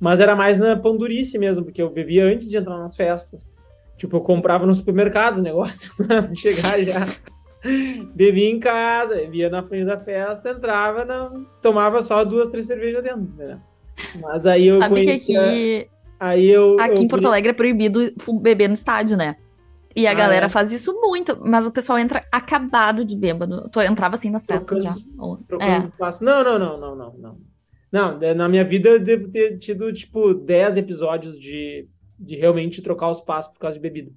mas 0.00 0.20
era 0.20 0.34
mais 0.34 0.56
na 0.56 0.76
pandurice 0.76 1.38
mesmo, 1.38 1.64
porque 1.64 1.80
eu 1.80 1.90
bebia 1.90 2.24
antes 2.24 2.48
de 2.48 2.56
entrar 2.56 2.78
nas 2.78 2.96
festas. 2.96 3.48
Tipo, 3.96 4.16
eu 4.16 4.20
comprava 4.20 4.66
no 4.66 4.74
supermercado 4.74 5.38
o 5.38 5.42
negócio 5.42 5.92
pra 5.96 6.34
chegar 6.34 6.82
já. 6.84 7.06
Bebia 8.14 8.50
em 8.50 8.60
casa, 8.60 9.14
bebia 9.14 9.48
na 9.48 9.62
frente 9.62 9.86
da 9.86 9.96
festa, 9.96 10.50
entrava, 10.50 11.04
não, 11.04 11.46
tomava 11.62 12.02
só 12.02 12.22
duas, 12.22 12.48
três 12.50 12.66
cervejas 12.66 13.02
dentro, 13.02 13.32
né? 13.36 13.58
Mas 14.20 14.44
aí 14.44 14.66
eu 14.66 14.78
Sabe 14.78 14.94
conhecia... 14.94 15.18
que 15.18 15.36
aqui, 15.36 15.90
aí 16.20 16.50
eu, 16.50 16.78
aqui 16.78 17.00
eu... 17.00 17.02
em 17.04 17.08
Porto 17.08 17.26
Alegre 17.26 17.50
é 17.50 17.54
proibido 17.54 18.12
beber 18.42 18.68
no 18.68 18.74
estádio, 18.74 19.16
né? 19.16 19.36
E 19.96 20.06
a 20.06 20.10
ah, 20.10 20.14
galera 20.14 20.46
é? 20.46 20.48
faz 20.48 20.72
isso 20.72 20.92
muito, 21.00 21.38
mas 21.40 21.64
o 21.64 21.70
pessoal 21.70 21.98
entra 21.98 22.24
acabado 22.32 23.04
de 23.04 23.16
bêbado. 23.16 23.68
Tu 23.70 23.80
entrava 23.80 24.16
assim 24.16 24.28
nas 24.28 24.44
festas 24.44 24.66
trocando, 24.66 24.82
já. 24.82 25.36
Trocando 25.46 25.92
é. 26.00 26.24
Não, 26.24 26.44
não, 26.44 26.58
não, 26.58 26.80
não, 26.80 26.96
não, 26.96 27.14
não. 27.16 27.53
Não, 27.94 28.18
na 28.34 28.48
minha 28.48 28.64
vida 28.64 28.88
eu 28.88 28.98
devo 28.98 29.30
ter 29.30 29.56
tido, 29.56 29.92
tipo, 29.92 30.34
10 30.34 30.78
episódios 30.78 31.38
de, 31.38 31.88
de 32.18 32.34
realmente 32.34 32.82
trocar 32.82 33.08
os 33.08 33.20
passos 33.20 33.52
por 33.52 33.60
causa 33.60 33.76
de 33.76 33.82
bebida. 33.82 34.10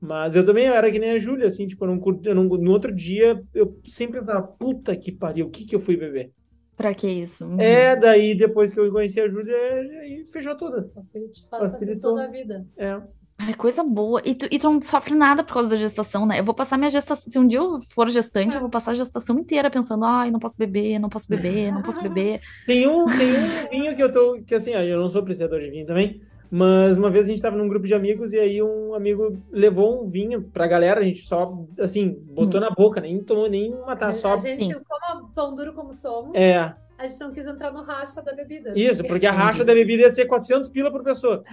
Mas 0.00 0.34
eu 0.34 0.44
também 0.44 0.66
era 0.66 0.90
que 0.90 0.98
nem 0.98 1.12
a 1.12 1.18
Júlia, 1.18 1.46
assim, 1.46 1.68
tipo, 1.68 1.84
eu 1.84 1.94
não, 1.94 2.20
eu 2.24 2.34
não, 2.34 2.42
no 2.42 2.72
outro 2.72 2.92
dia 2.92 3.40
eu 3.54 3.78
sempre 3.84 4.18
pensava, 4.18 4.42
puta 4.42 4.96
que 4.96 5.12
pariu, 5.12 5.46
o 5.46 5.50
que 5.50 5.64
que 5.64 5.76
eu 5.76 5.78
fui 5.78 5.96
beber? 5.96 6.32
Pra 6.76 6.92
que 6.92 7.06
isso? 7.06 7.46
Uhum. 7.46 7.60
É, 7.60 7.94
daí 7.94 8.34
depois 8.34 8.74
que 8.74 8.80
eu 8.80 8.90
conheci 8.90 9.20
a 9.20 9.28
Júlia, 9.28 9.54
aí 9.54 10.26
fechou 10.32 10.56
todas. 10.56 10.92
Facilitou, 10.92 11.50
Facilitou 11.50 12.10
toda 12.10 12.24
a 12.24 12.30
vida. 12.32 12.66
É. 12.76 13.00
Ai, 13.42 13.54
coisa 13.54 13.82
boa. 13.82 14.20
E 14.22 14.34
tu, 14.34 14.46
e 14.50 14.58
tu 14.58 14.70
não 14.70 14.82
sofre 14.82 15.14
nada 15.14 15.42
por 15.42 15.54
causa 15.54 15.70
da 15.70 15.76
gestação, 15.76 16.26
né? 16.26 16.40
Eu 16.40 16.44
vou 16.44 16.54
passar 16.54 16.76
minha 16.76 16.90
gestação. 16.90 17.32
Se 17.32 17.38
um 17.38 17.46
dia 17.46 17.58
eu 17.58 17.80
for 17.80 18.06
gestante, 18.10 18.54
eu 18.54 18.60
vou 18.60 18.68
passar 18.68 18.90
a 18.90 18.94
gestação 18.94 19.38
inteira 19.38 19.70
pensando, 19.70 20.04
ai, 20.04 20.30
não 20.30 20.38
posso 20.38 20.58
beber, 20.58 20.98
não 20.98 21.08
posso 21.08 21.26
beber, 21.26 21.72
não 21.72 21.80
posso 21.80 22.02
beber. 22.02 22.42
Tem 22.66 22.86
um, 22.86 23.06
tem 23.06 23.30
um 23.30 23.70
vinho 23.70 23.96
que 23.96 24.02
eu 24.02 24.12
tô. 24.12 24.38
Que 24.46 24.54
assim, 24.54 24.72
eu 24.72 25.00
não 25.00 25.08
sou 25.08 25.22
apreciador 25.22 25.58
de 25.58 25.70
vinho 25.70 25.86
também. 25.86 26.20
Mas 26.50 26.98
uma 26.98 27.08
vez 27.08 27.26
a 27.26 27.28
gente 27.28 27.40
tava 27.40 27.56
num 27.56 27.68
grupo 27.68 27.86
de 27.86 27.94
amigos 27.94 28.32
e 28.32 28.38
aí 28.38 28.62
um 28.62 28.92
amigo 28.92 29.40
levou 29.50 30.04
um 30.04 30.08
vinho 30.08 30.42
pra 30.42 30.66
galera, 30.66 31.00
a 31.00 31.04
gente 31.04 31.26
só, 31.26 31.64
assim, 31.78 32.10
botou 32.10 32.60
hum. 32.60 32.64
na 32.64 32.70
boca, 32.70 33.00
nem 33.00 33.22
tomou 33.22 33.48
nem 33.48 33.72
uma 33.72 33.96
taça 33.96 34.20
só. 34.20 34.34
A 34.34 34.36
gente, 34.36 34.64
Sim. 34.64 34.74
como 34.74 35.28
pão 35.28 35.54
duro 35.54 35.72
como 35.72 35.92
somos, 35.92 36.34
é. 36.34 36.74
a 36.98 37.06
gente 37.06 37.20
não 37.20 37.32
quis 37.32 37.46
entrar 37.46 37.72
no 37.72 37.82
racha 37.82 38.20
da 38.20 38.34
bebida. 38.34 38.72
Isso, 38.76 39.04
porque 39.04 39.26
a 39.26 39.32
racha 39.32 39.64
da 39.64 39.72
bebida 39.72 40.02
ia 40.02 40.12
ser 40.12 40.26
400 40.26 40.68
pila 40.70 40.90
por 40.90 41.04
pessoa. 41.04 41.44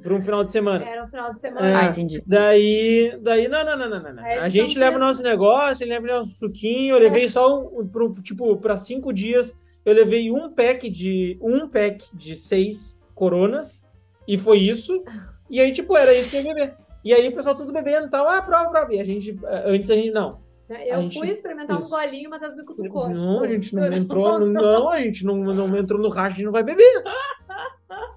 Para 0.00 0.14
um 0.14 0.22
final 0.22 0.44
de 0.44 0.50
semana. 0.50 0.84
Era 0.84 1.04
um 1.04 1.08
final 1.08 1.32
de 1.32 1.40
semana. 1.40 1.66
É, 1.66 1.74
ah, 1.74 1.86
entendi. 1.86 2.22
Daí, 2.26 3.18
daí 3.20 3.48
não, 3.48 3.64
não, 3.64 3.76
não, 3.76 3.88
não, 3.88 4.12
não. 4.14 4.24
A, 4.24 4.42
a 4.44 4.48
gente 4.48 4.78
leva 4.78 4.96
o 4.96 5.00
nosso 5.00 5.22
negócio, 5.22 5.84
ele 5.84 5.92
leva 5.92 6.04
o 6.04 6.18
nosso 6.18 6.38
suquinho. 6.38 6.94
Eu 6.94 7.00
levei 7.00 7.24
é. 7.24 7.28
só 7.28 7.60
um, 7.60 7.86
pro, 7.86 8.14
tipo, 8.22 8.56
para 8.56 8.76
cinco 8.76 9.12
dias. 9.12 9.56
Eu 9.84 9.92
levei 9.92 10.30
um 10.30 10.50
pack 10.50 10.88
de 10.88 11.38
um 11.40 11.68
pack 11.68 12.04
de 12.14 12.36
seis 12.36 13.00
coronas 13.14 13.84
e 14.26 14.38
foi 14.38 14.58
isso. 14.58 15.02
E 15.50 15.60
aí, 15.60 15.72
tipo, 15.72 15.96
era 15.96 16.14
isso 16.14 16.30
que 16.30 16.36
eu 16.36 16.42
ia 16.42 16.54
beber. 16.54 16.74
E 17.04 17.12
aí 17.12 17.28
o 17.28 17.34
pessoal 17.34 17.54
tudo 17.54 17.72
bebendo 17.72 18.06
e 18.06 18.10
tal. 18.10 18.28
Ah, 18.28 18.40
prova, 18.42 18.70
prova. 18.70 18.94
E 18.94 19.00
a 19.00 19.04
gente, 19.04 19.38
antes 19.64 19.90
a 19.90 19.94
gente, 19.94 20.12
não. 20.12 20.38
Né, 20.70 20.86
eu 20.86 21.00
fui 21.10 21.26
gente... 21.26 21.32
experimentar 21.32 21.80
Isso. 21.80 21.88
um 21.88 21.90
golinho, 21.90 22.30
mas 22.30 22.40
das 22.40 22.54
me 22.54 22.64
cutucou. 22.64 23.08
Não, 23.08 23.18
tipo... 23.18 23.44
a 23.44 23.48
gente 23.48 23.74
não 23.74 23.86
entrou, 23.92 24.38
não, 24.38 24.88
a 24.88 25.00
gente 25.00 25.26
não, 25.26 25.36
não 25.36 25.76
entrou 25.76 26.00
no 26.00 26.08
racha, 26.08 26.28
a 26.28 26.36
gente 26.36 26.44
não 26.44 26.52
vai 26.52 26.62
beber. 26.62 27.02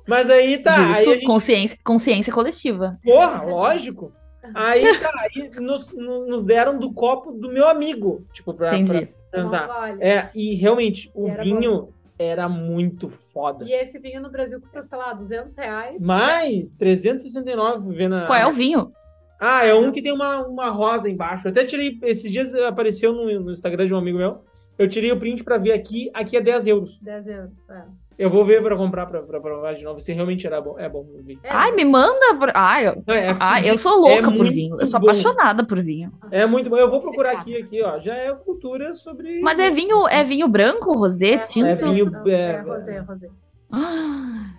Mas 0.07 0.29
aí 0.29 0.57
tá. 0.57 0.75
Justo, 0.75 1.09
aí 1.09 1.15
gente... 1.15 1.25
consciência, 1.25 1.77
consciência 1.83 2.33
coletiva. 2.33 2.99
Porra, 3.03 3.43
lógico. 3.43 4.13
Aí 4.53 4.99
tá, 4.99 5.11
aí 5.19 5.49
nos, 5.59 5.93
nos 5.95 6.43
deram 6.43 6.77
do 6.77 6.91
copo 6.93 7.31
do 7.31 7.49
meu 7.49 7.67
amigo, 7.67 8.25
tipo, 8.33 8.53
pra, 8.53 8.77
Entendi. 8.77 9.09
pra 9.31 9.41
andar. 9.41 10.01
É, 10.01 10.29
e 10.35 10.55
realmente, 10.55 11.09
o 11.13 11.27
vinho 11.31 11.81
bom. 11.83 11.93
era 12.19 12.49
muito 12.49 13.09
foda. 13.09 13.63
E 13.63 13.71
esse 13.71 13.97
vinho 13.99 14.21
no 14.21 14.29
Brasil 14.29 14.59
custa, 14.59 14.83
sei 14.83 14.97
lá, 14.97 15.13
200 15.13 15.55
reais. 15.55 16.01
Mais, 16.01 16.75
369 16.75 17.95
vendo 17.95 18.25
Qual 18.25 18.37
é 18.37 18.45
o 18.45 18.51
vinho? 18.51 18.91
Ah, 19.39 19.65
é 19.65 19.73
um 19.73 19.91
que 19.91 20.01
tem 20.01 20.11
uma, 20.11 20.45
uma 20.45 20.69
rosa 20.69 21.09
embaixo. 21.09 21.47
Eu 21.47 21.51
até 21.51 21.63
tirei, 21.63 21.97
esses 22.03 22.29
dias 22.31 22.53
apareceu 22.55 23.13
no, 23.13 23.39
no 23.39 23.51
Instagram 23.51 23.87
de 23.87 23.93
um 23.93 23.97
amigo 23.97 24.17
meu, 24.17 24.43
eu 24.77 24.87
tirei 24.87 25.11
o 25.11 25.19
print 25.19 25.43
pra 25.43 25.57
ver 25.57 25.71
aqui, 25.71 26.09
aqui 26.13 26.35
é 26.35 26.41
10 26.41 26.67
euros. 26.67 26.99
10 26.99 27.27
euros, 27.27 27.69
é. 27.69 27.83
Eu 28.17 28.29
vou 28.29 28.45
ver 28.45 28.61
pra 28.61 28.75
comprar 28.75 29.05
pra, 29.05 29.21
pra 29.21 29.39
provar 29.39 29.73
de 29.73 29.83
novo 29.83 29.99
se 29.99 30.13
realmente 30.13 30.45
era 30.45 30.61
bom. 30.61 30.77
É 30.77 30.87
bom 30.87 30.99
o 30.99 31.23
vinho. 31.23 31.39
É. 31.43 31.49
Ai, 31.49 31.71
me 31.71 31.83
manda. 31.83 32.35
Por... 32.37 32.51
Ai, 32.53 32.87
eu... 32.87 33.03
Não, 33.05 33.13
é 33.13 33.35
Ai, 33.39 33.69
eu 33.69 33.77
sou 33.77 33.97
louca 33.99 34.29
é 34.29 34.37
por 34.37 34.47
vinho. 34.49 34.79
Eu 34.79 34.87
sou 34.87 34.99
bom. 34.99 35.07
apaixonada 35.07 35.63
por 35.65 35.81
vinho. 35.81 36.11
É 36.31 36.45
muito 36.45 36.69
bom. 36.69 36.77
Eu 36.77 36.89
vou 36.89 36.99
procurar 36.99 37.31
aqui, 37.31 37.57
aqui, 37.57 37.81
ó. 37.81 37.99
Já 37.99 38.15
é 38.15 38.33
cultura 38.33 38.93
sobre. 38.93 39.41
Mas 39.41 39.57
é 39.59 39.69
vinho, 39.71 40.07
é 40.07 40.23
vinho 40.23 40.47
branco, 40.47 40.93
rosé, 40.93 41.33
é, 41.33 41.37
tinto? 41.39 41.67
É 41.67 41.75
vinho. 41.75 42.11
É, 42.27 42.31
é 42.31 42.59
rosé, 42.59 42.99
rosé. 42.99 43.29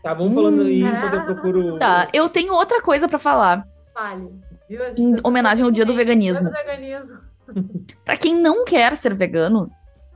Tá, 0.03 0.13
vamos 0.13 0.35
falando 0.35 0.63
aí 0.63 0.83
hum, 0.83 0.89
enquanto 0.89 1.15
eu 1.15 1.25
procuro. 1.25 1.79
Tá, 1.79 2.09
eu 2.13 2.29
tenho 2.29 2.53
outra 2.53 2.83
coisa 2.83 3.09
pra 3.09 3.19
falar. 3.19 3.65
Fale. 3.93 4.29
Em 4.99 5.17
homenagem 5.23 5.65
ao 5.65 5.71
dia 5.71 5.85
do 5.85 5.95
veganismo. 5.95 6.51
Dia 6.51 6.51
do 6.51 6.67
veganismo. 6.67 7.19
pra 8.05 8.17
quem 8.17 8.35
não 8.35 8.65
quer 8.65 8.97
ser 8.97 9.15
vegano, 9.15 9.71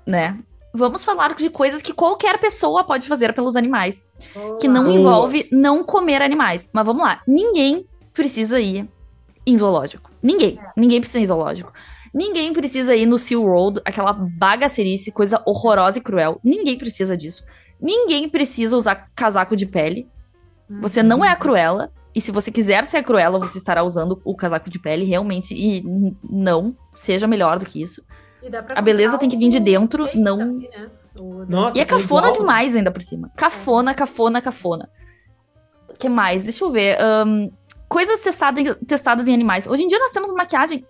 né? 0.05 0.39
Vamos 0.75 1.03
falar 1.03 1.35
de 1.35 1.49
coisas 1.49 1.81
que 1.81 1.95
qualquer 1.95 2.39
pessoa 2.39 2.85
pode 2.85 3.09
fazer 3.09 3.33
pelos 3.33 3.57
animais. 3.57 4.13
Olá. 4.35 4.59
Que 4.59 4.69
não 4.69 4.91
envolve 4.91 5.49
não 5.51 5.83
comer 5.83 6.21
animais. 6.21 6.69
Mas 6.73 6.85
vamos 6.85 7.03
lá. 7.03 7.23
Ninguém 7.27 7.87
precisa 8.13 8.61
ir 8.61 8.89
em 9.47 9.57
zoológico. 9.57 10.11
Ninguém. 10.23 10.59
Ninguém 10.77 11.01
precisa 11.01 11.19
ir 11.19 11.23
em 11.23 11.27
zoológico. 11.27 11.73
Ninguém 12.13 12.53
precisa 12.53 12.95
ir 12.95 13.07
no 13.07 13.19
Sea 13.19 13.39
World, 13.39 13.81
aquela 13.85 14.13
bagacerice, 14.13 15.13
coisa 15.13 15.43
horrorosa 15.47 15.99
e 15.99 16.01
cruel. 16.01 16.41
Ninguém 16.43 16.77
precisa 16.77 17.17
disso. 17.17 17.45
Ninguém 17.81 18.29
precisa 18.29 18.77
usar 18.77 19.11
casaco 19.15 19.57
de 19.57 19.67
pele. 19.67 20.09
Você 20.81 21.03
não 21.03 21.25
é 21.25 21.29
a 21.29 21.37
Cruella. 21.37 21.91
E 22.15 22.21
se 22.21 22.31
você 22.31 22.51
quiser 22.51 22.85
ser 22.85 22.97
a 22.97 23.03
Cruella, 23.03 23.39
você 23.39 23.59
estará 23.59 23.83
usando 23.85 24.21
o 24.25 24.35
casaco 24.35 24.69
de 24.69 24.79
pele 24.79 25.05
realmente. 25.05 25.55
E 25.55 25.83
não, 26.29 26.77
seja 26.95 27.27
melhor 27.27 27.59
do 27.59 27.67
que 27.67 27.81
isso 27.81 28.03
a 28.75 28.81
beleza 28.81 29.19
tem 29.19 29.29
que 29.29 29.37
vir 29.37 29.49
de 29.51 29.61
dentro, 29.61 30.09
não. 30.15 30.39
Também, 30.39 30.71
né? 30.71 30.91
Nossa, 31.49 31.77
e 31.77 31.81
é 31.81 31.85
cafona 31.85 32.29
igual. 32.29 32.41
demais 32.41 32.77
ainda 32.77 32.91
por 32.91 33.03
cima. 33.03 33.31
Cafona, 33.37 33.95
cafona, 33.95 34.41
cafona. 34.41 34.89
O 35.89 35.95
que 35.95 36.09
mais? 36.09 36.45
Deixa 36.45 36.65
eu 36.65 36.71
ver. 36.71 36.97
Um, 37.27 37.51
coisas 37.89 38.21
testadas, 38.21 38.77
testadas 38.87 39.27
em 39.27 39.35
animais. 39.35 39.67
Hoje 39.67 39.83
em 39.83 39.89
dia 39.89 39.99
nós 39.99 40.13
temos 40.13 40.31
maquiagem, 40.31 40.87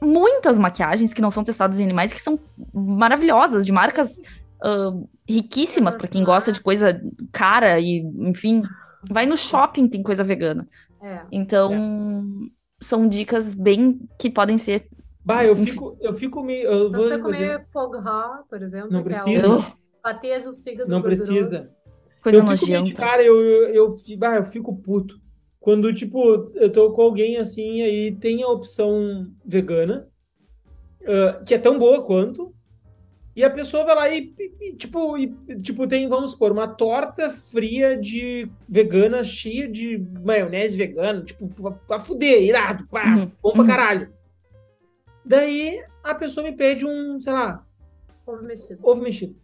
muitas 0.00 0.58
maquiagens 0.58 1.12
que 1.12 1.20
não 1.20 1.30
são 1.30 1.44
testadas 1.44 1.78
em 1.78 1.84
animais, 1.84 2.12
que 2.12 2.20
são 2.20 2.38
maravilhosas, 2.72 3.66
de 3.66 3.72
marcas 3.72 4.16
uh, 4.64 5.08
riquíssimas 5.28 5.94
para 5.94 6.08
quem 6.08 6.24
gosta 6.24 6.52
de 6.52 6.60
coisa 6.60 7.00
cara 7.32 7.78
e, 7.80 7.98
enfim, 8.20 8.62
vai 9.10 9.26
no 9.26 9.36
shopping 9.36 9.88
tem 9.88 10.02
coisa 10.02 10.24
vegana. 10.24 10.66
É. 11.02 11.20
Então, 11.30 11.74
é. 11.74 12.84
são 12.84 13.06
dicas 13.08 13.54
bem 13.54 14.00
que 14.18 14.30
podem 14.30 14.56
ser 14.56 14.88
Bah, 15.26 15.44
eu 15.44 15.56
fico, 15.56 15.96
eu 16.00 16.14
fico 16.14 16.40
meio. 16.40 16.68
Eu 16.68 16.84
não 16.84 16.92
precisa 16.92 17.18
comer 17.18 17.66
foie 17.72 17.90
gras, 17.90 18.46
por 18.48 18.62
exemplo. 18.62 18.92
Não 18.92 19.02
precisa. 19.02 19.44
É 19.44 20.48
o 20.48 20.54
fígado. 20.54 20.88
Não 20.88 21.02
precisa. 21.02 21.68
Coisa 22.22 22.38
eu 22.38 22.44
nojenta. 22.44 22.82
Meio, 22.82 22.94
cara, 22.94 23.24
eu, 23.24 23.40
eu, 23.40 23.74
eu, 23.74 23.96
bah, 24.16 24.36
eu 24.36 24.44
fico 24.44 24.76
puto. 24.76 25.20
Quando, 25.58 25.92
tipo, 25.92 26.52
eu 26.54 26.70
tô 26.70 26.92
com 26.92 27.02
alguém 27.02 27.38
assim, 27.38 27.82
aí 27.82 28.12
tem 28.12 28.44
a 28.44 28.48
opção 28.48 29.26
vegana, 29.44 30.08
uh, 31.02 31.44
que 31.44 31.54
é 31.54 31.58
tão 31.58 31.76
boa 31.76 32.04
quanto, 32.04 32.54
e 33.34 33.42
a 33.42 33.50
pessoa 33.50 33.84
vai 33.84 33.94
lá 33.96 34.08
e, 34.08 34.32
e, 34.60 34.76
tipo, 34.76 35.18
e, 35.18 35.34
tipo, 35.60 35.88
tem, 35.88 36.08
vamos 36.08 36.30
supor, 36.30 36.52
uma 36.52 36.68
torta 36.68 37.30
fria 37.30 37.96
de 37.96 38.48
vegana, 38.68 39.24
cheia 39.24 39.66
de 39.66 40.06
maionese 40.24 40.76
vegana, 40.76 41.24
tipo, 41.24 41.48
pra, 41.48 41.72
pra 41.72 41.98
fuder, 41.98 42.44
irado, 42.44 42.86
pá, 42.86 43.04
uhum. 43.04 43.32
bom 43.42 43.50
pra 43.50 43.60
uhum. 43.62 43.66
caralho. 43.66 44.15
Daí 45.26 45.84
a 46.04 46.14
pessoa 46.14 46.44
me 46.44 46.56
pede 46.56 46.86
um, 46.86 47.20
sei 47.20 47.32
lá. 47.32 47.66
Ovo 48.24 48.42
mexido. 48.42 48.80
Ovo 48.82 49.02
mexido. 49.02 49.36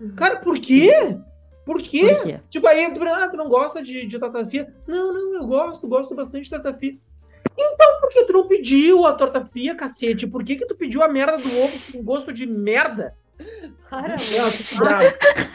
Uhum. 0.00 0.14
Cara, 0.16 0.36
por 0.36 0.58
quê? 0.58 1.16
Por 1.64 1.80
quê? 1.80 2.14
Por 2.14 2.24
quê? 2.24 2.40
Tipo, 2.50 2.66
aí 2.66 2.92
tu, 2.92 3.02
ah, 3.04 3.28
tu 3.28 3.36
não 3.36 3.48
gosta 3.48 3.82
de, 3.82 4.06
de 4.06 4.18
fria? 4.48 4.74
Não, 4.86 5.12
não, 5.12 5.34
eu 5.34 5.46
gosto, 5.46 5.86
gosto 5.86 6.14
bastante 6.14 6.50
de 6.50 6.78
fria. 6.78 6.98
Então, 7.56 8.00
por 8.00 8.08
que 8.10 8.24
tu 8.24 8.32
não 8.32 8.48
pediu 8.48 9.06
a 9.06 9.12
torta 9.12 9.44
fria, 9.44 9.74
cacete? 9.74 10.26
Por 10.26 10.42
que, 10.42 10.56
que 10.56 10.66
tu 10.66 10.76
pediu 10.76 11.02
a 11.02 11.08
merda 11.08 11.36
do 11.36 11.58
ovo 11.60 11.92
com 11.92 12.02
gosto 12.02 12.32
de 12.32 12.46
merda? 12.46 13.16
Para, 13.88 14.16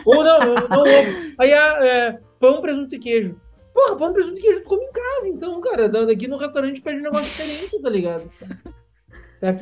Ou 0.05 0.23
não, 0.23 0.39
não, 0.39 0.67
não 0.67 0.81
ovo. 0.81 1.33
Aí 1.39 1.51
é, 1.51 2.19
pão, 2.39 2.61
presunto 2.61 2.95
e 2.95 2.99
queijo. 2.99 3.39
Porra, 3.73 3.95
pão, 3.97 4.13
presunto 4.13 4.37
e 4.37 4.41
queijo 4.41 4.61
tu 4.61 4.69
come 4.69 4.85
em 4.85 4.91
casa, 4.91 5.27
então, 5.29 5.59
cara. 5.61 5.89
Daqui 5.89 6.27
no 6.27 6.37
restaurante 6.37 6.81
pede 6.81 6.99
um 6.99 7.03
negócio 7.03 7.25
diferente, 7.25 7.81
tá 7.81 7.89
ligado? 7.89 8.29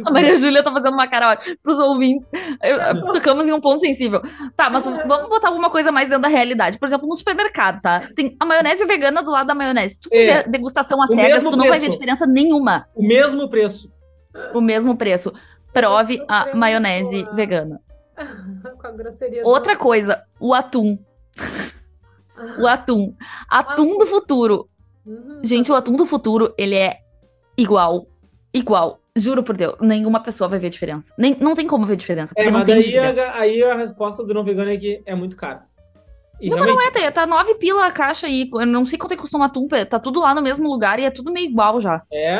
A 0.06 0.12
Maria 0.12 0.38
Júlia 0.38 0.62
tá 0.62 0.72
fazendo 0.72 0.94
uma 0.94 1.08
cara 1.08 1.32
ótima 1.32 1.56
pros 1.64 1.80
ouvintes. 1.80 2.30
Eu, 2.62 3.02
tocamos 3.14 3.48
em 3.48 3.52
um 3.52 3.60
ponto 3.60 3.80
sensível. 3.80 4.22
Tá, 4.56 4.70
mas 4.70 4.86
vamos 4.86 5.28
botar 5.28 5.48
alguma 5.48 5.70
coisa 5.72 5.92
mais 5.92 6.08
dentro 6.08 6.22
da 6.22 6.28
realidade. 6.28 6.78
Por 6.78 6.86
exemplo, 6.86 7.08
no 7.08 7.16
supermercado, 7.16 7.82
tá? 7.82 8.08
Tem 8.16 8.36
a 8.40 8.46
maionese 8.46 8.86
vegana 8.86 9.24
do 9.24 9.32
lado 9.32 9.48
da 9.48 9.56
maionese. 9.56 9.96
Se 9.96 10.00
tu 10.02 10.10
fizer 10.10 10.46
é. 10.46 10.48
degustação 10.48 11.02
a 11.02 11.08
cegas, 11.08 11.42
tu 11.42 11.52
não 11.52 11.58
preço. 11.58 11.70
vai 11.70 11.80
ver 11.80 11.90
diferença 11.90 12.28
nenhuma. 12.28 12.88
O 12.96 13.06
mesmo 13.06 13.50
preço. 13.50 13.92
O 14.54 14.62
mesmo 14.62 14.96
preço. 14.96 15.34
Prove 15.74 16.24
a 16.28 16.56
maionese 16.56 17.26
vegana. 17.34 17.82
Com 18.80 18.88
a 18.88 18.92
grosseria. 18.92 19.42
Outra 19.44 19.76
coisa, 19.76 20.24
o 20.40 20.54
atum. 20.54 20.98
o 22.60 22.68
atum. 22.68 23.16
Atum 23.50 23.98
do 23.98 24.06
futuro. 24.06 24.70
Uhum. 25.06 25.42
Gente, 25.44 25.72
o 25.72 25.76
atum 25.76 25.96
do 25.96 26.06
futuro, 26.06 26.54
ele 26.56 26.76
é 26.76 27.00
igual. 27.58 28.06
Igual 28.54 29.01
Juro 29.18 29.44
por 29.44 29.58
Deus, 29.58 29.76
nenhuma 29.82 30.22
pessoa 30.22 30.48
vai 30.48 30.58
ver 30.58 30.70
diferença. 30.70 31.14
Nem, 31.18 31.36
não 31.36 31.54
tem 31.54 31.68
como 31.68 31.86
ver 31.86 31.98
diferença. 31.98 32.34
É, 32.38 32.50
mas 32.50 32.70
aí 32.70 32.98
a, 32.98 33.40
aí 33.40 33.64
a 33.64 33.76
resposta 33.76 34.24
do 34.24 34.34
não 34.34 34.44
vegano 34.44 34.72
é 34.72 34.78
que 34.78 35.02
é 35.06 35.14
muito 35.14 35.36
caro. 35.36 35.60
E 36.40 36.50
não, 36.50 36.58
realmente... 36.58 36.96
não 36.96 37.02
é, 37.04 37.12
tá, 37.12 37.22
tá 37.22 37.28
nove 37.28 37.56
pila 37.56 37.86
a 37.86 37.92
caixa 37.92 38.26
aí. 38.26 38.50
Eu 38.52 38.66
não 38.66 38.86
sei 38.86 38.98
quanto 38.98 39.12
é 39.12 39.16
que 39.16 39.22
custa 39.22 39.38
uma 39.38 39.50
tumpa. 39.50 39.86
Tá 39.86 40.00
tudo 40.00 40.22
lá 40.22 40.34
no 40.34 40.42
mesmo 40.42 40.68
lugar 40.68 40.98
e 40.98 41.04
é 41.04 41.12
tudo 41.12 41.32
meio 41.32 41.50
igual 41.50 41.80
já. 41.82 42.02
É? 42.12 42.38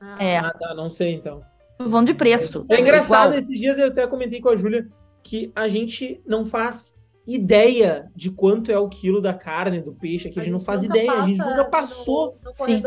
Ah. 0.00 0.16
É. 0.18 0.38
Ah, 0.38 0.52
tá, 0.58 0.74
não 0.74 0.88
sei 0.88 1.12
então. 1.12 1.42
Vão 1.78 2.02
de 2.02 2.14
preço. 2.14 2.64
É 2.70 2.80
engraçado, 2.80 3.34
igual. 3.34 3.38
esses 3.38 3.58
dias 3.58 3.78
eu 3.78 3.88
até 3.88 4.06
comentei 4.06 4.40
com 4.40 4.48
a 4.48 4.56
Júlia 4.56 4.88
que 5.22 5.52
a 5.54 5.68
gente 5.68 6.22
não 6.26 6.46
faz 6.46 6.94
ideia 7.26 8.10
de 8.14 8.30
quanto 8.30 8.72
é 8.72 8.78
o 8.78 8.88
quilo 8.88 9.20
da 9.20 9.34
carne, 9.34 9.80
do 9.80 9.92
peixe, 9.92 10.28
aqui 10.28 10.38
a, 10.38 10.42
a 10.42 10.44
gente 10.44 10.52
não 10.52 10.60
faz 10.60 10.82
ideia, 10.82 11.12
a 11.12 11.26
gente 11.26 11.38
nunca 11.38 11.64
passou. 11.64 12.38
No, 12.42 12.50
no 12.50 12.66
Sim. 12.66 12.82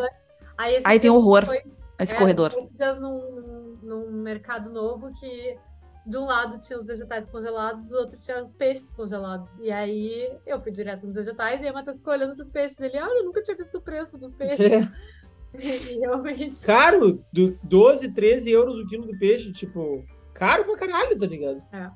Aí, 0.58 0.82
aí 0.84 1.00
tem 1.00 1.10
horror. 1.10 1.46
Foi 1.46 1.62
esse 2.00 2.14
é, 2.14 2.18
corredor. 2.18 2.52
dias 2.70 3.00
num, 3.00 3.78
num 3.82 4.12
mercado 4.12 4.70
novo 4.70 5.12
que 5.14 5.58
de 6.06 6.18
um 6.18 6.26
lado 6.26 6.60
tinha 6.60 6.80
os 6.80 6.88
vegetais 6.88 7.26
congelados, 7.26 7.90
do 7.90 7.98
outro 7.98 8.16
tinha 8.16 8.42
os 8.42 8.54
peixes 8.54 8.90
congelados. 8.92 9.58
E 9.60 9.70
aí 9.70 10.32
eu 10.46 10.60
fui 10.60 10.72
direto 10.72 11.06
nos 11.06 11.16
vegetais 11.16 11.62
e 11.62 11.68
a 11.68 11.74
Matheus 11.74 11.98
ficou 11.98 12.14
olhando 12.14 12.34
pros 12.34 12.50
peixes 12.50 12.78
dele. 12.78 12.98
Olha, 12.98 13.20
eu 13.20 13.26
nunca 13.26 13.42
tinha 13.42 13.58
visto 13.58 13.78
o 13.78 13.82
preço 13.82 14.18
dos 14.18 14.34
peixes. 14.34 14.72
É. 14.72 14.90
E 15.54 16.00
realmente. 16.00 16.64
Caro, 16.66 17.24
do 17.32 17.58
12, 17.64 18.12
13 18.12 18.52
euros 18.52 18.78
o 18.78 18.86
quilo 18.86 19.08
do 19.08 19.18
peixe, 19.18 19.52
tipo, 19.52 20.06
caro 20.34 20.66
pra 20.66 20.76
caralho, 20.76 21.18
tá 21.18 21.26
ligado? 21.26 21.58
É. 21.72 21.90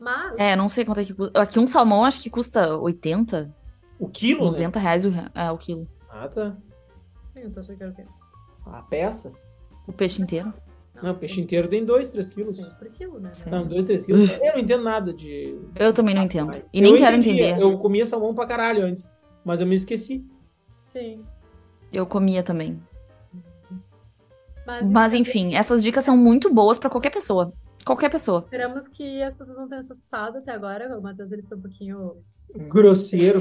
Mas. 0.00 0.34
É, 0.38 0.56
não 0.56 0.68
sei 0.68 0.84
quanto 0.84 1.00
é 1.00 1.04
que 1.04 1.14
custa. 1.14 1.40
Aqui 1.40 1.58
um 1.58 1.66
salmão 1.66 2.04
acho 2.04 2.20
que 2.20 2.30
custa 2.30 2.76
80. 2.76 3.54
O 3.98 4.08
quilo? 4.08 4.46
90 4.46 4.78
né? 4.78 4.82
reais 4.82 5.04
o, 5.04 5.12
é, 5.34 5.50
o 5.50 5.58
quilo. 5.58 5.86
Ah, 6.08 6.26
tá. 6.26 6.56
Sim, 7.32 7.40
eu 7.40 7.52
tô 7.52 7.60
achando 7.60 7.76
que 7.76 7.82
era 7.82 7.92
o 7.92 7.94
quê? 7.94 8.04
A 8.66 8.82
peça? 8.82 9.32
O 9.86 9.92
peixe 9.92 10.20
inteiro? 10.20 10.52
Não, 11.02 11.12
o 11.12 11.14
peixe 11.14 11.40
inteiro 11.40 11.68
tem 11.68 11.84
2, 11.84 12.10
3 12.10 12.30
quilos. 12.30 12.58
Por 12.58 12.88
quilo, 12.88 13.20
né? 13.20 13.30
Não, 13.50 13.66
2, 13.66 13.84
3 13.84 14.06
quilos. 14.06 14.30
eu 14.40 14.52
não 14.52 14.58
entendo 14.58 14.82
nada 14.82 15.12
de. 15.12 15.58
Eu 15.74 15.92
também 15.92 16.14
não 16.14 16.22
entendo. 16.22 16.52
E 16.72 16.80
nem 16.80 16.92
eu 16.92 16.98
quero 16.98 17.16
entendia. 17.16 17.50
entender. 17.50 17.62
Eu 17.62 17.78
comia 17.78 18.06
salmão 18.06 18.34
pra 18.34 18.46
caralho 18.46 18.84
antes, 18.84 19.10
mas 19.44 19.60
eu 19.60 19.66
me 19.66 19.74
esqueci. 19.74 20.24
Sim. 20.86 21.22
Eu 21.92 22.06
comia 22.06 22.42
também. 22.42 22.80
Mas, 24.66 24.90
mas 24.90 25.14
enfim, 25.14 25.54
essas 25.54 25.82
dicas 25.82 26.04
são 26.04 26.16
muito 26.16 26.52
boas 26.52 26.76
para 26.78 26.90
qualquer 26.90 27.10
pessoa. 27.10 27.52
Qualquer 27.84 28.10
pessoa. 28.10 28.40
Esperamos 28.40 28.88
que 28.88 29.22
as 29.22 29.34
pessoas 29.34 29.56
não 29.56 29.68
tenham 29.68 29.82
se 29.82 29.92
assustado 29.92 30.38
até 30.38 30.50
agora. 30.50 30.98
O 30.98 31.02
Matheus 31.02 31.30
ele 31.30 31.42
foi 31.42 31.56
um 31.56 31.60
pouquinho. 31.60 32.16
Grosseiro. 32.68 33.40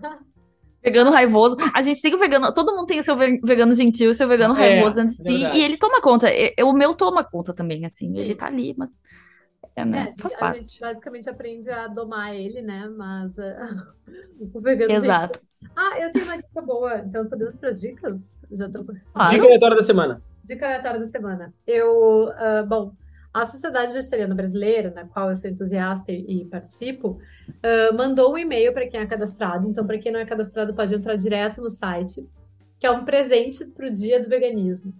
mas 0.00 0.41
Vegano 0.82 1.10
raivoso. 1.10 1.56
A 1.72 1.80
gente 1.80 2.02
tem 2.02 2.12
o 2.14 2.18
vegano. 2.18 2.52
Todo 2.52 2.74
mundo 2.74 2.86
tem 2.86 2.98
o 2.98 3.02
seu 3.02 3.16
vegano 3.16 3.72
gentil 3.72 4.08
e 4.08 4.10
o 4.10 4.14
seu 4.14 4.26
vegano 4.26 4.54
é, 4.54 4.58
raivoso 4.58 4.96
dentro 4.96 5.10
de 5.10 5.16
si. 5.16 5.38
Verdade. 5.38 5.58
E 5.58 5.62
ele 5.62 5.76
toma 5.76 6.00
conta. 6.00 6.28
O 6.64 6.72
meu 6.72 6.92
toma 6.94 7.22
conta 7.22 7.54
também, 7.54 7.86
assim. 7.86 8.18
Ele 8.18 8.34
tá 8.34 8.46
ali, 8.46 8.74
mas. 8.76 8.98
É, 9.76 9.84
né? 9.84 9.98
É, 9.98 10.02
a, 10.02 10.28
gente, 10.28 10.42
a, 10.42 10.52
gente, 10.54 10.80
basicamente 10.80 11.30
aprende 11.30 11.70
a 11.70 11.86
domar 11.86 12.34
ele, 12.34 12.60
né? 12.60 12.88
Mas 12.94 13.38
uh, 13.38 13.86
o 14.52 14.60
vegano. 14.60 14.92
Exato. 14.92 15.40
Gentil... 15.60 15.74
Ah, 15.76 16.00
eu 16.00 16.10
tenho 16.10 16.24
uma 16.24 16.36
dica 16.36 16.60
boa. 16.60 16.98
Então 16.98 17.28
podemos 17.28 17.56
para 17.56 17.68
as 17.68 17.80
dicas? 17.80 18.38
Já 18.50 18.68
tô... 18.68 18.84
Claro. 18.84 19.30
Dica 19.30 19.44
aleatória 19.44 19.76
da 19.76 19.82
semana. 19.84 20.22
Dica 20.44 20.66
aleatória 20.66 21.00
da 21.00 21.06
semana. 21.06 21.54
Eu. 21.64 22.28
Uh, 22.30 22.66
bom. 22.66 22.92
A 23.32 23.46
Sociedade 23.46 23.92
Vegetariana 23.92 24.34
Brasileira, 24.34 24.90
na 24.90 25.06
qual 25.06 25.30
eu 25.30 25.36
sou 25.36 25.48
entusiasta 25.48 26.12
e, 26.12 26.42
e 26.42 26.44
participo, 26.44 27.18
uh, 27.48 27.96
mandou 27.96 28.34
um 28.34 28.38
e-mail 28.38 28.72
para 28.72 28.86
quem 28.86 29.00
é 29.00 29.06
cadastrado. 29.06 29.68
Então, 29.68 29.86
para 29.86 29.98
quem 29.98 30.12
não 30.12 30.20
é 30.20 30.26
cadastrado, 30.26 30.74
pode 30.74 30.94
entrar 30.94 31.16
direto 31.16 31.60
no 31.60 31.70
site, 31.70 32.28
que 32.78 32.86
é 32.86 32.90
um 32.90 33.04
presente 33.04 33.64
para 33.66 33.86
o 33.86 33.92
Dia 33.92 34.20
do 34.20 34.28
Veganismo. 34.28 34.92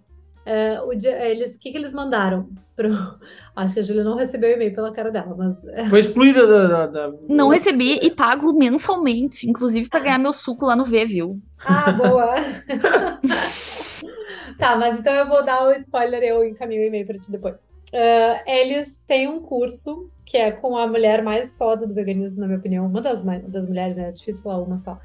Uh, 0.45 0.89
o 0.89 0.93
dia, 0.93 1.25
eles, 1.25 1.55
que, 1.55 1.71
que 1.71 1.77
eles 1.77 1.93
mandaram? 1.93 2.49
Pro... 2.75 2.89
Acho 3.55 3.75
que 3.75 3.79
a 3.79 3.83
Júlia 3.83 4.03
não 4.03 4.17
recebeu 4.17 4.49
o 4.49 4.53
e-mail 4.53 4.75
pela 4.75 4.91
cara 4.91 5.09
dela, 5.09 5.33
mas. 5.37 5.61
Foi 5.89 5.99
excluída 5.99 6.45
da. 6.45 6.67
da, 6.67 6.87
da... 6.87 7.13
Não 7.29 7.47
recebi 7.47 7.97
e 8.01 8.11
pago 8.11 8.51
mensalmente, 8.51 9.49
inclusive 9.49 9.87
para 9.87 10.01
ganhar 10.01 10.17
meu 10.17 10.33
suco 10.33 10.65
lá 10.65 10.75
no 10.75 10.83
V, 10.83 11.05
viu? 11.05 11.39
Ah, 11.63 11.93
boa! 11.93 12.35
tá, 14.59 14.75
mas 14.75 14.99
então 14.99 15.13
eu 15.13 15.29
vou 15.29 15.45
dar 15.45 15.65
o 15.65 15.71
spoiler, 15.71 16.21
eu 16.21 16.43
encaminho 16.43 16.81
o 16.81 16.85
e-mail 16.85 17.05
para 17.05 17.17
ti 17.17 17.31
depois. 17.31 17.71
Uh, 17.93 18.49
eles 18.49 18.99
têm 19.05 19.27
um 19.27 19.39
curso 19.39 20.09
que 20.25 20.35
é 20.35 20.51
com 20.51 20.75
a 20.75 20.87
mulher 20.87 21.21
mais 21.21 21.55
foda 21.55 21.85
do 21.85 21.93
veganismo, 21.93 22.41
na 22.41 22.47
minha 22.47 22.57
opinião, 22.57 22.87
uma 22.87 22.99
das, 22.99 23.23
das 23.23 23.67
mulheres, 23.67 23.95
né? 23.95 24.09
É 24.09 24.11
difícil 24.11 24.41
falar 24.41 24.63
uma 24.63 24.79
só. 24.79 24.99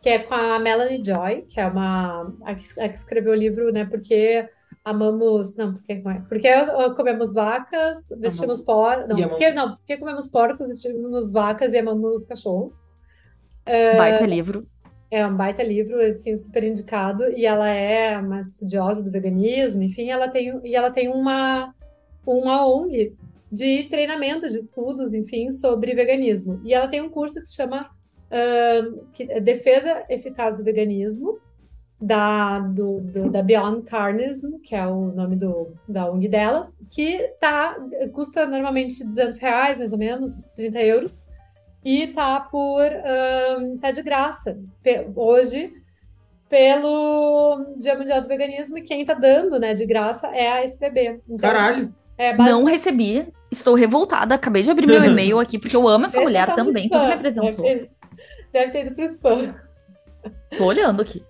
Que 0.00 0.08
é 0.08 0.18
com 0.18 0.34
a 0.34 0.58
Melanie 0.58 1.04
Joy, 1.04 1.42
que 1.42 1.60
é 1.60 1.66
uma. 1.66 2.32
A 2.42 2.54
que, 2.54 2.80
a 2.80 2.88
que 2.88 2.96
escreveu 2.96 3.32
o 3.32 3.36
livro, 3.36 3.70
né? 3.70 3.84
Porque 3.84 4.48
amamos. 4.82 5.54
Não, 5.56 5.74
porque, 5.74 5.92
é? 5.92 6.22
porque 6.26 6.48
comemos 6.96 7.34
vacas, 7.34 8.08
vestimos 8.18 8.62
porcos. 8.62 9.08
Não, 9.08 9.28
porque, 9.28 9.50
não, 9.50 9.76
porque 9.76 9.98
comemos 9.98 10.26
porcos, 10.26 10.68
vestimos 10.68 11.32
vacas 11.32 11.74
e 11.74 11.78
amamos 11.78 12.24
cachorros. 12.24 12.86
Uh, 13.68 13.98
baita 13.98 14.24
livro. 14.24 14.66
É 15.10 15.26
um 15.26 15.36
baita 15.36 15.62
livro, 15.62 16.00
assim, 16.00 16.34
super 16.38 16.64
indicado. 16.64 17.30
E 17.30 17.44
ela 17.44 17.68
é 17.68 18.16
uma 18.16 18.40
estudiosa 18.40 19.02
do 19.02 19.10
veganismo, 19.10 19.82
enfim, 19.82 20.08
ela 20.08 20.28
tem, 20.28 20.58
e 20.64 20.74
ela 20.74 20.90
tem 20.90 21.08
uma 21.08 21.74
uma 22.26 22.66
ONG 22.66 23.14
de 23.50 23.84
treinamento, 23.84 24.48
de 24.48 24.56
estudos, 24.56 25.12
enfim, 25.12 25.52
sobre 25.52 25.94
veganismo. 25.94 26.60
E 26.64 26.72
ela 26.72 26.88
tem 26.88 27.02
um 27.02 27.10
curso 27.10 27.40
que 27.40 27.46
se 27.46 27.54
chama 27.54 27.90
uh, 28.30 29.06
que, 29.12 29.24
é 29.30 29.40
Defesa 29.40 30.04
Eficaz 30.08 30.56
do 30.56 30.64
Veganismo, 30.64 31.38
da, 32.00 32.58
do, 32.58 33.00
do, 33.00 33.30
da 33.30 33.42
Beyond 33.42 33.82
Carnism, 33.82 34.58
que 34.62 34.74
é 34.74 34.86
o 34.86 35.12
nome 35.12 35.36
do, 35.36 35.72
da 35.86 36.10
ONG 36.10 36.28
dela, 36.28 36.72
que 36.90 37.28
tá, 37.38 37.76
custa 38.12 38.44
normalmente 38.46 39.04
200 39.04 39.38
reais, 39.38 39.78
mais 39.78 39.92
ou 39.92 39.98
menos, 39.98 40.46
30 40.56 40.80
euros, 40.80 41.26
e 41.84 42.08
tá 42.08 42.40
por 42.40 42.82
um, 43.60 43.78
tá 43.78 43.90
de 43.90 44.02
graça 44.02 44.58
hoje 45.14 45.72
pelo 46.48 47.74
Dia 47.78 47.96
Mundial 47.96 48.20
do 48.20 48.28
Veganismo 48.28 48.78
e 48.78 48.82
quem 48.82 49.04
tá 49.04 49.14
dando, 49.14 49.58
né, 49.58 49.72
de 49.72 49.86
graça 49.86 50.28
é 50.28 50.48
a 50.48 50.64
SVB. 50.64 51.20
Então, 51.26 51.38
Caralho! 51.38 51.94
É, 52.16 52.36
Não 52.36 52.64
recebi. 52.64 53.26
Estou 53.50 53.74
revoltada. 53.74 54.34
Acabei 54.34 54.62
de 54.62 54.70
abrir 54.70 54.86
meu 54.86 55.02
e-mail 55.04 55.38
aqui, 55.38 55.58
porque 55.58 55.76
eu 55.76 55.86
amo 55.86 56.06
essa 56.06 56.14
deve 56.14 56.26
mulher 56.26 56.54
também. 56.54 56.88
Tudo 56.88 57.06
me 57.06 57.12
apresentou. 57.12 57.64
Deve, 57.64 57.90
deve 58.52 58.72
ter 58.72 58.86
ido 58.86 58.94
pro 58.94 59.04
spam. 59.04 59.54
Tô 60.56 60.64
olhando 60.64 61.02
aqui. 61.02 61.22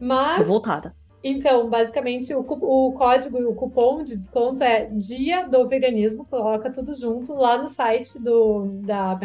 Mas. 0.00 0.38
Revoltada. 0.38 0.94
Então, 1.28 1.68
basicamente, 1.68 2.32
o, 2.32 2.40
o 2.40 2.92
código 2.92 3.38
e 3.38 3.44
o 3.44 3.52
cupom 3.52 4.04
de 4.04 4.16
desconto 4.16 4.62
é 4.62 4.86
Dia 4.92 5.48
do 5.48 5.66
Veganismo, 5.66 6.24
coloca 6.24 6.70
tudo 6.70 6.94
junto 6.94 7.34
lá 7.34 7.58
no 7.58 7.66
site 7.66 8.22
do, 8.22 8.66
da 8.82 9.18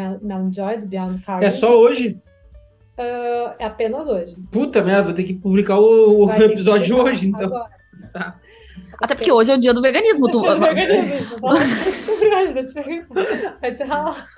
Joy 0.50 0.78
do 0.78 0.86
Beyond 0.86 1.22
Carbon. 1.24 1.44
É 1.44 1.50
só 1.50 1.78
hoje? 1.78 2.18
Uh, 2.98 3.54
é 3.56 3.64
apenas 3.64 4.08
hoje. 4.08 4.36
Puta 4.50 4.82
merda, 4.82 5.04
vou 5.04 5.14
ter 5.14 5.22
que 5.22 5.34
publicar 5.34 5.78
o, 5.78 6.26
o 6.26 6.32
episódio 6.32 6.96
hoje, 6.98 7.28
então. 7.28 7.44
Agora. 7.44 7.70
Tá. 8.12 8.40
Até 9.00 9.14
porque 9.14 9.32
hoje 9.32 9.50
é 9.50 9.54
o 9.54 9.58
dia 9.58 9.74
do 9.74 9.82
veganismo. 9.82 10.30
Tu... 10.30 10.42
É 10.52 10.58
veganismo. 10.58 11.36
Vai 13.60 13.72
te 13.72 13.82
ralar. 13.84 14.28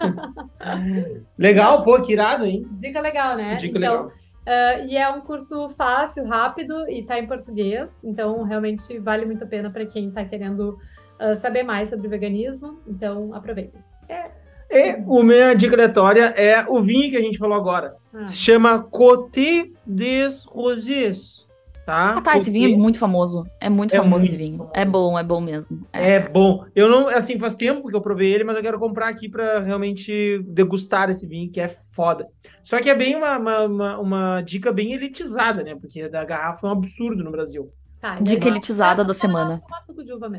Legal, 1.38 1.84
pô, 1.84 2.00
que 2.00 2.12
irado, 2.12 2.44
hein? 2.44 2.66
Dica 2.72 3.00
legal, 3.00 3.36
né? 3.36 3.57
Dica 3.57 3.78
então, 3.78 3.92
legal. 3.92 4.12
Uh, 4.46 4.86
e 4.86 4.96
é 4.96 5.09
um 5.09 5.22
curso 5.22 5.70
fácil, 5.70 6.26
rápido 6.26 6.88
e 6.90 7.02
tá 7.02 7.18
em 7.18 7.26
português, 7.26 8.02
então 8.05 8.42
realmente 8.42 8.98
vale 8.98 9.24
muito 9.24 9.42
a 9.42 9.46
pena 9.46 9.70
para 9.70 9.86
quem 9.86 10.09
está 10.09 10.22
querendo 10.22 10.78
uh, 11.18 11.34
saber 11.34 11.62
mais 11.62 11.88
sobre 11.88 12.09
veganismo. 12.09 12.78
Então 12.86 13.34
aproveitem. 13.34 13.80
É. 14.09 14.44
E 14.70 14.90
a 14.90 15.24
minha 15.24 15.55
dica 15.55 15.74
aleatória 15.74 16.34
é 16.36 16.64
o 16.68 16.82
vinho 16.82 17.11
que 17.11 17.16
a 17.16 17.20
gente 17.20 17.38
falou 17.38 17.57
agora. 17.57 17.96
Ah. 18.12 18.26
Se 18.26 18.36
chama 18.36 18.82
Côté 18.82 19.68
des 19.86 20.44
Roses. 20.44 21.46
Tá? 21.85 22.16
Ah, 22.16 22.20
tá. 22.22 22.37
Esse 22.37 22.51
vinho 22.51 22.74
é 22.74 22.76
muito 22.76 22.99
famoso. 22.99 23.47
É 23.61 23.68
muito 23.68 23.95
é 23.95 23.99
famoso 23.99 24.20
muito 24.20 24.28
esse 24.28 24.37
vinho. 24.37 24.59
Famoso. 24.59 24.72
É 24.74 24.85
bom, 24.87 25.18
é 25.18 25.22
bom 25.22 25.41
mesmo. 25.41 25.87
É. 25.93 26.12
é. 26.12 26.28
bom. 26.28 26.64
Eu 26.74 26.89
não, 26.89 27.09
assim, 27.09 27.39
faz 27.39 27.55
tempo 27.55 27.89
que 27.89 27.95
eu 27.95 28.01
provei 28.01 28.32
ele, 28.32 28.45
mas 28.45 28.57
eu 28.57 28.62
quero 28.62 28.78
comprar 28.78 29.09
aqui 29.09 29.28
para 29.28 29.61
realmente 29.61 30.43
degustar 30.47 31.11
esse 31.11 31.26
vinho, 31.26 31.51
que 31.51 31.61
é 31.61 31.68
foda. 31.68 32.26
Só 32.62 32.80
que 32.80 32.89
é 32.89 32.95
bem 32.95 33.14
uma, 33.14 33.37
uma, 33.37 33.61
uma, 33.61 33.99
uma 33.99 34.43
dica 34.43 34.72
bem 34.72 34.95
elitizada, 34.95 35.62
né? 35.62 35.74
Porque 35.74 36.09
da 36.09 36.24
garrafa 36.24 36.66
é 36.66 36.70
um 36.70 36.72
absurdo 36.72 37.22
no 37.22 37.30
Brasil. 37.30 37.70
Tá, 38.01 38.18
dica 38.20 38.49
elitizada 38.49 39.05
da 39.05 39.14
semana. 39.14 39.62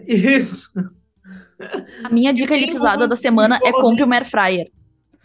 Isso. 0.08 0.72
A 2.04 2.10
minha 2.10 2.34
dica 2.34 2.56
elitizada 2.56 3.08
da 3.08 3.16
semana 3.16 3.60
é 3.64 3.72
compre 3.72 4.04
uma 4.04 4.16
air 4.16 4.26
fryer. 4.26 4.72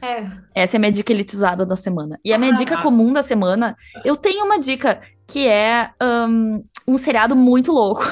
É. 0.02 0.26
Essa 0.54 0.76
é 0.76 0.78
a 0.78 0.80
minha 0.80 0.92
dica 0.92 1.12
elitizada 1.12 1.66
da 1.66 1.76
semana. 1.76 2.18
E 2.24 2.32
a 2.32 2.38
minha 2.38 2.52
ah, 2.52 2.54
dica 2.54 2.80
comum 2.80 3.12
da 3.12 3.22
semana, 3.22 3.76
eu 4.04 4.16
tenho 4.16 4.44
uma 4.44 4.58
dica 4.58 5.00
que 5.30 5.46
é 5.46 5.90
um, 6.02 6.64
um 6.86 6.96
seriado 6.96 7.36
muito 7.36 7.72
louco. 7.72 8.04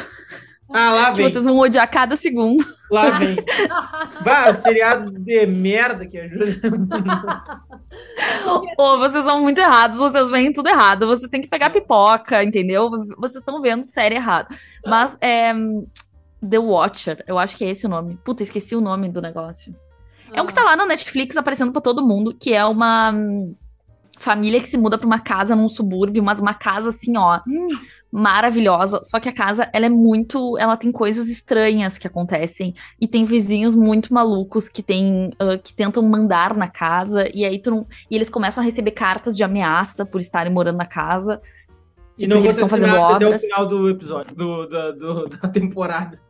Ah, 0.70 0.92
lá 0.92 1.10
vem. 1.10 1.26
Que 1.26 1.32
vocês 1.32 1.44
vão 1.44 1.58
odiar 1.58 1.90
cada 1.90 2.14
segundo. 2.14 2.64
Lá 2.90 3.10
vem. 3.10 3.36
Bah, 4.22 4.52
seriado 4.52 5.10
de 5.10 5.46
merda 5.46 6.06
que 6.06 6.18
ajuda. 6.18 6.60
Pô, 8.76 8.98
vocês 8.98 9.24
são 9.24 9.40
muito 9.40 9.58
errados, 9.58 9.98
vocês 9.98 10.30
veem 10.30 10.52
tudo 10.52 10.68
errado. 10.68 11.06
Vocês 11.06 11.30
têm 11.30 11.40
que 11.40 11.48
pegar 11.48 11.70
pipoca, 11.70 12.44
entendeu? 12.44 12.90
Vocês 13.16 13.42
estão 13.42 13.60
vendo 13.62 13.84
série 13.84 14.16
errado. 14.16 14.54
Mas 14.86 15.16
é. 15.20 15.52
The 16.48 16.58
Watcher, 16.58 17.24
eu 17.26 17.36
acho 17.36 17.56
que 17.56 17.64
é 17.64 17.70
esse 17.70 17.84
o 17.84 17.88
nome. 17.88 18.16
Puta, 18.24 18.44
esqueci 18.44 18.76
o 18.76 18.80
nome 18.80 19.08
do 19.08 19.20
negócio. 19.20 19.74
É 20.32 20.40
um 20.40 20.46
que 20.46 20.54
tá 20.54 20.62
lá 20.62 20.76
na 20.76 20.86
Netflix 20.86 21.36
aparecendo 21.36 21.72
para 21.72 21.80
todo 21.80 22.06
mundo, 22.06 22.32
que 22.38 22.54
é 22.54 22.64
uma 22.64 23.12
família 24.18 24.60
que 24.60 24.68
se 24.68 24.76
muda 24.76 24.98
para 24.98 25.06
uma 25.06 25.20
casa 25.20 25.54
num 25.54 25.68
subúrbio, 25.68 26.22
mas 26.22 26.40
uma 26.40 26.54
casa 26.54 26.90
assim, 26.90 27.16
ó, 27.16 27.40
hum, 27.48 27.68
maravilhosa. 28.10 29.00
Só 29.04 29.18
que 29.20 29.28
a 29.28 29.32
casa, 29.32 29.68
ela 29.72 29.86
é 29.86 29.88
muito, 29.88 30.58
ela 30.58 30.76
tem 30.76 30.90
coisas 30.92 31.28
estranhas 31.28 31.98
que 31.98 32.06
acontecem 32.06 32.74
e 33.00 33.06
tem 33.06 33.24
vizinhos 33.24 33.74
muito 33.74 34.12
malucos 34.12 34.68
que 34.68 34.82
tem, 34.82 35.30
uh, 35.40 35.58
que 35.62 35.72
tentam 35.72 36.02
mandar 36.02 36.56
na 36.56 36.68
casa 36.68 37.28
e 37.34 37.44
aí 37.44 37.58
tu 37.58 37.70
não, 37.70 37.86
e 38.10 38.16
eles 38.16 38.28
começam 38.28 38.62
a 38.62 38.66
receber 38.66 38.90
cartas 38.92 39.36
de 39.36 39.42
ameaça 39.42 40.04
por 40.04 40.20
estarem 40.20 40.52
morando 40.52 40.76
na 40.76 40.86
casa. 40.86 41.40
E 42.16 42.26
não 42.26 42.38
eles 42.38 42.56
estão 42.56 42.68
fazendo 42.68 42.90
nada 42.90 43.14
obras. 43.14 43.28
até 43.28 43.36
o 43.36 43.40
final 43.40 43.68
do 43.68 43.88
episódio, 43.88 44.34
do, 44.34 44.66
do, 44.66 44.92
do 44.92 45.28
da 45.38 45.48
temporada 45.48 46.27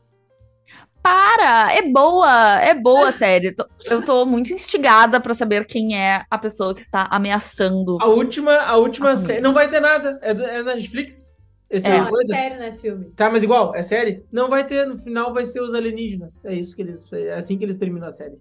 para! 1.03 1.73
É 1.73 1.83
boa! 1.83 2.61
É 2.61 2.75
boa 2.75 3.09
a 3.09 3.13
série. 3.13 3.55
Eu 3.85 4.03
tô 4.05 4.25
muito 4.25 4.53
instigada 4.53 5.21
para 5.21 5.35
saber 5.35 5.65
quem 5.67 5.97
é 5.99 6.25
a 6.31 6.39
pessoa 6.39 6.75
que 6.75 6.81
está 6.81 7.09
ameaçando. 7.11 7.99
A 8.01 8.07
última, 8.07 8.55
a 8.55 8.77
última 8.77 9.17
série. 9.17 9.41
Não 9.41 9.53
vai 9.53 9.69
ter 9.69 9.81
nada. 9.81 10.19
É, 10.23 10.35
do, 10.35 10.43
é 10.45 10.63
da 10.63 10.75
Netflix? 10.75 11.33
Esse 11.71 11.87
é, 11.87 11.97
é 11.97 12.09
coisa? 12.09 12.33
série, 12.33 12.57
né? 12.57 12.73
Filme. 12.73 13.13
Tá, 13.15 13.31
mas 13.31 13.43
igual, 13.43 13.75
é 13.75 13.83
série? 13.83 14.25
Não 14.33 14.49
vai 14.49 14.67
ter, 14.67 14.87
no 14.87 14.97
final 14.97 15.35
vai 15.35 15.45
ser 15.45 15.61
os 15.61 15.75
alienígenas. 15.75 16.45
É 16.45 16.55
isso 16.55 16.75
que 16.75 16.83
eles. 16.83 17.13
É 17.13 17.35
assim 17.35 17.59
que 17.59 17.65
eles 17.65 17.77
terminam 17.77 18.09
a 18.09 18.11
série. 18.11 18.39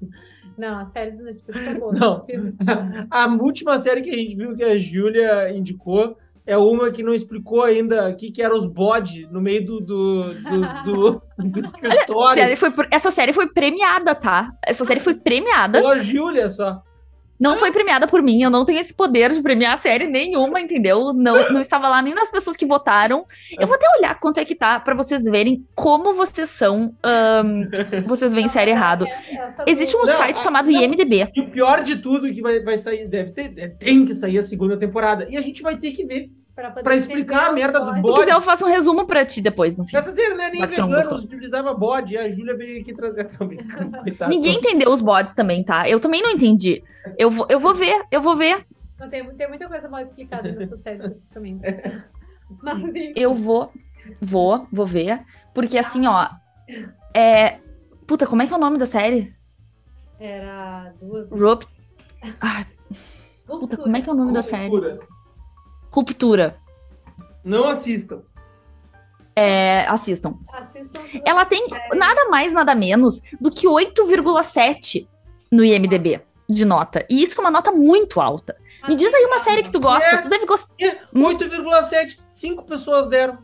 Não, 0.56 0.78
a 0.78 0.84
série 0.84 1.12
do 1.12 1.24
Netflix 1.24 1.60
é 1.60 1.74
boa. 1.74 1.92
Não. 1.92 2.26
A 3.10 3.26
última 3.26 3.78
série 3.78 4.02
que 4.02 4.10
a 4.10 4.16
gente 4.16 4.36
viu 4.36 4.54
que 4.54 4.62
a 4.62 4.76
Júlia 4.76 5.50
indicou 5.50 6.16
é 6.46 6.56
uma 6.56 6.90
que 6.90 7.02
não 7.02 7.14
explicou 7.14 7.62
ainda 7.62 8.08
o 8.10 8.16
que, 8.16 8.42
eram 8.42 8.56
os 8.56 8.66
bodes 8.66 9.30
no 9.30 9.40
meio 9.40 9.64
do, 9.64 9.80
do, 9.80 10.34
do, 10.34 10.82
do, 10.84 11.22
do 11.50 11.60
escritório. 11.60 12.42
Série 12.42 12.56
foi, 12.56 12.72
essa 12.90 13.10
série 13.10 13.32
foi 13.32 13.48
premiada, 13.48 14.14
tá? 14.14 14.50
Essa 14.64 14.84
série 14.84 15.00
foi 15.00 15.14
premiada. 15.14 15.80
Pela 15.80 15.98
Júlia 15.98 16.50
só. 16.50 16.82
Não 17.42 17.58
foi 17.58 17.72
premiada 17.72 18.06
por 18.06 18.22
mim, 18.22 18.40
eu 18.40 18.48
não 18.48 18.64
tenho 18.64 18.78
esse 18.78 18.94
poder 18.94 19.32
de 19.32 19.42
premiar 19.42 19.74
a 19.74 19.76
série 19.76 20.06
nenhuma, 20.06 20.60
entendeu? 20.60 21.12
Não, 21.12 21.50
não 21.50 21.60
estava 21.60 21.88
lá 21.88 22.00
nem 22.00 22.14
nas 22.14 22.30
pessoas 22.30 22.56
que 22.56 22.64
votaram. 22.64 23.24
Eu 23.58 23.66
vou 23.66 23.74
até 23.74 23.84
olhar 23.98 24.20
quanto 24.20 24.38
é 24.38 24.44
que 24.44 24.54
tá 24.54 24.78
para 24.78 24.94
vocês 24.94 25.24
verem 25.24 25.66
como 25.74 26.14
vocês 26.14 26.48
são. 26.50 26.94
Um, 27.04 27.68
vocês 28.06 28.32
veem 28.32 28.46
série 28.46 28.70
errado. 28.70 29.04
Existe 29.66 29.96
um 29.96 30.04
não, 30.04 30.16
site 30.16 30.40
chamado 30.40 30.70
não, 30.70 30.80
IMDB. 30.80 31.32
E 31.34 31.40
o 31.40 31.50
pior 31.50 31.82
de 31.82 31.96
tudo 31.96 32.28
é 32.28 32.32
que 32.32 32.40
vai, 32.40 32.60
vai 32.60 32.78
sair, 32.78 33.08
deve 33.08 33.32
ter, 33.32 33.76
tem 33.76 34.04
que 34.04 34.14
sair 34.14 34.38
a 34.38 34.42
segunda 34.44 34.76
temporada. 34.76 35.26
E 35.28 35.36
a 35.36 35.42
gente 35.42 35.62
vai 35.62 35.76
ter 35.76 35.90
que 35.90 36.04
ver 36.04 36.30
Pra, 36.54 36.94
explicar 36.94 37.46
a 37.46 37.52
merda 37.52 37.80
dos 37.80 37.98
bodes. 38.00 38.16
Se 38.16 38.20
quiser, 38.24 38.36
eu 38.36 38.42
faço 38.42 38.66
um 38.66 38.68
resumo 38.68 39.06
pra 39.06 39.24
ti 39.24 39.40
depois. 39.40 39.74
No 39.74 39.84
fim. 39.84 39.96
Essa 39.96 40.10
não 40.34 40.42
é 40.42 40.50
nem 40.50 40.66
vegano, 40.66 41.16
utilizava 41.16 41.72
bode. 41.72 42.16
A 42.16 42.28
Júlia 42.28 42.54
veio 42.54 42.80
aqui 42.82 42.92
trazer. 42.92 43.26
Ninguém 44.28 44.58
entendeu 44.58 44.90
os 44.92 45.00
bodes 45.00 45.34
também, 45.34 45.64
tá? 45.64 45.88
Eu 45.88 45.98
também 45.98 46.20
não 46.20 46.30
entendi. 46.30 46.84
Eu 47.16 47.30
vou, 47.30 47.46
eu 47.48 47.58
vou 47.58 47.74
ver, 47.74 48.04
eu 48.10 48.20
vou 48.20 48.36
ver. 48.36 48.66
Não, 48.98 49.08
tem, 49.08 49.24
tem 49.34 49.48
muita 49.48 49.66
coisa 49.66 49.88
mal 49.88 50.00
explicada 50.00 50.52
nessa 50.52 50.76
série, 50.76 50.98
especificamente. 50.98 51.64
eu 53.16 53.34
vou, 53.34 53.72
vou, 54.20 54.66
vou 54.70 54.84
ver. 54.84 55.22
Porque 55.54 55.78
assim, 55.78 56.06
ó. 56.06 56.28
É. 57.14 57.58
Puta, 58.06 58.26
como 58.26 58.42
é 58.42 58.46
que 58.46 58.52
é 58.52 58.56
o 58.56 58.60
nome 58.60 58.76
da 58.76 58.86
série? 58.86 59.34
Era 60.20 60.92
duas. 61.00 61.30
Rup... 61.30 61.64
Ah, 62.40 62.64
puta, 63.46 63.76
como 63.76 63.96
é 63.96 64.00
que 64.00 64.08
é 64.08 64.12
o 64.12 64.14
nome 64.14 64.32
da 64.32 64.42
série? 64.42 64.70
Ruptura. 65.92 66.56
Não 67.44 67.68
assistam. 67.68 68.22
É, 69.36 69.86
assistam. 69.88 70.38
assistam 70.52 71.00
Ela 71.24 71.44
tem 71.44 71.66
nada 71.94 72.28
mais, 72.28 72.52
nada 72.52 72.74
menos 72.74 73.20
do 73.40 73.50
que 73.50 73.66
8,7 73.66 75.06
no 75.50 75.64
IMDB 75.64 76.20
de 76.48 76.64
nota. 76.64 77.04
E 77.08 77.22
isso 77.22 77.38
é 77.40 77.44
uma 77.44 77.50
nota 77.50 77.70
muito 77.70 78.20
alta. 78.20 78.56
Me 78.88 78.94
diz 78.94 79.12
aí 79.14 79.24
uma 79.24 79.38
série 79.40 79.62
que 79.62 79.70
tu 79.70 79.80
gosta. 79.80 80.06
É, 80.06 80.16
tu 80.18 80.28
deve 80.28 80.44
gostar. 80.44 80.72
É, 80.80 80.98
8,7. 81.14 82.18
Cinco 82.28 82.64
pessoas 82.64 83.06
deram. 83.08 83.38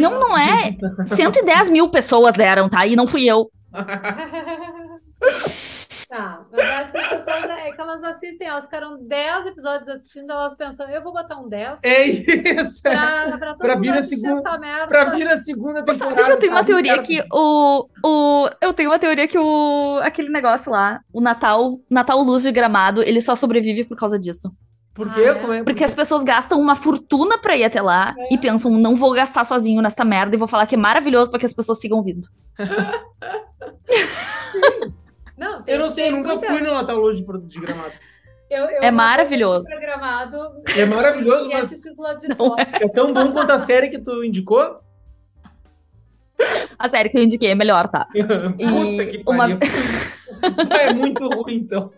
não, 0.00 0.20
não 0.20 0.38
é. 0.38 0.76
110 1.06 1.68
mil 1.70 1.88
pessoas 1.88 2.32
deram, 2.32 2.68
tá? 2.68 2.86
E 2.86 2.94
não 2.94 3.06
fui 3.06 3.24
eu. 3.24 3.50
Tá, 6.10 6.44
mas 6.50 6.68
acho 6.68 6.92
que 6.92 6.98
as 6.98 7.06
pessoas 7.06 7.44
é 7.44 7.70
que 7.70 7.80
elas 7.80 8.02
assistem, 8.02 8.48
elas 8.48 8.64
ficaram 8.64 8.98
10 9.00 9.46
episódios 9.46 9.88
assistindo, 9.88 10.32
elas 10.32 10.56
pensam, 10.56 10.90
eu 10.90 11.00
vou 11.04 11.12
botar 11.12 11.38
um 11.38 11.48
10. 11.48 11.78
É 11.84 12.04
isso! 12.04 12.82
Pra, 12.82 13.38
pra, 13.38 13.54
pra 13.54 13.76
vir 13.76 13.96
a 13.96 14.02
segunda, 14.02 14.42
pra 14.42 15.04
vir 15.14 15.28
a 15.28 15.40
segunda 15.40 15.84
temporada. 15.84 16.16
Sabe 16.16 16.24
que 16.24 16.32
eu 16.32 16.38
tenho 16.40 16.52
uma 16.52 16.64
teoria 16.64 17.00
que 17.00 17.22
o, 17.32 17.86
o. 18.04 18.50
Eu 18.60 18.74
tenho 18.74 18.90
uma 18.90 18.98
teoria 18.98 19.28
que 19.28 19.38
o. 19.38 20.00
aquele 20.02 20.30
negócio 20.30 20.72
lá, 20.72 21.00
o 21.12 21.20
Natal, 21.20 21.78
Natal 21.88 22.20
Luz 22.20 22.42
de 22.42 22.50
Gramado, 22.50 23.04
ele 23.04 23.20
só 23.20 23.36
sobrevive 23.36 23.84
por 23.84 23.96
causa 23.96 24.18
disso. 24.18 24.52
Por 24.92 25.12
quê? 25.12 25.26
Ah, 25.28 25.54
é? 25.54 25.62
Porque 25.62 25.84
as 25.84 25.94
pessoas 25.94 26.24
gastam 26.24 26.60
uma 26.60 26.74
fortuna 26.74 27.38
pra 27.38 27.56
ir 27.56 27.62
até 27.62 27.80
lá 27.80 28.12
é. 28.18 28.34
e 28.34 28.38
pensam, 28.38 28.72
não 28.72 28.96
vou 28.96 29.12
gastar 29.12 29.44
sozinho 29.44 29.80
nesta 29.80 30.04
merda 30.04 30.34
e 30.34 30.38
vou 30.38 30.48
falar 30.48 30.66
que 30.66 30.74
é 30.74 30.78
maravilhoso 30.78 31.30
para 31.30 31.38
que 31.38 31.46
as 31.46 31.54
pessoas 31.54 31.78
sigam 31.78 32.02
vindo. 32.02 32.26
Não, 35.40 35.62
tem, 35.62 35.74
eu 35.74 35.80
não 35.80 35.88
sei, 35.88 36.10
nunca 36.10 36.34
muita... 36.34 36.48
fui 36.48 36.60
no 36.60 36.74
Natal 36.74 36.98
Luz 36.98 37.16
de, 37.16 37.24
de 37.24 37.60
Gramado. 37.60 37.94
Eu, 38.50 38.64
eu 38.64 38.82
é 38.82 38.90
maravilhoso. 38.90 39.66
Programado, 39.70 40.36
é 40.76 40.84
maravilhoso, 40.84 41.48
mas 41.50 41.86
é. 41.86 42.84
é 42.84 42.88
tão 42.88 43.14
bom 43.14 43.32
quanto 43.32 43.50
a 43.50 43.58
série 43.58 43.88
que 43.88 43.98
tu 43.98 44.22
indicou? 44.22 44.82
A 46.78 46.90
série 46.90 47.08
que 47.08 47.16
eu 47.16 47.22
indiquei 47.22 47.52
é 47.52 47.54
melhor, 47.54 47.88
tá? 47.88 48.06
Puta 48.12 48.60
e 48.60 49.22
que 49.22 49.22
uma... 49.26 49.46
é 50.78 50.92
muito 50.92 51.26
ruim, 51.26 51.54
então. 51.54 51.90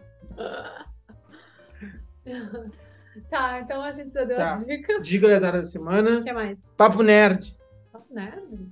Tá, 3.28 3.60
então 3.60 3.82
a 3.82 3.90
gente 3.90 4.12
já 4.12 4.22
deu 4.22 4.36
tá. 4.36 4.52
as 4.52 4.64
dicas. 4.64 5.04
Dica 5.04 5.40
da 5.40 5.62
semana. 5.64 6.20
O 6.20 6.22
que 6.22 6.32
mais? 6.32 6.58
Papo 6.76 7.02
Nerd. 7.02 7.56
Papo 7.92 8.14
Nerd? 8.14 8.68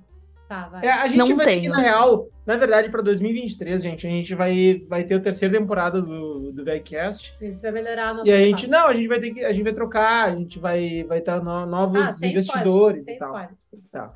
Tá, 0.51 0.67
vai. 0.67 0.85
É, 0.85 0.91
a 0.91 1.07
gente 1.07 1.17
não 1.17 1.37
vai 1.37 1.45
tem, 1.45 1.61
ter, 1.61 1.69
na 1.69 1.79
real, 1.79 2.27
na 2.45 2.57
verdade, 2.57 2.89
para 2.89 3.01
2023, 3.01 3.81
gente, 3.81 4.05
a 4.05 4.09
gente 4.09 4.35
vai, 4.35 4.83
vai 4.85 5.05
ter 5.05 5.13
a 5.13 5.19
terceira 5.21 5.57
temporada 5.57 6.01
do, 6.01 6.51
do 6.51 6.65
VegCast. 6.65 7.33
A 7.39 7.45
gente 7.45 7.61
vai 7.61 7.71
melhorar 7.71 8.09
a 8.09 8.13
nossa. 8.15 8.29
E 8.29 8.33
a 8.33 8.37
gente, 8.37 8.67
não, 8.67 8.87
a 8.87 8.93
gente 8.93 9.07
vai 9.07 9.21
ter 9.21 9.31
que, 9.31 9.45
a 9.45 9.53
gente 9.53 9.63
vai 9.63 9.71
trocar, 9.71 10.29
a 10.29 10.35
gente 10.35 10.59
vai 10.59 11.05
vai 11.05 11.19
estar 11.19 11.41
no, 11.41 11.65
novos 11.65 12.05
ah, 12.05 12.27
investidores 12.27 13.07
e 13.07 13.17
tal. 13.17 13.29
Spoiler, 13.29 13.49
tá. 13.93 14.13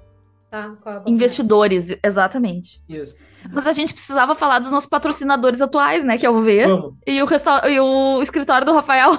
Tá, 0.51 0.75
é 1.07 1.09
Investidores, 1.09 1.97
exatamente. 2.03 2.81
Isso. 2.89 3.17
Mas 3.49 3.65
a 3.65 3.71
gente 3.71 3.93
precisava 3.93 4.35
falar 4.35 4.59
dos 4.59 4.69
nossos 4.69 4.89
patrocinadores 4.89 5.61
atuais, 5.61 6.03
né? 6.03 6.17
Que 6.17 6.25
é 6.25 6.29
o 6.29 6.41
V 6.41 6.65
e 7.07 7.23
o, 7.23 7.29
e 7.69 7.79
o 7.79 8.21
escritório 8.21 8.65
do 8.65 8.73
Rafael. 8.73 9.13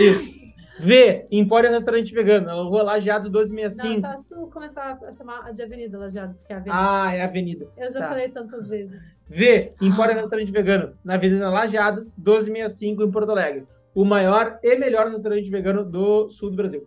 Isso. 0.00 0.39
V, 0.80 1.26
Empório 1.30 1.70
Restaurante 1.70 2.12
Vegano. 2.14 2.48
Eu 2.48 2.70
vou 2.70 2.82
Lajeado 2.82 3.24
1265. 3.24 3.94
Não, 3.94 4.00
tá, 4.00 4.18
se 4.18 4.28
tu 4.28 4.46
começar 4.52 4.98
a 5.06 5.12
chamar 5.12 5.52
de 5.52 5.62
Avenida 5.62 5.98
Lajeado, 5.98 6.34
porque 6.34 6.52
é 6.52 6.56
Avenida. 6.56 6.76
Ah, 6.76 7.14
é 7.14 7.22
Avenida. 7.22 7.68
Eu 7.76 7.90
já 7.90 8.00
tá. 8.00 8.08
falei 8.08 8.28
tantas 8.30 8.66
vezes. 8.66 8.98
V, 9.28 9.74
Empório 9.80 10.16
ah. 10.16 10.20
Restaurante 10.20 10.50
Vegano. 10.50 10.94
Na 11.04 11.14
Avenida 11.14 11.50
Lajeado 11.50 12.02
1265, 12.16 13.02
em 13.02 13.10
Porto 13.10 13.30
Alegre. 13.30 13.66
O 13.94 14.04
maior 14.04 14.58
e 14.62 14.76
melhor 14.76 15.08
restaurante 15.08 15.50
vegano 15.50 15.84
do 15.84 16.30
sul 16.30 16.50
do 16.50 16.56
Brasil. 16.56 16.86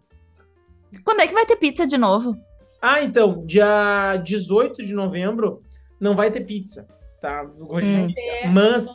Quando 1.03 1.19
é 1.19 1.27
que 1.27 1.33
vai 1.33 1.45
ter 1.45 1.57
pizza 1.57 1.85
de 1.85 1.97
novo? 1.97 2.35
Ah, 2.81 3.03
então, 3.03 3.45
dia 3.45 4.17
18 4.17 4.83
de 4.83 4.93
novembro 4.93 5.61
não 5.99 6.15
vai 6.15 6.31
ter 6.31 6.41
pizza, 6.41 6.87
tá? 7.21 7.43
Hum. 7.43 8.13
Mas 8.53 8.87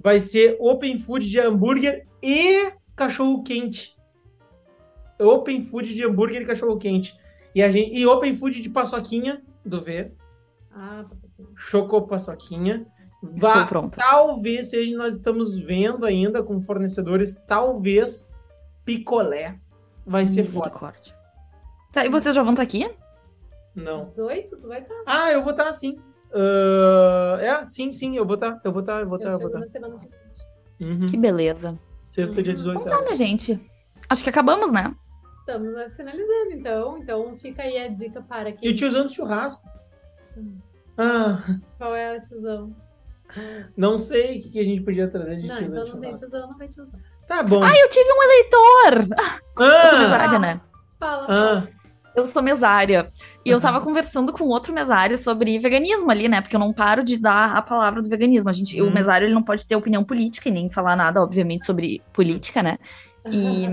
vai 0.00 0.20
ser 0.20 0.56
open 0.60 0.98
food 0.98 1.28
de 1.28 1.40
hambúrguer 1.40 2.06
e 2.22 2.72
cachorro 2.96 3.42
quente. 3.42 3.96
Open 5.20 5.62
food 5.62 5.94
de 5.94 6.04
hambúrguer 6.04 6.42
e 6.42 6.46
cachorro 6.46 6.76
quente. 6.78 7.16
E, 7.54 7.62
a 7.62 7.70
gente, 7.70 7.94
e 7.94 8.06
open 8.06 8.36
food 8.36 8.60
de 8.60 8.70
paçoquinha 8.70 9.42
do 9.64 9.80
V. 9.80 10.12
Ah, 10.72 11.04
paçoquinha. 11.08 11.48
Choco 11.56 12.02
paçoquinha. 12.06 12.86
Estou 13.34 13.66
pronto. 13.66 13.96
Talvez, 13.96 14.70
se 14.70 14.94
nós 14.94 15.14
estamos 15.14 15.56
vendo 15.56 16.04
ainda 16.04 16.42
com 16.42 16.60
fornecedores, 16.60 17.34
talvez 17.46 18.34
picolé 18.84 19.58
vai 20.06 20.26
ser 20.26 20.44
forte. 20.44 21.14
Tá, 21.92 22.04
e 22.04 22.10
vocês 22.10 22.34
já 22.34 22.42
vão 22.42 22.52
estar 22.52 22.62
aqui? 22.62 22.90
Não. 23.74 24.02
18? 24.02 24.56
Tu 24.56 24.68
vai 24.68 24.80
estar? 24.80 25.02
Ah, 25.06 25.32
eu 25.32 25.42
vou 25.42 25.52
estar 25.52 25.72
sim. 25.72 25.98
Uh, 26.30 27.38
é, 27.40 27.64
sim, 27.64 27.92
sim, 27.92 28.16
eu 28.16 28.26
vou 28.26 28.34
estar. 28.34 28.60
Eu 28.62 28.72
vou 28.72 28.80
estar, 28.80 29.00
eu 29.00 29.08
vou 29.08 29.16
estar, 29.16 29.30
eu, 29.30 29.34
eu 29.34 29.38
vou 29.38 29.48
estar. 29.48 29.60
na 29.60 29.68
semana 29.68 29.98
seguinte. 29.98 30.38
Uhum. 30.80 31.06
Que 31.06 31.16
beleza. 31.16 31.78
Sexta, 32.06 32.42
dia 32.42 32.54
18. 32.54 32.80
Então 32.80 32.98
tá, 32.98 33.02
minha 33.02 33.14
gente. 33.14 33.60
Acho 34.08 34.22
que 34.22 34.30
acabamos, 34.30 34.70
né? 34.70 34.94
Estamos 35.40 35.94
finalizando, 35.96 36.52
então. 36.52 36.98
Então 36.98 37.36
fica 37.36 37.62
aí 37.62 37.76
a 37.78 37.88
dica 37.88 38.22
para 38.22 38.52
quem. 38.52 38.70
E 38.70 38.72
o 38.72 38.76
tiozão 38.76 39.04
do 39.04 39.12
churrasco? 39.12 39.60
Hum. 40.38 40.58
Ah. 40.96 41.42
Qual 41.76 41.94
é 41.94 42.16
o 42.16 42.20
tiozão? 42.20 42.74
Não 43.76 43.98
sei 43.98 44.38
o 44.38 44.42
que 44.42 44.60
a 44.60 44.64
gente 44.64 44.82
podia 44.82 45.08
trazer 45.10 45.36
de 45.36 45.48
não, 45.48 45.56
tiozão. 45.56 45.82
Então 45.82 45.94
não 45.94 46.00
tem 46.00 46.14
tiozão, 46.14 46.48
não 46.48 46.56
tem 46.56 46.68
tiozão. 46.68 47.00
Tá 47.26 47.42
bom. 47.42 47.62
Ah, 47.62 47.76
eu 47.76 47.90
tive 47.90 48.08
um 48.08 48.22
eleitor! 48.22 49.16
Ah. 49.58 49.82
Eu 49.82 49.88
sou 49.88 49.98
mesária, 49.98 50.38
né? 50.38 50.60
Fala. 50.98 51.26
Ah. 51.28 51.68
Eu 52.16 52.26
sou 52.26 52.42
mesária. 52.42 53.12
E 53.44 53.50
uhum. 53.50 53.56
eu 53.56 53.60
tava 53.60 53.80
conversando 53.82 54.32
com 54.32 54.44
outro 54.44 54.72
mesário 54.72 55.18
sobre 55.18 55.58
veganismo 55.58 56.10
ali, 56.10 56.28
né? 56.28 56.40
Porque 56.40 56.56
eu 56.56 56.60
não 56.60 56.72
paro 56.72 57.04
de 57.04 57.18
dar 57.18 57.54
a 57.54 57.60
palavra 57.60 58.02
do 58.02 58.08
veganismo. 58.08 58.48
A 58.48 58.52
gente, 58.54 58.80
uhum. 58.80 58.88
O 58.88 58.92
mesário 58.92 59.26
ele 59.26 59.34
não 59.34 59.42
pode 59.42 59.66
ter 59.66 59.76
opinião 59.76 60.02
política 60.02 60.48
e 60.48 60.52
nem 60.52 60.70
falar 60.70 60.96
nada, 60.96 61.22
obviamente, 61.22 61.66
sobre 61.66 62.02
política, 62.14 62.62
né? 62.62 62.78
E, 63.30 63.68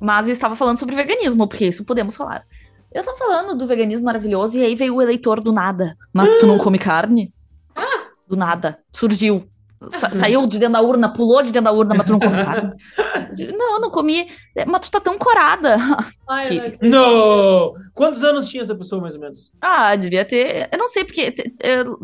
mas 0.00 0.26
eu 0.26 0.32
estava 0.32 0.54
falando 0.54 0.78
sobre 0.78 0.94
veganismo, 0.94 1.48
porque 1.48 1.66
isso 1.66 1.84
podemos 1.84 2.14
falar. 2.14 2.44
Eu 2.92 3.02
tava 3.02 3.16
falando 3.16 3.56
do 3.56 3.66
veganismo 3.66 4.04
maravilhoso 4.04 4.58
e 4.58 4.64
aí 4.64 4.74
veio 4.74 4.96
o 4.96 5.02
eleitor 5.02 5.40
do 5.40 5.50
nada. 5.52 5.96
Mas 6.12 6.28
tu 6.38 6.46
não 6.46 6.58
come 6.60 6.78
carne? 6.78 7.32
Ah! 7.74 8.08
Do 8.28 8.36
nada. 8.36 8.78
Surgiu. 8.92 9.48
Sa 9.90 10.12
saiu 10.14 10.46
de 10.46 10.58
dentro 10.58 10.74
da 10.74 10.80
urna, 10.82 11.12
pulou 11.12 11.42
de 11.42 11.52
dentro 11.52 11.64
da 11.64 11.72
urna, 11.72 11.94
mas 11.94 12.06
tu 12.06 12.12
não 12.12 12.20
come 12.20 12.36
carne. 12.44 12.72
não, 13.56 13.80
não 13.80 13.90
comi. 13.90 14.28
Mas 14.66 14.80
tu 14.82 14.90
tá 14.90 15.00
tão 15.00 15.18
corada. 15.18 15.76
Ai, 16.28 16.48
que... 16.48 16.86
Não! 16.86 17.72
Quantos 17.94 18.22
anos 18.22 18.48
tinha 18.48 18.62
essa 18.62 18.74
pessoa, 18.74 19.00
mais 19.00 19.14
ou 19.14 19.20
menos? 19.20 19.52
Ah, 19.60 19.94
devia 19.96 20.24
ter. 20.24 20.68
Eu 20.70 20.78
não 20.78 20.88
sei, 20.88 21.04
porque. 21.04 21.34
Eu... 21.60 21.98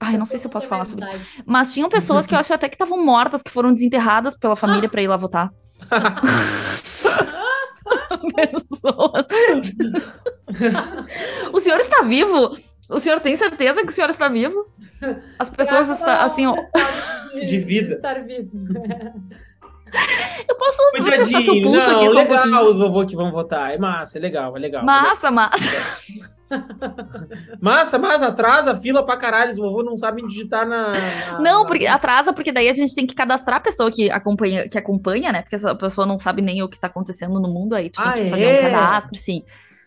Ai, 0.00 0.18
não 0.18 0.26
sei 0.26 0.38
se 0.38 0.46
eu 0.46 0.50
posso 0.50 0.68
falar 0.68 0.84
sobre 0.84 1.06
isso. 1.06 1.18
Mas 1.46 1.72
tinham 1.72 1.88
pessoas 1.88 2.26
que 2.26 2.34
eu 2.34 2.38
acho 2.38 2.52
até 2.52 2.68
que 2.68 2.74
estavam 2.74 3.02
mortas, 3.04 3.40
que 3.42 3.50
foram 3.50 3.72
desenterradas 3.72 4.36
pela 4.36 4.56
família 4.56 4.88
para 4.88 5.02
ir 5.02 5.08
lá 5.08 5.16
votar. 5.16 5.50
pessoas. 8.68 9.26
o 11.52 11.60
senhor 11.60 11.78
está 11.78 12.02
vivo? 12.02 12.56
O 12.88 12.98
senhor 12.98 13.20
tem 13.20 13.36
certeza 13.36 13.82
que 13.82 13.90
o 13.90 13.92
senhor 13.92 14.10
está 14.10 14.28
vivo? 14.28 14.66
As 15.38 15.50
pessoas 15.50 15.88
estão 15.88 16.20
assim, 16.20 16.46
ó. 16.46 16.56
De 17.34 17.60
vida. 17.60 17.96
Estar 17.96 18.24
vivo. 18.24 18.48
Eu 20.48 20.56
posso 20.56 20.78
testar 20.92 21.44
seu 21.44 21.62
pulso 21.62 21.78
não, 21.78 21.96
aqui 21.96 22.10
só 22.10 22.18
legal 22.18 22.64
um 22.64 22.68
os 22.68 22.78
vovô 22.78 23.06
que 23.06 23.14
vão 23.14 23.30
votar. 23.30 23.72
É 23.72 23.78
massa, 23.78 24.18
é 24.18 24.20
legal, 24.20 24.56
é 24.56 24.60
legal. 24.60 24.84
Massa, 24.84 25.30
massa. 25.30 25.94
Massa, 27.60 27.98
massa, 27.98 28.28
atrasa 28.28 28.72
a 28.72 28.76
fila 28.76 29.04
pra 29.04 29.16
caralho. 29.16 29.50
Os 29.50 29.56
vovô 29.56 29.82
não 29.82 29.96
sabem 29.96 30.26
digitar 30.26 30.68
na. 30.68 30.92
na 30.92 31.40
não, 31.40 31.62
na... 31.62 31.66
porque 31.66 31.86
atrasa, 31.86 32.32
porque 32.32 32.52
daí 32.52 32.68
a 32.68 32.72
gente 32.72 32.94
tem 32.94 33.06
que 33.06 33.14
cadastrar 33.14 33.56
a 33.56 33.60
pessoa 33.60 33.90
que 33.90 34.10
acompanha, 34.10 34.68
que 34.68 34.78
acompanha, 34.78 35.32
né? 35.32 35.42
Porque 35.42 35.66
a 35.66 35.74
pessoa 35.74 36.06
não 36.06 36.18
sabe 36.18 36.42
nem 36.42 36.62
o 36.62 36.68
que 36.68 36.78
tá 36.78 36.86
acontecendo 36.86 37.40
no 37.40 37.48
mundo, 37.48 37.74
aí 37.74 37.90
tu 37.90 38.00
ah, 38.00 38.12
tem 38.12 38.24
que 38.24 38.28
é? 38.28 38.30
fazer 38.30 38.58
um 38.58 38.70
cadastro, 38.70 39.18
sim. 39.18 39.42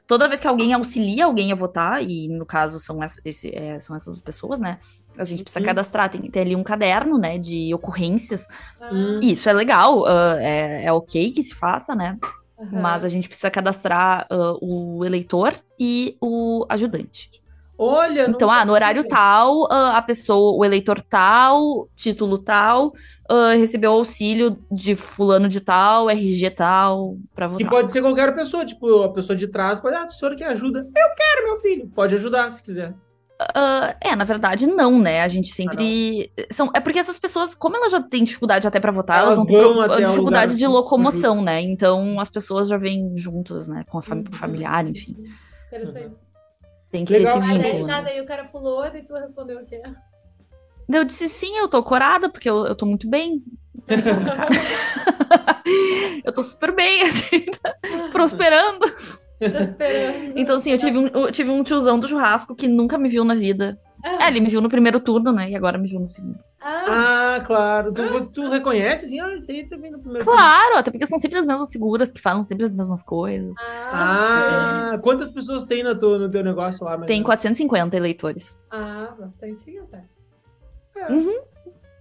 Toda 0.08 0.30
vez 0.30 0.39
que 0.39 0.47
alguém 0.47 0.74
auxilia 0.74 1.26
alguém 1.26 1.51
a 1.51 1.55
votar, 1.55 2.01
e 2.01 2.30
no 2.30 2.45
caso 2.45 2.80
são, 2.80 3.03
essa, 3.03 3.20
esse, 3.26 3.53
é, 3.53 3.78
são 3.82 3.93
essas 3.93 4.22
pessoas, 4.22 4.58
né? 4.58 4.80
A 5.18 5.26
gente 5.26 5.43
precisa 5.43 5.60
uhum. 5.60 5.66
cadastrar, 5.66 6.10
tem 6.10 6.22
que 6.22 6.32
ter 6.32 6.39
ali 6.39 6.55
um 6.55 6.64
caderno, 6.64 7.18
né? 7.18 7.38
De 7.38 7.74
ocorrências. 7.74 8.47
Uhum. 8.89 9.20
Isso 9.22 9.49
é 9.49 9.53
legal, 9.53 10.03
uh, 10.03 10.38
é, 10.39 10.86
é 10.86 10.93
ok 10.93 11.32
que 11.32 11.43
se 11.43 11.53
faça, 11.53 11.93
né? 11.93 12.18
Uhum. 12.58 12.82
Mas 12.82 13.03
a 13.03 13.10
gente 13.10 13.28
precisa 13.28 13.51
cadastrar 13.51 14.26
uh, 14.32 14.58
o 14.62 15.03
eleitor 15.03 15.53
e 15.78 16.16
o 16.22 16.66
ajudante. 16.70 17.30
Olha, 17.78 18.28
então, 18.28 18.49
ah, 18.49 18.66
no 18.66 18.74
horário 18.74 19.08
tal, 19.08 19.66
uh, 19.66 19.93
a 19.93 20.01
pessoa, 20.01 20.58
o 20.58 20.66
eleitor 20.66 20.99
tal, 20.99 21.88
título 21.95 22.39
tal, 22.39 22.91
uh, 23.30 23.58
recebeu 23.58 23.92
auxílio 23.92 24.58
de 24.72 24.96
fulano 24.96 25.48
de 25.48 25.62
tal, 25.62 26.10
RG 26.10 26.52
tal, 26.52 27.18
para 27.36 27.48
votar. 27.48 27.66
Que 27.66 27.70
pode 27.70 27.92
ser 27.92 28.02
qualquer 28.02 28.34
pessoa, 28.36 28.66
tipo, 28.66 29.04
a 29.04 29.14
pessoa 29.14 29.36
de 29.36 29.48
trás 29.48 29.80
pode, 29.80 29.96
ah, 29.96 30.04
a 30.04 30.10
senhora 30.10 30.36
que 30.36 30.44
ajuda. 30.44 30.80
Eu 30.80 31.16
quero, 31.16 31.48
meu 31.48 31.58
filho. 31.60 31.88
Pode 31.90 32.16
ajudar 32.16 32.52
se 32.52 32.64
quiser. 32.64 32.94
Uh, 33.40 33.94
é, 34.02 34.16
na 34.16 34.24
verdade, 34.24 34.66
não, 34.66 35.00
né? 35.00 35.22
A 35.22 35.28
gente 35.28 35.54
sempre. 35.54 36.32
Ah, 36.40 36.48
são, 36.52 36.72
é 36.74 36.80
porque 36.80 36.98
essas 36.98 37.20
pessoas, 37.20 37.54
como 37.54 37.78
elas 37.78 37.92
já 37.92 38.02
têm 38.02 38.24
dificuldade 38.24 38.68
até 38.68 38.80
para 38.80 38.92
votar, 38.92 39.20
elas, 39.20 39.38
elas 39.38 39.48
vão 39.48 39.88
ter 39.88 40.04
dificuldade 40.06 40.58
de 40.58 40.66
locomoção, 40.66 41.44
né? 41.44 41.62
Então 41.62 42.20
as 42.20 42.30
pessoas 42.30 42.68
já 42.68 42.78
vêm 42.78 43.16
juntas, 43.16 43.68
né? 43.68 43.86
Com 43.90 44.00
a 44.00 44.02
fam 44.02 44.18
uhum. 44.18 44.26
familiar, 44.32 44.88
enfim. 44.88 45.16
Interessante. 45.68 46.20
Tem 46.90 47.06
que 47.06 47.14
Legal. 47.14 47.34
ter 47.34 47.40
esse 47.40 47.48
vínculo. 47.48 47.74
Aí, 47.74 47.82
né? 47.84 47.88
nada, 47.88 48.10
aí 48.10 48.22
o 48.22 48.26
cara 48.26 48.46
pulou 48.46 48.84
e 48.88 49.04
tu 49.04 49.14
respondeu 49.14 49.60
o 49.60 49.66
quê? 49.66 49.84
Eu 50.90 51.04
disse 51.04 51.28
sim, 51.28 51.58
eu 51.58 51.68
tô 51.68 51.84
corada, 51.84 52.30
porque 52.30 52.50
eu, 52.50 52.66
eu 52.66 52.76
tô 52.76 52.86
muito 52.86 53.10
bem. 53.10 53.44
eu 56.24 56.34
tô 56.34 56.44
super 56.44 56.74
bem, 56.74 57.04
assim, 57.04 57.46
tá 57.62 57.76
prosperando. 58.12 58.86
então, 60.36 60.58
assim, 60.58 60.72
eu 60.72 60.78
tive, 60.78 60.98
um, 60.98 61.08
eu 61.08 61.32
tive 61.32 61.50
um 61.50 61.64
tiozão 61.64 62.00
do 62.00 62.08
churrasco 62.08 62.56
que 62.56 62.68
nunca 62.68 62.98
me 62.98 63.10
viu 63.10 63.24
na 63.24 63.36
vida. 63.36 63.80
Ah. 64.04 64.26
É, 64.26 64.28
ele 64.28 64.40
me 64.40 64.50
viu 64.50 64.62
no 64.62 64.70
primeiro 64.70 65.00
turno, 65.00 65.32
né? 65.32 65.50
E 65.50 65.56
agora 65.56 65.78
me 65.78 65.88
viu 65.88 66.00
no 66.00 66.08
segundo. 66.08 66.40
Ah, 66.62 67.36
ah 67.36 67.42
claro. 67.42 67.92
Tu, 67.92 68.02
ah. 68.02 68.28
tu 68.34 68.50
reconhece, 68.50 69.06
assim, 69.06 69.20
ah, 69.20 69.34
isso 69.34 69.52
aí 69.52 69.68
também 69.68 69.92
no 69.92 70.00
primeiro 70.00 70.24
Claro, 70.24 70.66
turno. 70.66 70.80
até 70.80 70.92
porque 70.92 71.06
são 71.06 71.20
sempre 71.20 71.40
as 71.40 71.46
mesmas 71.46 71.72
figuras 71.72 72.12
que 72.12 72.22
falam 72.22 72.44
sempre 72.44 72.66
as 72.66 72.74
mesmas 72.74 73.04
coisas. 73.04 73.54
Ah, 73.60 74.92
ah 74.94 74.98
quantas 75.00 75.32
pessoas 75.32 75.66
tem 75.66 75.84
no 75.84 75.98
teu, 75.98 76.18
no 76.18 76.30
teu 76.30 76.44
negócio 76.44 76.86
lá? 76.86 76.98
Tem 77.00 77.24
450 77.24 77.98
eleitores. 77.98 78.58
Ah, 78.72 79.14
bastante 79.20 79.78
até. 79.80 80.04
É. 80.98 81.12
Uhum. 81.12 81.41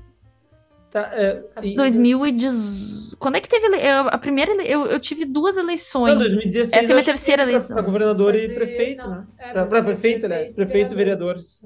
Tá, 0.91 1.09
é, 1.13 1.41
e... 1.63 1.75
2018. 1.75 3.17
Quando 3.17 3.35
é 3.35 3.39
que 3.39 3.47
teve 3.47 3.67
a 3.87 4.17
primeira? 4.17 4.51
Eu, 4.63 4.87
eu 4.87 4.99
tive 4.99 5.25
duas 5.25 5.55
eleições. 5.55 6.13
Não, 6.13 6.19
2016, 6.19 6.73
Essa 6.73 6.91
é 6.91 6.91
a 6.91 6.95
minha 6.95 7.05
terceira 7.05 7.43
eleição. 7.43 7.75
Para 7.75 7.85
governador 7.85 8.35
e 8.35 8.49
prefeito, 8.49 9.07
não, 9.07 9.17
né? 9.17 9.27
É, 9.37 9.53
para 9.53 9.83
prefeito, 9.83 10.27
né? 10.27 10.51
Prefeito 10.51 10.93
e 10.93 10.97
vereadores. 10.97 11.65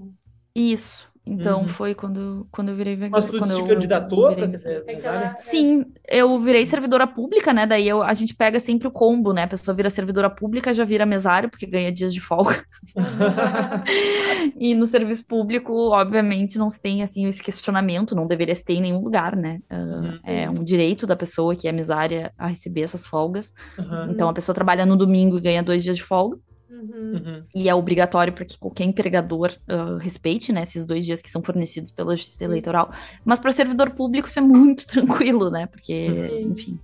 Isso. 0.53 1.09
Então 1.27 1.61
uhum. 1.61 1.67
foi 1.67 1.95
quando, 1.95 2.47
quando 2.51 2.69
eu 2.69 2.75
virei 2.75 2.95
vegana. 2.95 3.11
Mas 3.11 3.25
tu 3.25 3.37
quando 3.39 3.55
te 3.55 3.67
candidatou 3.67 4.35
para 4.35 4.45
ser 4.45 4.85
é 4.87 5.35
Sim, 5.37 5.85
eu 6.07 6.39
virei 6.39 6.63
servidora 6.65 7.07
pública, 7.07 7.51
né? 7.51 7.65
Daí 7.65 7.87
eu, 7.87 8.03
a 8.03 8.13
gente 8.13 8.35
pega 8.35 8.59
sempre 8.59 8.87
o 8.87 8.91
combo, 8.91 9.33
né? 9.33 9.43
A 9.43 9.47
pessoa 9.47 9.73
vira 9.73 9.89
servidora 9.89 10.29
pública, 10.29 10.71
já 10.71 10.85
vira 10.85 11.05
mesário, 11.05 11.49
porque 11.49 11.65
ganha 11.65 11.91
dias 11.91 12.13
de 12.13 12.21
folga. 12.21 12.63
e 14.55 14.75
no 14.75 14.85
serviço 14.85 15.25
público, 15.25 15.73
obviamente, 15.89 16.59
não 16.59 16.69
se 16.69 16.79
tem 16.79 17.01
assim 17.01 17.25
esse 17.25 17.41
questionamento, 17.41 18.15
não 18.15 18.27
deveria 18.27 18.53
se 18.53 18.63
ter 18.63 18.73
em 18.73 18.81
nenhum 18.81 19.01
lugar, 19.01 19.35
né? 19.35 19.59
Uh, 19.71 20.19
é 20.23 20.47
um 20.47 20.63
direito 20.63 21.07
da 21.07 21.15
pessoa 21.15 21.55
que 21.55 21.67
é 21.67 21.71
mesária 21.71 22.31
a 22.37 22.47
receber 22.47 22.81
essas 22.81 23.05
folgas. 23.07 23.51
Uhum. 23.79 24.11
Então 24.11 24.29
a 24.29 24.33
pessoa 24.33 24.53
trabalha 24.53 24.85
no 24.85 24.95
domingo 24.95 25.37
e 25.37 25.41
ganha 25.41 25.63
dois 25.63 25.83
dias 25.83 25.97
de 25.97 26.03
folga. 26.03 26.37
Uhum. 26.81 27.43
E 27.53 27.69
é 27.69 27.75
obrigatório 27.75 28.33
para 28.33 28.45
que 28.45 28.57
qualquer 28.57 28.83
empregador 28.83 29.53
uh, 29.69 29.97
respeite 29.97 30.51
né, 30.51 30.63
esses 30.63 30.85
dois 30.85 31.05
dias 31.05 31.21
que 31.21 31.29
são 31.29 31.41
fornecidos 31.41 31.91
pela 31.91 32.15
Justiça 32.15 32.43
Eleitoral. 32.43 32.91
Mas 33.23 33.39
para 33.39 33.51
servidor 33.51 33.91
público 33.91 34.27
isso 34.27 34.39
é 34.39 34.41
muito 34.41 34.85
tranquilo, 34.87 35.49
né? 35.49 35.67
Porque, 35.67 36.07
uhum. 36.07 36.51
enfim. 36.51 36.79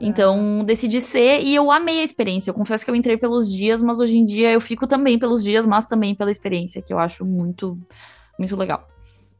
Então, 0.00 0.64
decidi 0.64 1.00
ser 1.00 1.40
e 1.40 1.54
eu 1.54 1.70
amei 1.70 2.00
a 2.00 2.04
experiência. 2.04 2.50
Eu 2.50 2.54
confesso 2.54 2.84
que 2.84 2.90
eu 2.90 2.94
entrei 2.94 3.16
pelos 3.16 3.50
dias, 3.50 3.82
mas 3.82 4.00
hoje 4.00 4.16
em 4.16 4.24
dia 4.24 4.52
eu 4.52 4.60
fico 4.60 4.86
também 4.86 5.18
pelos 5.18 5.42
dias, 5.42 5.66
mas 5.66 5.86
também 5.86 6.14
pela 6.14 6.30
experiência, 6.30 6.80
que 6.80 6.92
eu 6.92 6.98
acho 6.98 7.24
muito, 7.24 7.78
muito 8.38 8.56
legal. 8.56 8.88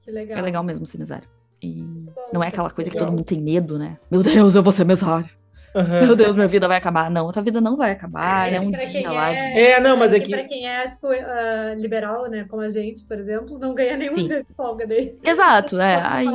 Que 0.03 0.11
legal. 0.11 0.39
É 0.39 0.43
legal 0.43 0.63
mesmo 0.63 0.85
ser 0.85 0.99
mesário. 0.99 1.29
E 1.63 1.83
Bom, 1.83 2.13
não 2.33 2.43
é 2.43 2.49
aquela 2.49 2.69
coisa 2.71 2.91
legal. 2.91 3.07
que 3.07 3.07
todo 3.07 3.17
mundo 3.17 3.27
tem 3.27 3.41
medo, 3.41 3.79
né? 3.79 3.99
Meu 4.11 4.23
Deus, 4.23 4.55
eu 4.55 4.63
vou 4.63 4.73
ser 4.73 4.85
mesário. 4.85 5.29
Uhum. 5.75 6.07
Meu 6.07 6.17
Deus, 6.17 6.37
minha 6.37 6.47
vida 6.47 6.69
vai 6.69 6.79
acabar. 6.79 7.11
Não, 7.11 7.29
a 7.29 7.33
tua 7.33 7.43
vida 7.43 7.61
não 7.61 7.77
vai 7.77 7.93
acabar. 7.93 8.53
É, 8.53 8.57
é 8.57 8.61
um 8.61 8.71
dia 8.71 9.11
lá. 9.11 9.33
É, 9.33 9.35
de... 9.35 9.61
é, 9.61 9.81
não, 9.81 9.97
mas 9.97 10.13
é 10.13 10.21
que. 10.21 10.31
Pra 10.31 10.45
quem 10.45 10.69
é, 10.69 10.89
tipo, 10.89 11.09
uh, 11.09 11.75
liberal, 11.77 12.31
né? 12.31 12.47
Como 12.49 12.63
a 12.63 12.69
gente, 12.69 13.03
por 13.05 13.19
exemplo, 13.19 13.59
não 13.59 13.75
ganha 13.75 13.97
nenhum 13.97 14.15
Sim. 14.15 14.25
dia 14.25 14.45
de 14.45 14.53
folga 14.55 14.87
dele. 14.87 15.19
Exato, 15.23 15.81
é. 15.81 16.01
Aí. 16.01 16.29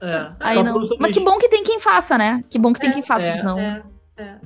É. 0.00 0.32
Aí 0.40 0.62
não. 0.62 0.86
Mas 0.98 1.12
que 1.12 1.20
bom 1.20 1.38
que 1.38 1.48
tem 1.48 1.62
quem 1.62 1.78
faça, 1.78 2.16
né? 2.16 2.42
Que 2.48 2.58
bom 2.58 2.72
que 2.72 2.80
tem 2.80 2.90
é, 2.90 2.92
quem 2.92 3.02
faça, 3.02 3.26
é, 3.26 3.34
senão. 3.34 3.58
É, 3.58 3.82
é, 4.16 4.36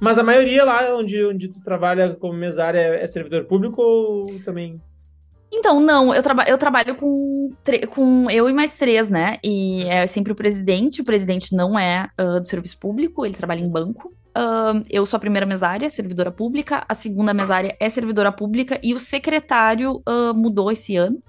Mas 0.00 0.18
a 0.18 0.22
maioria 0.22 0.64
lá 0.64 0.94
onde, 0.94 1.24
onde 1.24 1.48
tu 1.48 1.62
trabalha 1.62 2.14
como 2.14 2.34
mesária 2.34 2.78
é 2.78 3.06
servidor 3.06 3.44
público 3.44 3.82
ou 3.82 4.40
também? 4.44 4.80
Então, 5.52 5.80
não, 5.80 6.14
eu, 6.14 6.22
traba 6.22 6.44
eu 6.44 6.58
trabalho 6.58 6.94
com, 6.94 7.50
com 7.90 8.30
eu 8.30 8.48
e 8.48 8.52
mais 8.52 8.72
três, 8.72 9.08
né? 9.08 9.38
E 9.42 9.82
é 9.84 10.06
sempre 10.06 10.32
o 10.32 10.36
presidente. 10.36 11.00
O 11.00 11.04
presidente 11.04 11.54
não 11.54 11.78
é 11.78 12.08
uh, 12.20 12.40
do 12.40 12.46
serviço 12.46 12.78
público, 12.78 13.24
ele 13.24 13.34
trabalha 13.34 13.60
em 13.60 13.68
banco. 13.68 14.12
Uh, 14.36 14.84
eu 14.90 15.04
sou 15.06 15.16
a 15.16 15.20
primeira 15.20 15.46
mesária, 15.46 15.88
servidora 15.88 16.30
pública. 16.30 16.84
A 16.88 16.94
segunda 16.94 17.32
mesária 17.32 17.76
é 17.80 17.88
servidora 17.88 18.30
pública. 18.30 18.78
E 18.82 18.94
o 18.94 19.00
secretário 19.00 20.02
uh, 20.06 20.34
mudou 20.34 20.70
esse 20.70 20.96
ano. 20.96 21.20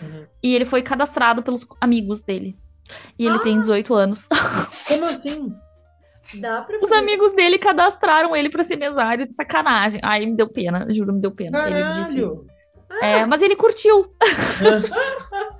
Uhum. 0.00 0.24
E 0.42 0.54
ele 0.54 0.64
foi 0.64 0.80
cadastrado 0.80 1.42
pelos 1.42 1.66
amigos 1.80 2.22
dele. 2.22 2.56
E 3.18 3.26
ele 3.26 3.36
ah! 3.36 3.40
tem 3.40 3.60
18 3.60 3.92
anos. 3.94 4.26
Como 4.88 5.04
assim? 5.04 5.52
Os 6.82 6.92
amigos 6.92 7.34
dele 7.34 7.58
cadastraram 7.58 8.34
ele 8.34 8.48
pra 8.48 8.64
ser 8.64 8.76
mesário 8.76 9.26
de 9.26 9.34
sacanagem. 9.34 10.00
Aí 10.02 10.24
me 10.24 10.34
deu 10.34 10.48
pena, 10.48 10.86
juro, 10.90 11.12
me 11.12 11.20
deu 11.20 11.30
pena. 11.30 11.58
Caralho. 11.58 11.76
Ele 11.76 12.00
disse 12.00 12.20
isso. 12.22 12.46
É, 13.02 13.26
mas 13.26 13.42
ele 13.42 13.56
curtiu. 13.56 14.12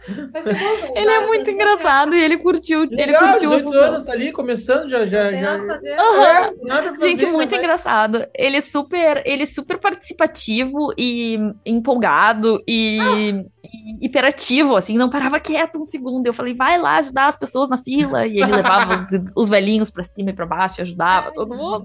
ele 0.94 1.10
é 1.10 1.26
muito 1.26 1.50
engraçado 1.50 2.14
e 2.14 2.22
ele 2.22 2.36
curtiu. 2.36 2.80
Legal, 2.80 2.98
ele 2.98 3.32
curtiu 3.32 3.50
18 3.50 3.72
anos, 3.72 4.04
tá 4.04 4.12
ali 4.12 4.32
começando, 4.32 4.88
já. 4.88 5.06
já, 5.06 5.32
já... 5.32 5.56
Uhum. 5.56 5.70
É, 5.72 7.00
Gente, 7.00 7.26
muito 7.26 7.52
né? 7.52 7.58
engraçado. 7.58 8.26
Ele 8.34 8.56
é 8.56 8.60
super, 8.60 9.22
ele 9.24 9.44
é 9.44 9.46
super 9.46 9.78
participativo 9.78 10.92
e 10.98 11.38
empolgado 11.64 12.62
e, 12.68 12.98
ah. 13.00 13.18
e, 13.18 14.06
hiperativo, 14.06 14.76
assim, 14.76 14.98
não 14.98 15.08
parava 15.08 15.40
quieto 15.40 15.78
um 15.78 15.84
segundo. 15.84 16.26
Eu 16.26 16.34
falei, 16.34 16.54
vai 16.54 16.78
lá 16.78 16.96
ajudar 16.96 17.28
as 17.28 17.36
pessoas 17.36 17.68
na 17.68 17.78
fila. 17.78 18.26
E 18.26 18.38
ele 18.38 18.52
levava 18.52 18.94
os, 18.94 19.08
os 19.34 19.48
velhinhos 19.48 19.90
pra 19.90 20.04
cima 20.04 20.30
e 20.30 20.34
pra 20.34 20.46
baixo 20.46 20.80
e 20.80 20.82
ajudava 20.82 21.32
todo 21.32 21.54
mundo. 21.54 21.84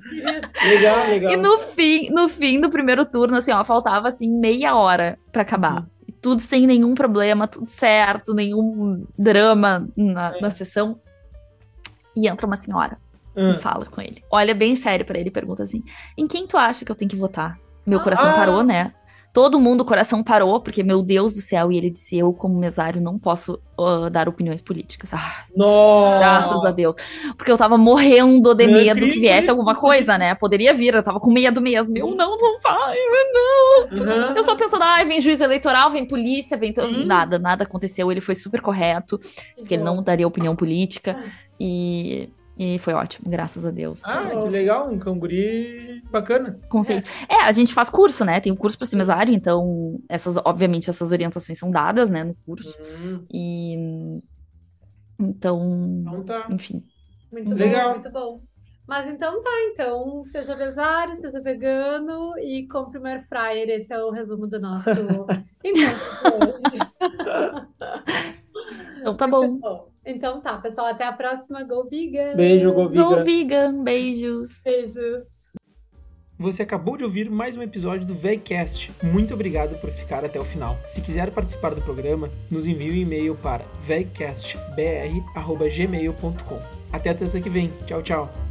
Legal, 0.63 1.07
legal. 1.07 1.31
E 1.31 1.37
no 1.37 1.57
fim, 1.59 2.09
no 2.09 2.27
fim 2.27 2.59
do 2.59 2.69
primeiro 2.69 3.05
turno, 3.05 3.37
assim, 3.37 3.51
ó, 3.51 3.63
faltava 3.63 4.07
assim 4.09 4.29
meia 4.29 4.75
hora 4.75 5.17
para 5.31 5.41
acabar. 5.41 5.81
Uhum. 5.81 5.98
Tudo 6.21 6.41
sem 6.41 6.67
nenhum 6.67 6.93
problema, 6.95 7.47
tudo 7.47 7.69
certo, 7.69 8.33
nenhum 8.33 9.05
drama 9.17 9.87
na, 9.95 10.35
é. 10.35 10.41
na 10.41 10.49
sessão. 10.49 10.99
E 12.15 12.27
entra 12.27 12.45
uma 12.45 12.57
senhora 12.57 12.97
e 13.35 13.51
ah. 13.51 13.59
fala 13.59 13.85
com 13.85 14.01
ele. 14.01 14.23
Olha 14.29 14.53
bem 14.53 14.75
sério 14.75 15.05
para 15.05 15.17
ele 15.17 15.29
e 15.29 15.31
pergunta 15.31 15.63
assim: 15.63 15.83
em 16.17 16.27
quem 16.27 16.45
tu 16.45 16.57
acha 16.57 16.83
que 16.83 16.91
eu 16.91 16.95
tenho 16.95 17.09
que 17.09 17.15
votar? 17.15 17.57
Meu 17.85 18.01
coração 18.01 18.29
ah. 18.29 18.33
parou, 18.33 18.63
né? 18.63 18.93
Todo 19.31 19.59
mundo, 19.59 19.81
o 19.81 19.85
coração 19.85 20.23
parou, 20.23 20.59
porque, 20.59 20.81
meu 20.81 21.03
Deus 21.03 21.33
do 21.33 21.39
céu, 21.39 21.71
e 21.71 21.77
ele 21.77 21.91
disse: 21.91 22.17
Eu, 22.17 22.33
como 22.33 22.57
mesário, 22.57 22.99
não 22.99 23.19
posso 23.19 23.61
uh, 23.77 24.09
dar 24.09 24.27
opiniões 24.27 24.59
políticas. 24.59 25.13
Ah, 25.13 25.45
Nossa! 25.55 26.19
Graças 26.19 26.65
a 26.65 26.71
Deus. 26.71 26.95
Porque 27.37 27.51
eu 27.51 27.57
tava 27.57 27.77
morrendo 27.77 28.55
de 28.55 28.65
medo 28.65 29.01
que 29.01 29.19
viesse 29.19 29.49
alguma 29.49 29.75
coisa, 29.75 30.17
né? 30.17 30.33
Poderia 30.33 30.73
vir, 30.73 30.95
eu 30.95 31.03
tava 31.03 31.19
com 31.19 31.31
medo 31.31 31.61
mesmo. 31.61 31.95
Eu 31.95 32.15
não, 32.15 32.35
não 32.37 32.59
vai, 32.59 32.97
não. 33.31 34.29
Uhum. 34.29 34.35
Eu 34.35 34.43
só 34.43 34.55
pensando, 34.55 34.83
ai, 34.83 35.03
ah, 35.03 35.05
vem 35.05 35.21
juiz 35.21 35.39
eleitoral, 35.39 35.91
vem 35.91 36.07
polícia, 36.07 36.57
vem. 36.57 36.71
Sim. 36.71 37.05
Nada, 37.05 37.37
nada 37.37 37.65
aconteceu. 37.65 38.11
Ele 38.11 38.21
foi 38.21 38.33
super 38.33 38.61
correto. 38.61 39.19
Disse 39.55 39.69
que 39.69 39.75
ele 39.75 39.83
não 39.83 40.01
daria 40.01 40.27
opinião 40.27 40.55
política. 40.55 41.23
E 41.59 42.29
e 42.59 42.77
foi 42.77 42.93
ótimo, 42.93 43.29
graças 43.29 43.65
a 43.65 43.71
Deus. 43.71 44.01
Ah, 44.03 44.25
que 44.41 44.49
legal, 44.49 44.91
um 44.91 44.99
canguri 44.99 46.03
bacana. 46.11 46.59
Conceito. 46.67 47.07
É. 47.29 47.35
é. 47.35 47.43
a 47.43 47.51
gente 47.53 47.73
faz 47.73 47.89
curso, 47.89 48.25
né? 48.25 48.41
Tem 48.41 48.51
um 48.51 48.55
curso 48.55 48.77
para 48.77 48.85
ser 48.85 48.97
mesário, 48.97 49.33
então 49.33 49.97
essas, 50.09 50.35
obviamente, 50.43 50.89
essas 50.89 51.13
orientações 51.13 51.57
são 51.57 51.71
dadas, 51.71 52.09
né, 52.09 52.25
no 52.25 52.35
curso. 52.45 52.75
Uhum. 52.77 53.25
E 53.31 54.21
então, 55.17 55.61
então 56.01 56.23
tá. 56.25 56.49
enfim. 56.51 56.83
Muito 57.31 57.53
legal. 57.53 57.93
Bom, 57.93 57.99
muito 58.01 58.11
bom. 58.11 58.43
Mas 58.85 59.07
então 59.07 59.41
tá, 59.41 59.51
então 59.71 60.21
seja 60.25 60.53
mesário, 60.57 61.15
seja 61.15 61.39
vegano 61.41 62.37
e 62.39 62.67
compre 62.67 62.99
uma 62.99 63.09
air 63.09 63.25
fryer. 63.25 63.69
Esse 63.69 63.93
é 63.93 64.03
o 64.03 64.11
resumo 64.11 64.47
do 64.47 64.59
nosso 64.59 64.89
encontro 64.91 65.45
hoje. 66.43 66.77
Então 68.99 69.15
tá 69.15 69.27
bom. 69.27 69.88
Então 70.09 70.41
tá, 70.41 70.57
pessoal, 70.57 70.87
até 70.87 71.05
a 71.05 71.13
próxima. 71.13 71.63
Go 71.63 71.87
Vegan! 71.87 72.35
Beijo, 72.35 72.73
Go 72.73 72.89
Vegan! 72.89 73.03
Go 73.03 73.23
Vegan! 73.23 73.83
Beijos! 73.83 74.49
Beijos! 74.63 75.39
Você 76.39 76.63
acabou 76.63 76.95
de 76.95 77.03
ouvir 77.03 77.29
mais 77.29 77.57
um 77.57 77.61
episódio 77.61 78.07
do 78.07 78.13
VegCast. 78.13 78.93
Muito 79.03 79.33
obrigado 79.33 79.75
por 79.81 79.91
ficar 79.91 80.23
até 80.23 80.39
o 80.39 80.45
final. 80.45 80.77
Se 80.87 81.01
quiser 81.01 81.31
participar 81.31 81.75
do 81.75 81.81
programa, 81.81 82.29
nos 82.49 82.65
envie 82.65 82.89
um 82.89 82.95
e-mail 82.95 83.35
para 83.35 83.65
vegcastbr.gmail.com. 83.85 86.59
Até 86.93 87.09
a 87.09 87.13
terça 87.13 87.41
que 87.41 87.49
vem. 87.49 87.67
Tchau, 87.85 88.01
tchau! 88.01 88.48